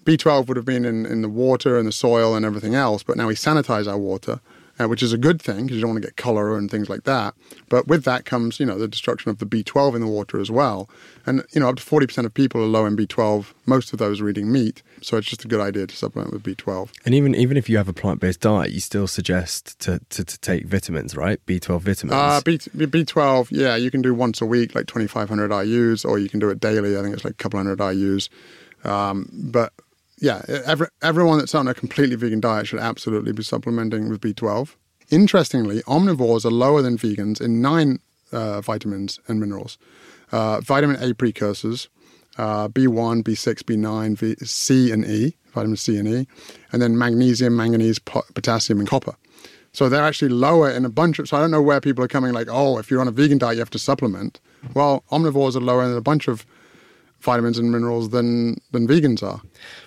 B12 0.03 0.47
would 0.47 0.57
have 0.57 0.65
been 0.65 0.83
in, 0.83 1.05
in 1.05 1.21
the 1.21 1.29
water 1.29 1.77
and 1.77 1.87
the 1.87 1.93
soil 1.93 2.35
and 2.35 2.45
everything 2.45 2.75
else, 2.75 3.01
but 3.01 3.15
now 3.15 3.27
we 3.27 3.35
sanitize 3.35 3.89
our 3.89 3.97
water 3.97 4.41
uh, 4.79 4.87
which 4.87 5.03
is 5.03 5.11
a 5.11 5.17
good 5.17 5.41
thing 5.41 5.63
because 5.63 5.75
you 5.75 5.81
don't 5.81 5.91
want 5.91 6.01
to 6.01 6.07
get 6.07 6.15
cholera 6.15 6.55
and 6.55 6.71
things 6.71 6.89
like 6.89 7.03
that. 7.03 7.33
But 7.67 7.87
with 7.87 8.05
that 8.05 8.25
comes, 8.25 8.59
you 8.59 8.65
know, 8.65 8.77
the 8.77 8.87
destruction 8.87 9.29
of 9.29 9.39
the 9.39 9.45
B12 9.45 9.95
in 9.95 10.01
the 10.01 10.07
water 10.07 10.39
as 10.39 10.49
well. 10.49 10.89
And, 11.25 11.43
you 11.51 11.59
know, 11.59 11.69
up 11.69 11.75
to 11.75 11.83
40% 11.83 12.25
of 12.25 12.33
people 12.33 12.61
are 12.61 12.65
low 12.65 12.85
in 12.85 12.95
B12. 12.95 13.53
Most 13.65 13.91
of 13.91 13.99
those 13.99 14.21
are 14.21 14.29
eating 14.29 14.51
meat. 14.51 14.81
So 15.01 15.17
it's 15.17 15.27
just 15.27 15.43
a 15.43 15.47
good 15.47 15.59
idea 15.59 15.87
to 15.87 15.95
supplement 15.95 16.31
with 16.31 16.43
B12. 16.43 16.91
And 17.05 17.13
even 17.13 17.35
even 17.35 17.57
if 17.57 17.69
you 17.69 17.77
have 17.77 17.87
a 17.87 17.93
plant 17.93 18.19
based 18.19 18.41
diet, 18.41 18.71
you 18.71 18.79
still 18.79 19.07
suggest 19.07 19.79
to, 19.81 19.99
to, 20.09 20.23
to, 20.23 20.39
take 20.39 20.65
vitamins, 20.65 21.15
right? 21.15 21.45
B12 21.45 21.81
vitamins. 21.81 22.13
Uh, 22.13 22.41
B, 22.43 22.57
B12, 22.57 23.49
yeah, 23.51 23.75
you 23.75 23.91
can 23.91 24.01
do 24.01 24.13
once 24.13 24.41
a 24.41 24.45
week, 24.45 24.75
like 24.75 24.87
2,500 24.87 25.51
IUs, 25.51 26.05
or 26.05 26.19
you 26.19 26.29
can 26.29 26.39
do 26.39 26.49
it 26.49 26.59
daily. 26.59 26.97
I 26.97 27.01
think 27.01 27.13
it's 27.13 27.25
like 27.25 27.33
a 27.33 27.37
couple 27.37 27.59
hundred 27.59 27.79
IUs. 27.79 28.29
Um, 28.83 29.29
but 29.31 29.73
yeah, 30.21 30.41
every, 30.65 30.87
everyone 31.01 31.39
that's 31.39 31.55
on 31.55 31.67
a 31.67 31.73
completely 31.73 32.15
vegan 32.15 32.39
diet 32.39 32.67
should 32.67 32.79
absolutely 32.79 33.31
be 33.31 33.43
supplementing 33.43 34.09
with 34.09 34.21
B12. 34.21 34.75
Interestingly, 35.09 35.81
omnivores 35.83 36.45
are 36.45 36.51
lower 36.51 36.81
than 36.81 36.97
vegans 36.97 37.41
in 37.41 37.61
nine 37.61 37.99
uh, 38.31 38.61
vitamins 38.61 39.19
and 39.27 39.39
minerals. 39.39 39.77
Uh, 40.31 40.61
vitamin 40.61 41.01
A 41.01 41.13
precursors, 41.15 41.89
uh, 42.37 42.67
B1, 42.67 43.23
B6, 43.23 43.63
B9, 43.63 44.17
v, 44.17 44.35
C 44.45 44.91
and 44.91 45.03
E, 45.05 45.35
vitamin 45.51 45.77
C 45.77 45.97
and 45.97 46.07
E, 46.07 46.27
and 46.71 46.81
then 46.81 46.97
magnesium, 46.97 47.55
manganese, 47.55 47.97
po- 47.99 48.23
potassium, 48.35 48.79
and 48.79 48.87
copper. 48.87 49.15
So 49.71 49.89
they're 49.89 50.03
actually 50.03 50.29
lower 50.29 50.69
in 50.69 50.85
a 50.85 50.89
bunch 50.89 51.19
of. 51.19 51.27
So 51.27 51.37
I 51.37 51.41
don't 51.41 51.51
know 51.51 51.61
where 51.61 51.81
people 51.81 52.03
are 52.03 52.07
coming 52.07 52.33
like, 52.33 52.47
oh, 52.49 52.77
if 52.77 52.91
you're 52.91 53.01
on 53.01 53.07
a 53.07 53.11
vegan 53.11 53.37
diet, 53.37 53.55
you 53.55 53.61
have 53.61 53.69
to 53.71 53.79
supplement. 53.79 54.39
Well, 54.73 55.03
omnivores 55.11 55.55
are 55.55 55.61
lower 55.61 55.83
in 55.83 55.95
a 55.95 56.01
bunch 56.01 56.27
of 56.27 56.45
vitamins 57.21 57.57
and 57.57 57.71
minerals 57.71 58.09
than 58.09 58.59
than 58.71 58.87
vegans 58.87 59.21
are. 59.21 59.41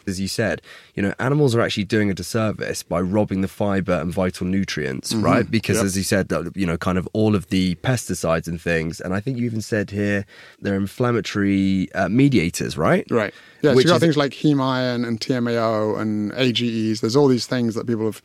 As 0.07 0.21
you 0.21 0.29
said, 0.29 0.61
you 0.95 1.03
know, 1.03 1.15
animals 1.19 1.55
are 1.55 1.61
actually 1.61 1.85
doing 1.85 2.11
a 2.11 2.15
disservice 2.15 2.83
by 2.83 3.01
robbing 3.01 3.41
the 3.41 3.49
fiber 3.49 3.95
and 3.95 4.13
vital 4.13 4.47
nutrients, 4.47 5.13
mm-hmm. 5.13 5.25
right? 5.25 5.51
Because 5.51 5.77
yep. 5.77 5.87
as 5.87 5.97
you 5.97 6.03
said, 6.03 6.31
you 6.55 6.67
know, 6.67 6.77
kind 6.77 6.99
of 6.99 7.09
all 7.13 7.35
of 7.35 7.49
the 7.49 7.75
pesticides 7.77 8.47
and 8.47 8.61
things, 8.61 9.01
and 9.01 9.15
I 9.15 9.21
think 9.21 9.39
you 9.39 9.45
even 9.47 9.63
said 9.63 9.91
here 9.91 10.27
they're 10.61 10.77
inflammatory 10.77 11.93
uh, 11.95 12.09
mediators, 12.09 12.77
right? 12.77 13.07
Right. 13.11 13.35
Yeah. 13.63 13.75
Which 13.75 13.87
so 13.87 13.91
you 13.91 13.95
got 13.95 14.01
things 14.01 14.17
like 14.17 14.33
heme 14.33 14.63
iron 14.63 15.05
and 15.05 15.21
TMAO 15.21 16.01
and 16.01 16.33
AGEs. 16.33 17.01
There's 17.01 17.17
all 17.17 17.29
these 17.29 17.47
things 17.47 17.75
that 17.75 17.87
people 17.87 18.05
have 18.05 18.23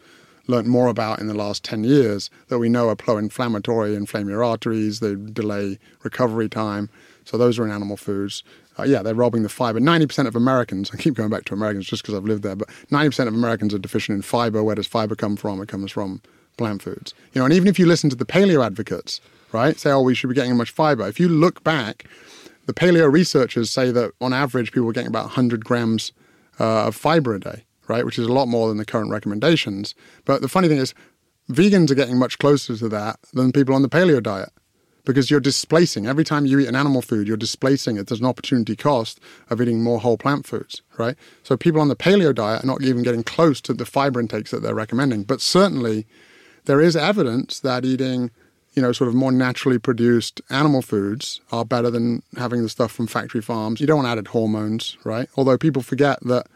learned 0.47 0.67
more 0.67 0.87
about 0.87 1.19
in 1.19 1.27
the 1.27 1.33
last 1.33 1.63
10 1.63 1.83
years 1.83 2.29
that 2.47 2.59
we 2.59 2.69
know 2.69 2.89
are 2.89 2.95
pro-inflammatory, 2.95 3.95
inflame 3.95 4.29
your 4.29 4.43
arteries, 4.43 4.99
they 4.99 5.15
delay 5.15 5.77
recovery 6.03 6.49
time. 6.49 6.89
So 7.25 7.37
those 7.37 7.59
are 7.59 7.65
in 7.65 7.71
animal 7.71 7.97
foods 7.97 8.43
uh, 8.79 8.83
yeah, 8.83 9.01
they're 9.01 9.15
robbing 9.15 9.43
the 9.43 9.49
fiber. 9.49 9.79
90% 9.79 10.27
of 10.27 10.35
Americans, 10.35 10.91
I 10.93 10.97
keep 10.97 11.15
going 11.15 11.29
back 11.29 11.45
to 11.45 11.53
Americans 11.53 11.87
just 11.87 12.03
because 12.03 12.15
I've 12.15 12.25
lived 12.25 12.43
there, 12.43 12.55
but 12.55 12.69
90% 12.91 13.27
of 13.27 13.33
Americans 13.33 13.73
are 13.73 13.79
deficient 13.79 14.15
in 14.15 14.21
fiber. 14.21 14.63
Where 14.63 14.75
does 14.75 14.87
fiber 14.87 15.15
come 15.15 15.35
from? 15.35 15.61
It 15.61 15.67
comes 15.67 15.91
from 15.91 16.21
plant 16.57 16.81
foods. 16.81 17.13
You 17.33 17.39
know, 17.39 17.45
and 17.45 17.53
even 17.53 17.67
if 17.67 17.79
you 17.79 17.85
listen 17.85 18.09
to 18.09 18.15
the 18.15 18.25
paleo 18.25 18.65
advocates, 18.65 19.21
right, 19.51 19.79
say, 19.79 19.91
oh, 19.91 20.01
we 20.01 20.15
should 20.15 20.29
be 20.29 20.35
getting 20.35 20.55
much 20.57 20.71
fiber. 20.71 21.07
If 21.07 21.19
you 21.19 21.29
look 21.29 21.63
back, 21.63 22.05
the 22.65 22.73
paleo 22.73 23.11
researchers 23.11 23.69
say 23.69 23.91
that 23.91 24.11
on 24.19 24.33
average, 24.33 24.71
people 24.71 24.89
are 24.89 24.93
getting 24.93 25.09
about 25.09 25.25
100 25.25 25.63
grams 25.63 26.11
uh, 26.59 26.87
of 26.87 26.95
fiber 26.95 27.35
a 27.35 27.39
day, 27.39 27.65
right, 27.87 28.05
which 28.05 28.19
is 28.19 28.27
a 28.27 28.33
lot 28.33 28.47
more 28.47 28.67
than 28.67 28.77
the 28.77 28.85
current 28.85 29.11
recommendations. 29.11 29.95
But 30.25 30.41
the 30.41 30.49
funny 30.49 30.67
thing 30.67 30.79
is, 30.79 30.93
vegans 31.49 31.91
are 31.91 31.95
getting 31.95 32.17
much 32.17 32.39
closer 32.39 32.75
to 32.75 32.89
that 32.89 33.19
than 33.33 33.51
people 33.51 33.73
on 33.73 33.83
the 33.83 33.89
paleo 33.89 34.21
diet 34.21 34.49
because 35.07 35.31
you're 35.31 35.39
displacing 35.39 36.05
every 36.05 36.23
time 36.23 36.45
you 36.45 36.59
eat 36.59 36.67
an 36.67 36.75
animal 36.75 37.01
food 37.01 37.27
you're 37.27 37.37
displacing 37.37 37.97
it. 37.97 38.07
There's 38.07 38.19
an 38.19 38.25
opportunity 38.25 38.75
cost 38.75 39.19
of 39.49 39.61
eating 39.61 39.81
more 39.81 39.99
whole 39.99 40.17
plant 40.17 40.45
foods 40.45 40.81
right? 40.97 41.15
So 41.43 41.57
people 41.57 41.81
on 41.81 41.87
the 41.87 41.95
paleo 41.95 42.33
diet 42.33 42.63
are 42.63 42.67
not 42.67 42.81
even 42.81 43.03
getting 43.03 43.23
close 43.23 43.61
to 43.61 43.73
the 43.73 43.85
fiber 43.85 44.19
intakes 44.19 44.51
that 44.51 44.61
they're 44.61 44.75
recommending. 44.75 45.23
But 45.23 45.41
certainly 45.41 46.05
there 46.65 46.81
is 46.81 46.95
evidence 46.95 47.59
that 47.61 47.85
eating 47.85 48.31
you 48.73 48.81
know 48.81 48.91
sort 48.91 49.07
of 49.07 49.15
more 49.15 49.31
naturally 49.31 49.79
produced 49.79 50.41
animal 50.49 50.81
foods 50.81 51.41
are 51.51 51.65
better 51.65 51.89
than 51.89 52.21
having 52.37 52.61
the 52.61 52.69
stuff 52.69 52.91
from 52.91 53.07
factory 53.07 53.41
farms. 53.41 53.79
You 53.79 53.87
don't 53.87 53.97
want 53.97 54.09
added 54.09 54.27
hormones 54.27 54.97
right? 55.03 55.29
Although 55.35 55.57
people 55.57 55.81
forget 55.81 56.19
that 56.23 56.47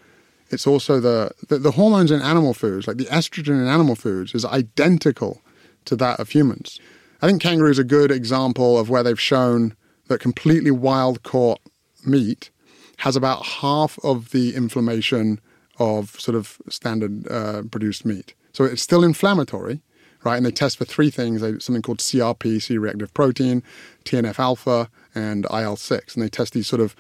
it's 0.50 0.68
also 0.68 1.00
the, 1.00 1.32
the, 1.48 1.58
the 1.60 1.72
hormones 1.72 2.12
in 2.12 2.22
animal 2.22 2.54
foods 2.54 2.88
like 2.88 2.98
the 2.98 3.06
estrogen 3.06 3.62
in 3.62 3.68
animal 3.68 3.96
foods 3.96 4.36
is 4.36 4.44
identical 4.44 5.42
to 5.86 5.96
that 5.96 6.20
of 6.20 6.30
humans 6.30 6.80
I 7.22 7.28
think 7.28 7.42
kangaroo 7.42 7.70
is 7.70 7.80
a 7.80 7.84
good 7.84 8.12
example 8.12 8.80
of 8.80 8.90
where 8.90 9.04
they've 9.04 9.20
shown 9.20 9.76
that 10.08 10.20
completely 10.20 10.72
wild 10.72 11.24
caught 11.24 11.60
meat 12.06 12.50
has 12.98 13.16
about 13.16 13.46
half 13.46 14.00
of 14.04 14.32
the 14.32 14.56
inflammation 14.56 15.40
of 15.80 16.20
sort 16.20 16.36
of 16.36 16.58
standard 16.70 17.28
uh, 17.32 17.64
produced 17.72 18.06
meat. 18.06 18.34
So 18.54 18.64
it's 18.64 18.82
still 18.82 19.04
inflammatory, 19.04 19.82
right? 20.24 20.38
And 20.38 20.46
they 20.46 20.52
test 20.52 20.78
for 20.78 20.86
three 20.86 21.10
things 21.10 21.42
something 21.64 21.82
called 21.82 22.00
CRP, 22.00 22.62
C 22.62 22.78
reactive 22.78 23.14
protein, 23.14 23.64
TNF 24.04 24.40
alpha, 24.40 24.90
and 25.16 25.46
IL 25.52 25.76
6. 25.76 26.16
And 26.16 26.24
they 26.24 26.30
test 26.30 26.54
these 26.54 26.68
sort 26.68 26.82
of 26.82 26.96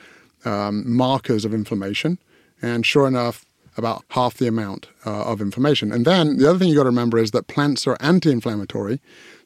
um, 0.46 0.92
markers 0.92 1.46
of 1.46 1.54
inflammation. 1.54 2.18
And 2.62 2.86
sure 2.86 3.08
enough, 3.08 3.46
about 3.78 4.04
half 4.10 4.36
the 4.36 4.48
amount 4.48 4.88
uh, 5.06 5.24
of 5.24 5.42
inflammation. 5.42 5.92
And 5.92 6.06
then 6.06 6.38
the 6.38 6.50
other 6.50 6.60
thing 6.60 6.70
you 6.70 6.76
got 6.76 6.84
to 6.84 6.90
remember 6.90 7.18
is 7.18 7.32
that 7.32 7.48
plants 7.48 7.88
are 7.88 7.98
anti 8.00 8.32
inflammatory. 8.32 9.00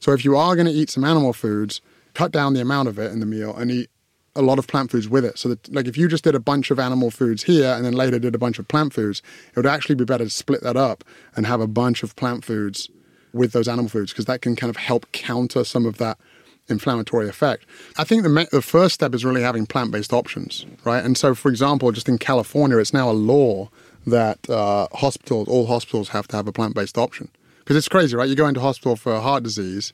So 0.05 0.13
if 0.13 0.23
you 0.23 0.37
are 0.37 0.55
going 0.55 0.67
to 0.67 0.71
eat 0.71 0.91
some 0.91 1.03
animal 1.03 1.33
foods, 1.33 1.81
cut 2.13 2.31
down 2.31 2.53
the 2.53 2.61
amount 2.61 2.89
of 2.89 2.99
it 2.99 3.11
in 3.11 3.21
the 3.21 3.25
meal 3.25 3.55
and 3.55 3.71
eat 3.71 3.89
a 4.35 4.43
lot 4.43 4.59
of 4.59 4.67
plant 4.67 4.91
foods 4.91 5.09
with 5.09 5.25
it. 5.25 5.39
So 5.39 5.49
that, 5.49 5.73
like, 5.73 5.87
if 5.87 5.97
you 5.97 6.07
just 6.07 6.23
did 6.23 6.35
a 6.35 6.39
bunch 6.39 6.69
of 6.69 6.77
animal 6.77 7.09
foods 7.09 7.41
here 7.41 7.73
and 7.73 7.83
then 7.83 7.93
later 7.93 8.19
did 8.19 8.35
a 8.35 8.37
bunch 8.37 8.59
of 8.59 8.67
plant 8.67 8.93
foods, 8.93 9.23
it 9.49 9.55
would 9.55 9.65
actually 9.65 9.95
be 9.95 10.05
better 10.05 10.25
to 10.25 10.29
split 10.29 10.61
that 10.61 10.77
up 10.77 11.03
and 11.35 11.47
have 11.47 11.59
a 11.59 11.65
bunch 11.65 12.03
of 12.03 12.15
plant 12.15 12.45
foods 12.45 12.87
with 13.33 13.51
those 13.51 13.67
animal 13.67 13.89
foods 13.89 14.11
because 14.11 14.25
that 14.25 14.43
can 14.43 14.55
kind 14.55 14.69
of 14.69 14.77
help 14.77 15.11
counter 15.11 15.63
some 15.63 15.87
of 15.87 15.97
that 15.97 16.19
inflammatory 16.67 17.27
effect. 17.27 17.65
I 17.97 18.03
think 18.03 18.21
the, 18.21 18.29
me- 18.29 18.47
the 18.51 18.61
first 18.61 18.93
step 18.93 19.15
is 19.15 19.25
really 19.25 19.41
having 19.41 19.65
plant 19.65 19.89
based 19.89 20.13
options, 20.13 20.67
right? 20.83 21.03
And 21.03 21.17
so, 21.17 21.33
for 21.33 21.49
example, 21.49 21.91
just 21.91 22.07
in 22.07 22.19
California, 22.19 22.77
it's 22.77 22.93
now 22.93 23.09
a 23.09 23.11
law 23.11 23.71
that 24.05 24.47
uh, 24.51 24.87
hospitals, 24.93 25.47
all 25.47 25.65
hospitals, 25.65 26.09
have 26.09 26.27
to 26.27 26.35
have 26.35 26.47
a 26.47 26.51
plant 26.51 26.75
based 26.75 26.95
option. 26.95 27.31
Because 27.65 27.77
it's 27.77 27.89
crazy, 27.89 28.15
right? 28.15 28.29
You 28.29 28.35
go 28.35 28.47
into 28.47 28.61
hospital 28.61 28.95
for 28.95 29.19
heart 29.19 29.41
disease, 29.41 29.91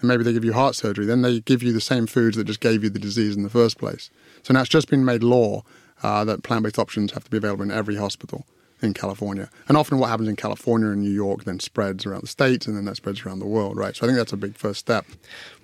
and 0.00 0.08
maybe 0.08 0.24
they 0.24 0.32
give 0.32 0.44
you 0.44 0.52
heart 0.52 0.74
surgery, 0.74 1.06
then 1.06 1.22
they 1.22 1.40
give 1.40 1.62
you 1.62 1.72
the 1.72 1.80
same 1.80 2.08
foods 2.08 2.36
that 2.36 2.44
just 2.44 2.58
gave 2.58 2.82
you 2.82 2.90
the 2.90 2.98
disease 2.98 3.36
in 3.36 3.44
the 3.44 3.48
first 3.48 3.78
place. 3.78 4.10
So 4.42 4.52
now 4.52 4.60
it's 4.60 4.68
just 4.68 4.90
been 4.90 5.04
made 5.04 5.22
law 5.22 5.62
uh, 6.02 6.24
that 6.24 6.42
plant 6.42 6.64
based 6.64 6.80
options 6.80 7.12
have 7.12 7.22
to 7.22 7.30
be 7.30 7.36
available 7.36 7.62
in 7.62 7.70
every 7.70 7.94
hospital 7.94 8.44
in 8.80 8.92
California. 8.92 9.48
And 9.68 9.76
often 9.76 9.98
what 9.98 10.10
happens 10.10 10.28
in 10.28 10.34
California 10.34 10.88
and 10.88 11.00
New 11.00 11.12
York 11.12 11.44
then 11.44 11.60
spreads 11.60 12.04
around 12.04 12.24
the 12.24 12.28
states 12.28 12.66
and 12.66 12.76
then 12.76 12.84
that 12.86 12.96
spreads 12.96 13.24
around 13.24 13.38
the 13.38 13.46
world, 13.46 13.76
right? 13.76 13.94
So 13.94 14.04
I 14.04 14.08
think 14.08 14.18
that's 14.18 14.32
a 14.32 14.36
big 14.36 14.56
first 14.56 14.80
step. 14.80 15.06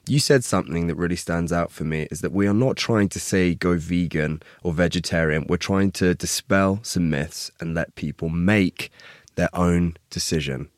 You 0.07 0.21
said 0.21 0.45
something 0.45 0.87
that 0.87 0.95
really 0.95 1.17
stands 1.17 1.53
out 1.53 1.73
for 1.73 1.83
me 1.83 2.07
is 2.13 2.21
that 2.21 2.31
we 2.31 2.47
are 2.47 2.55
not 2.55 2.77
trying 2.77 3.09
to 3.09 3.19
say 3.19 3.55
go 3.55 3.77
vegan 3.77 4.41
or 4.63 4.73
vegetarian. 4.73 5.47
We're 5.49 5.57
trying 5.57 5.91
to 5.93 6.15
dispel 6.15 6.79
some 6.85 7.11
myths 7.11 7.51
and 7.59 7.75
let 7.75 7.97
people 7.97 8.29
make 8.29 8.93
their 9.35 9.51
own 9.53 9.97
decision. 10.11 10.69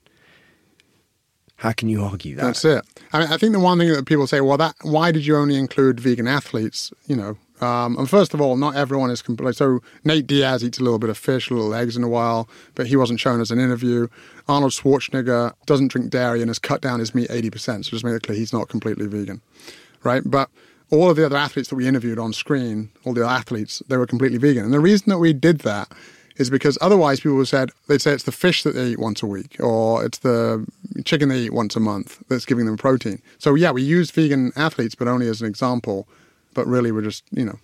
How 1.60 1.72
can 1.72 1.90
you 1.90 2.02
argue 2.02 2.36
that? 2.36 2.42
That's 2.42 2.64
it. 2.64 2.86
I, 3.12 3.18
mean, 3.18 3.28
I 3.30 3.36
think 3.36 3.52
the 3.52 3.60
one 3.60 3.78
thing 3.78 3.92
that 3.92 4.06
people 4.06 4.26
say, 4.26 4.40
well, 4.40 4.56
that 4.56 4.76
why 4.80 5.12
did 5.12 5.26
you 5.26 5.36
only 5.36 5.56
include 5.56 6.00
vegan 6.00 6.26
athletes? 6.26 6.90
You 7.06 7.16
know, 7.16 7.36
um, 7.60 7.98
and 7.98 8.08
first 8.08 8.32
of 8.32 8.40
all, 8.40 8.56
not 8.56 8.76
everyone 8.76 9.10
is 9.10 9.20
complete. 9.20 9.56
So 9.56 9.80
Nate 10.02 10.26
Diaz 10.26 10.64
eats 10.64 10.78
a 10.78 10.82
little 10.82 10.98
bit 10.98 11.10
of 11.10 11.18
fish, 11.18 11.50
a 11.50 11.54
little 11.54 11.74
eggs 11.74 11.98
in 11.98 12.02
a 12.02 12.08
while, 12.08 12.48
but 12.74 12.86
he 12.86 12.96
wasn't 12.96 13.20
shown 13.20 13.42
as 13.42 13.50
an 13.50 13.58
interview. 13.58 14.08
Arnold 14.48 14.72
Schwarzenegger 14.72 15.52
doesn't 15.66 15.88
drink 15.88 16.08
dairy 16.08 16.40
and 16.40 16.48
has 16.48 16.58
cut 16.58 16.80
down 16.80 16.98
his 16.98 17.14
meat 17.14 17.28
80%. 17.28 17.84
So 17.84 17.90
just 17.90 18.04
make 18.04 18.14
it 18.14 18.22
clear 18.22 18.38
he's 18.38 18.54
not 18.54 18.70
completely 18.70 19.06
vegan, 19.06 19.42
right? 20.02 20.22
But 20.24 20.48
all 20.90 21.10
of 21.10 21.16
the 21.16 21.26
other 21.26 21.36
athletes 21.36 21.68
that 21.68 21.76
we 21.76 21.86
interviewed 21.86 22.18
on 22.18 22.32
screen, 22.32 22.88
all 23.04 23.12
the 23.12 23.26
athletes, 23.26 23.82
they 23.88 23.98
were 23.98 24.06
completely 24.06 24.38
vegan. 24.38 24.64
And 24.64 24.72
the 24.72 24.80
reason 24.80 25.10
that 25.10 25.18
we 25.18 25.34
did 25.34 25.58
that 25.60 25.92
is 26.40 26.50
because 26.50 26.76
otherwise 26.80 27.20
people 27.20 27.36
would 27.36 27.48
said 27.48 27.70
they'd 27.86 28.00
say 28.00 28.12
it's 28.12 28.24
the 28.24 28.32
fish 28.32 28.62
that 28.64 28.74
they 28.74 28.88
eat 28.88 28.98
once 28.98 29.22
a 29.22 29.26
week 29.26 29.56
or 29.60 30.04
it's 30.04 30.18
the 30.18 30.66
chicken 31.04 31.28
they 31.28 31.38
eat 31.38 31.52
once 31.52 31.76
a 31.76 31.80
month 31.80 32.22
that's 32.28 32.44
giving 32.44 32.66
them 32.66 32.76
protein. 32.76 33.22
So 33.38 33.54
yeah, 33.54 33.70
we 33.70 33.82
use 33.82 34.10
vegan 34.10 34.52
athletes, 34.56 34.94
but 34.94 35.06
only 35.06 35.28
as 35.28 35.40
an 35.40 35.46
example 35.46 36.08
but 36.54 36.66
really, 36.66 36.92
we're 36.92 37.02
just, 37.02 37.24
you 37.30 37.44
know, 37.44 37.58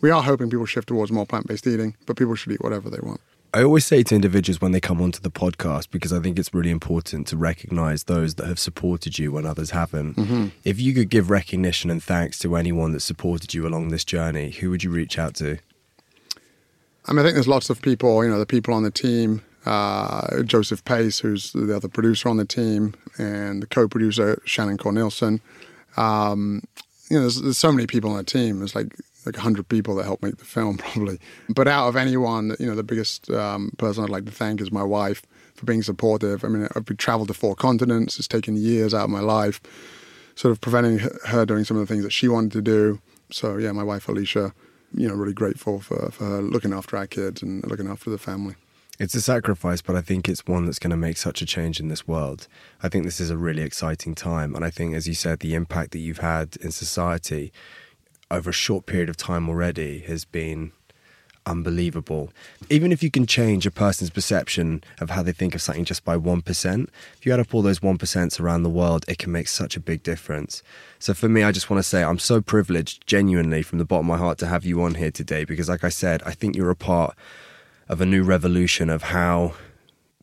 we 0.00 0.10
are 0.10 0.22
hoping 0.22 0.50
people 0.50 0.66
shift 0.66 0.88
towards 0.88 1.10
more 1.10 1.26
plant 1.26 1.46
based 1.46 1.66
eating, 1.66 1.96
but 2.06 2.16
people 2.16 2.34
should 2.34 2.52
eat 2.52 2.62
whatever 2.62 2.88
they 2.88 3.00
want. 3.02 3.20
I 3.54 3.62
always 3.62 3.86
say 3.86 4.02
to 4.02 4.14
individuals 4.14 4.60
when 4.60 4.72
they 4.72 4.80
come 4.80 5.00
onto 5.00 5.20
the 5.20 5.30
podcast, 5.30 5.90
because 5.90 6.12
I 6.12 6.20
think 6.20 6.38
it's 6.38 6.52
really 6.52 6.70
important 6.70 7.26
to 7.28 7.36
recognize 7.36 8.04
those 8.04 8.34
that 8.34 8.46
have 8.46 8.58
supported 8.58 9.18
you 9.18 9.32
when 9.32 9.46
others 9.46 9.70
haven't. 9.70 10.16
Mm-hmm. 10.16 10.46
If 10.64 10.78
you 10.80 10.92
could 10.92 11.08
give 11.08 11.30
recognition 11.30 11.90
and 11.90 12.02
thanks 12.02 12.38
to 12.40 12.56
anyone 12.56 12.92
that 12.92 13.00
supported 13.00 13.54
you 13.54 13.66
along 13.66 13.88
this 13.88 14.04
journey, 14.04 14.50
who 14.50 14.68
would 14.68 14.84
you 14.84 14.90
reach 14.90 15.18
out 15.18 15.34
to? 15.36 15.58
I 17.08 17.12
mean, 17.12 17.20
I 17.20 17.22
think 17.22 17.34
there's 17.34 17.48
lots 17.48 17.70
of 17.70 17.80
people, 17.80 18.22
you 18.22 18.30
know, 18.30 18.38
the 18.38 18.46
people 18.46 18.74
on 18.74 18.82
the 18.82 18.90
team, 18.90 19.42
uh, 19.64 20.42
Joseph 20.42 20.84
Pace, 20.84 21.18
who's 21.18 21.52
the 21.52 21.74
other 21.74 21.88
producer 21.88 22.28
on 22.28 22.36
the 22.36 22.44
team, 22.44 22.94
and 23.16 23.62
the 23.62 23.66
co 23.66 23.88
producer, 23.88 24.40
Shannon 24.44 24.76
Cornelison. 24.76 25.40
Um, 25.96 26.62
you 27.10 27.16
know, 27.16 27.22
there's, 27.22 27.40
there's, 27.40 27.58
so 27.58 27.72
many 27.72 27.86
people 27.86 28.10
on 28.10 28.18
the 28.18 28.24
team. 28.24 28.62
It's 28.62 28.74
like 28.74 28.94
like 29.24 29.36
100 29.36 29.68
people 29.68 29.94
that 29.96 30.04
helped 30.04 30.22
make 30.22 30.36
the 30.36 30.44
film, 30.44 30.76
probably. 30.78 31.18
But 31.48 31.66
out 31.66 31.88
of 31.88 31.96
anyone, 31.96 32.54
you 32.58 32.66
know, 32.66 32.74
the 32.74 32.82
biggest 32.82 33.30
um, 33.30 33.72
person 33.78 34.04
I'd 34.04 34.10
like 34.10 34.26
to 34.26 34.32
thank 34.32 34.60
is 34.60 34.70
my 34.70 34.82
wife 34.82 35.22
for 35.54 35.64
being 35.66 35.82
supportive. 35.82 36.44
I 36.44 36.48
mean, 36.48 36.68
I've 36.76 36.84
traveled 36.98 37.28
to 37.28 37.34
four 37.34 37.54
continents. 37.54 38.18
It's 38.18 38.28
taken 38.28 38.56
years 38.56 38.94
out 38.94 39.04
of 39.04 39.10
my 39.10 39.20
life, 39.20 39.60
sort 40.34 40.52
of 40.52 40.60
preventing 40.60 40.98
her 41.26 41.46
doing 41.46 41.64
some 41.64 41.76
of 41.76 41.86
the 41.86 41.92
things 41.92 42.04
that 42.04 42.12
she 42.12 42.28
wanted 42.28 42.52
to 42.52 42.62
do. 42.62 43.00
So, 43.30 43.56
yeah, 43.56 43.72
my 43.72 43.82
wife, 43.82 44.08
Alicia, 44.08 44.54
you 44.94 45.08
know, 45.08 45.14
really 45.14 45.32
grateful 45.32 45.80
for, 45.80 46.10
for 46.10 46.24
her 46.24 46.42
looking 46.42 46.72
after 46.72 46.96
our 46.96 47.06
kids 47.06 47.42
and 47.42 47.64
looking 47.68 47.88
after 47.88 48.10
the 48.10 48.18
family. 48.18 48.54
It's 48.98 49.14
a 49.14 49.20
sacrifice, 49.20 49.80
but 49.80 49.94
I 49.94 50.00
think 50.00 50.28
it's 50.28 50.44
one 50.46 50.64
that's 50.64 50.80
going 50.80 50.90
to 50.90 50.96
make 50.96 51.18
such 51.18 51.40
a 51.40 51.46
change 51.46 51.78
in 51.78 51.86
this 51.86 52.08
world. 52.08 52.48
I 52.82 52.88
think 52.88 53.04
this 53.04 53.20
is 53.20 53.30
a 53.30 53.36
really 53.36 53.62
exciting 53.62 54.16
time. 54.16 54.56
And 54.56 54.64
I 54.64 54.70
think, 54.70 54.96
as 54.96 55.06
you 55.06 55.14
said, 55.14 55.38
the 55.38 55.54
impact 55.54 55.92
that 55.92 56.00
you've 56.00 56.18
had 56.18 56.56
in 56.56 56.72
society 56.72 57.52
over 58.28 58.50
a 58.50 58.52
short 58.52 58.86
period 58.86 59.08
of 59.08 59.16
time 59.16 59.48
already 59.48 60.00
has 60.00 60.24
been 60.24 60.72
unbelievable. 61.48 62.30
Even 62.70 62.92
if 62.92 63.02
you 63.02 63.10
can 63.10 63.26
change 63.26 63.66
a 63.66 63.70
person's 63.70 64.10
perception 64.10 64.84
of 65.00 65.10
how 65.10 65.22
they 65.22 65.32
think 65.32 65.54
of 65.54 65.62
something 65.62 65.84
just 65.84 66.04
by 66.04 66.16
1%, 66.16 66.88
if 67.16 67.26
you 67.26 67.32
add 67.32 67.40
up 67.40 67.54
all 67.54 67.62
those 67.62 67.80
1% 67.80 68.40
around 68.40 68.62
the 68.62 68.70
world, 68.70 69.04
it 69.08 69.18
can 69.18 69.32
make 69.32 69.48
such 69.48 69.76
a 69.76 69.80
big 69.80 70.02
difference. 70.02 70.62
So 70.98 71.14
for 71.14 71.28
me, 71.28 71.42
I 71.42 71.52
just 71.52 71.70
want 71.70 71.78
to 71.78 71.88
say 71.88 72.04
I'm 72.04 72.18
so 72.18 72.40
privileged, 72.40 73.06
genuinely, 73.06 73.62
from 73.62 73.78
the 73.78 73.84
bottom 73.84 74.10
of 74.10 74.18
my 74.18 74.24
heart, 74.24 74.38
to 74.38 74.46
have 74.46 74.64
you 74.64 74.82
on 74.82 74.94
here 74.94 75.10
today 75.10 75.44
because, 75.44 75.68
like 75.68 75.84
I 75.84 75.88
said, 75.88 76.22
I 76.24 76.32
think 76.32 76.54
you're 76.54 76.70
a 76.70 76.76
part 76.76 77.16
of 77.88 78.00
a 78.00 78.06
new 78.06 78.22
revolution 78.22 78.90
of 78.90 79.04
how 79.04 79.54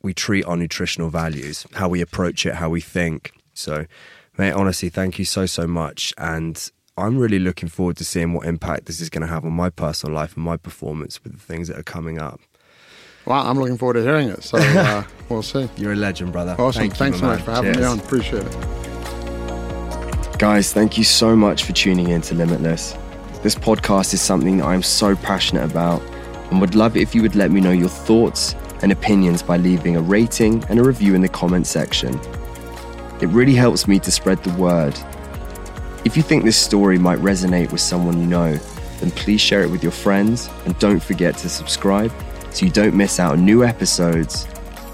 we 0.04 0.14
treat 0.14 0.46
our 0.46 0.56
nutritional 0.56 1.10
values, 1.10 1.66
how 1.74 1.90
we 1.90 2.00
approach 2.00 2.46
it, 2.46 2.56
how 2.56 2.70
we 2.70 2.80
think. 2.80 3.32
So, 3.54 3.88
mate, 4.38 4.52
honestly, 4.52 4.90
thank 4.90 5.18
you 5.18 5.26
so, 5.26 5.48
so 5.48 5.66
much. 5.66 6.14
And 6.18 6.72
I'm 6.98 7.18
really 7.18 7.40
looking 7.40 7.68
forward 7.68 7.98
to 7.98 8.06
seeing 8.06 8.32
what 8.34 8.48
impact 8.48 8.86
this 8.86 9.02
is 9.02 9.10
going 9.10 9.22
to 9.22 9.28
have 9.28 9.44
on 9.44 9.52
my 9.52 9.70
personal 9.70 10.16
life 10.16 10.38
and 10.38 10.46
my 10.46 10.56
performance 10.56 11.22
with 11.24 11.34
the 11.34 11.40
things 11.40 11.68
that 11.68 11.78
are 11.78 11.84
coming 11.84 12.20
up. 12.20 12.40
Well, 13.26 13.46
I'm 13.46 13.60
looking 13.60 13.78
forward 13.78 13.96
to 13.96 14.02
hearing 14.02 14.30
it. 14.30 14.44
So 14.44 14.58
uh, 14.60 15.04
we'll 15.30 15.44
see. 15.44 15.68
You're 15.76 15.92
a 15.92 15.98
legend, 15.98 16.32
brother. 16.32 16.56
Awesome. 16.58 16.84
Thank 16.84 16.96
Thanks 16.96 17.20
so 17.20 17.26
much 17.26 17.42
for 17.42 17.52
having 17.52 17.74
Cheers. 17.74 17.86
me 17.86 17.92
on. 17.92 18.00
Appreciate 18.00 18.44
it. 18.46 20.40
Guys, 20.40 20.72
thank 20.72 20.98
you 20.98 21.04
so 21.04 21.36
much 21.36 21.64
for 21.64 21.74
tuning 21.74 22.10
in 22.10 22.22
to 22.22 22.34
Limitless. 22.34 22.94
This 23.44 23.56
podcast 23.56 24.14
is 24.14 24.22
something 24.22 24.58
that 24.58 24.66
I'm 24.66 24.84
so 24.84 25.18
passionate 25.18 25.70
about 25.70 26.02
and 26.50 26.62
would 26.62 26.76
love 26.76 26.96
it 26.96 27.02
if 27.02 27.14
you 27.14 27.22
would 27.24 27.36
let 27.36 27.52
me 27.52 27.60
know 27.60 27.72
your 27.72 27.90
thoughts 27.90 28.56
and 28.82 28.94
opinions 28.94 29.44
by 29.44 29.58
leaving 29.58 29.98
a 29.98 30.02
rating 30.02 30.64
and 30.70 30.80
a 30.80 30.84
review 30.84 31.14
in 31.14 31.22
the 31.22 31.28
comment 31.28 31.68
section. 31.68 32.18
It 33.22 33.28
really 33.28 33.56
helps 33.56 33.86
me 33.86 34.00
to 34.00 34.12
spread 34.12 34.42
the 34.44 34.54
word. 34.54 34.98
If 36.06 36.16
you 36.16 36.22
think 36.22 36.44
this 36.44 36.56
story 36.56 37.00
might 37.00 37.18
resonate 37.18 37.72
with 37.72 37.82
someone 37.82 38.20
you 38.20 38.28
know, 38.28 38.54
then 39.00 39.10
please 39.12 39.42
share 39.42 39.64
it 39.64 39.72
with 39.72 39.82
your 39.82 39.92
friends 39.92 40.50
and 40.66 40.78
don't 40.78 41.02
forget 41.02 41.36
to 41.40 41.50
subscribe 41.50 42.12
so 42.52 42.64
you 42.64 42.72
don't 42.72 42.96
miss 42.96 43.20
out 43.20 43.34
on 43.34 43.44
new 43.44 43.64
episodes 43.64 44.48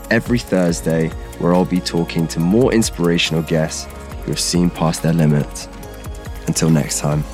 every 0.10 0.40
Thursday 0.40 1.10
where 1.40 1.54
I'll 1.54 1.66
be 1.66 1.82
talking 1.82 2.28
to 2.30 2.40
more 2.40 2.74
inspirational 2.74 3.44
guests 3.44 3.86
who 4.24 4.32
have 4.32 4.40
seen 4.40 4.70
past 4.70 5.04
their 5.04 5.14
limits. 5.14 5.68
Until 6.48 6.70
next 6.70 7.00
time. 7.00 7.26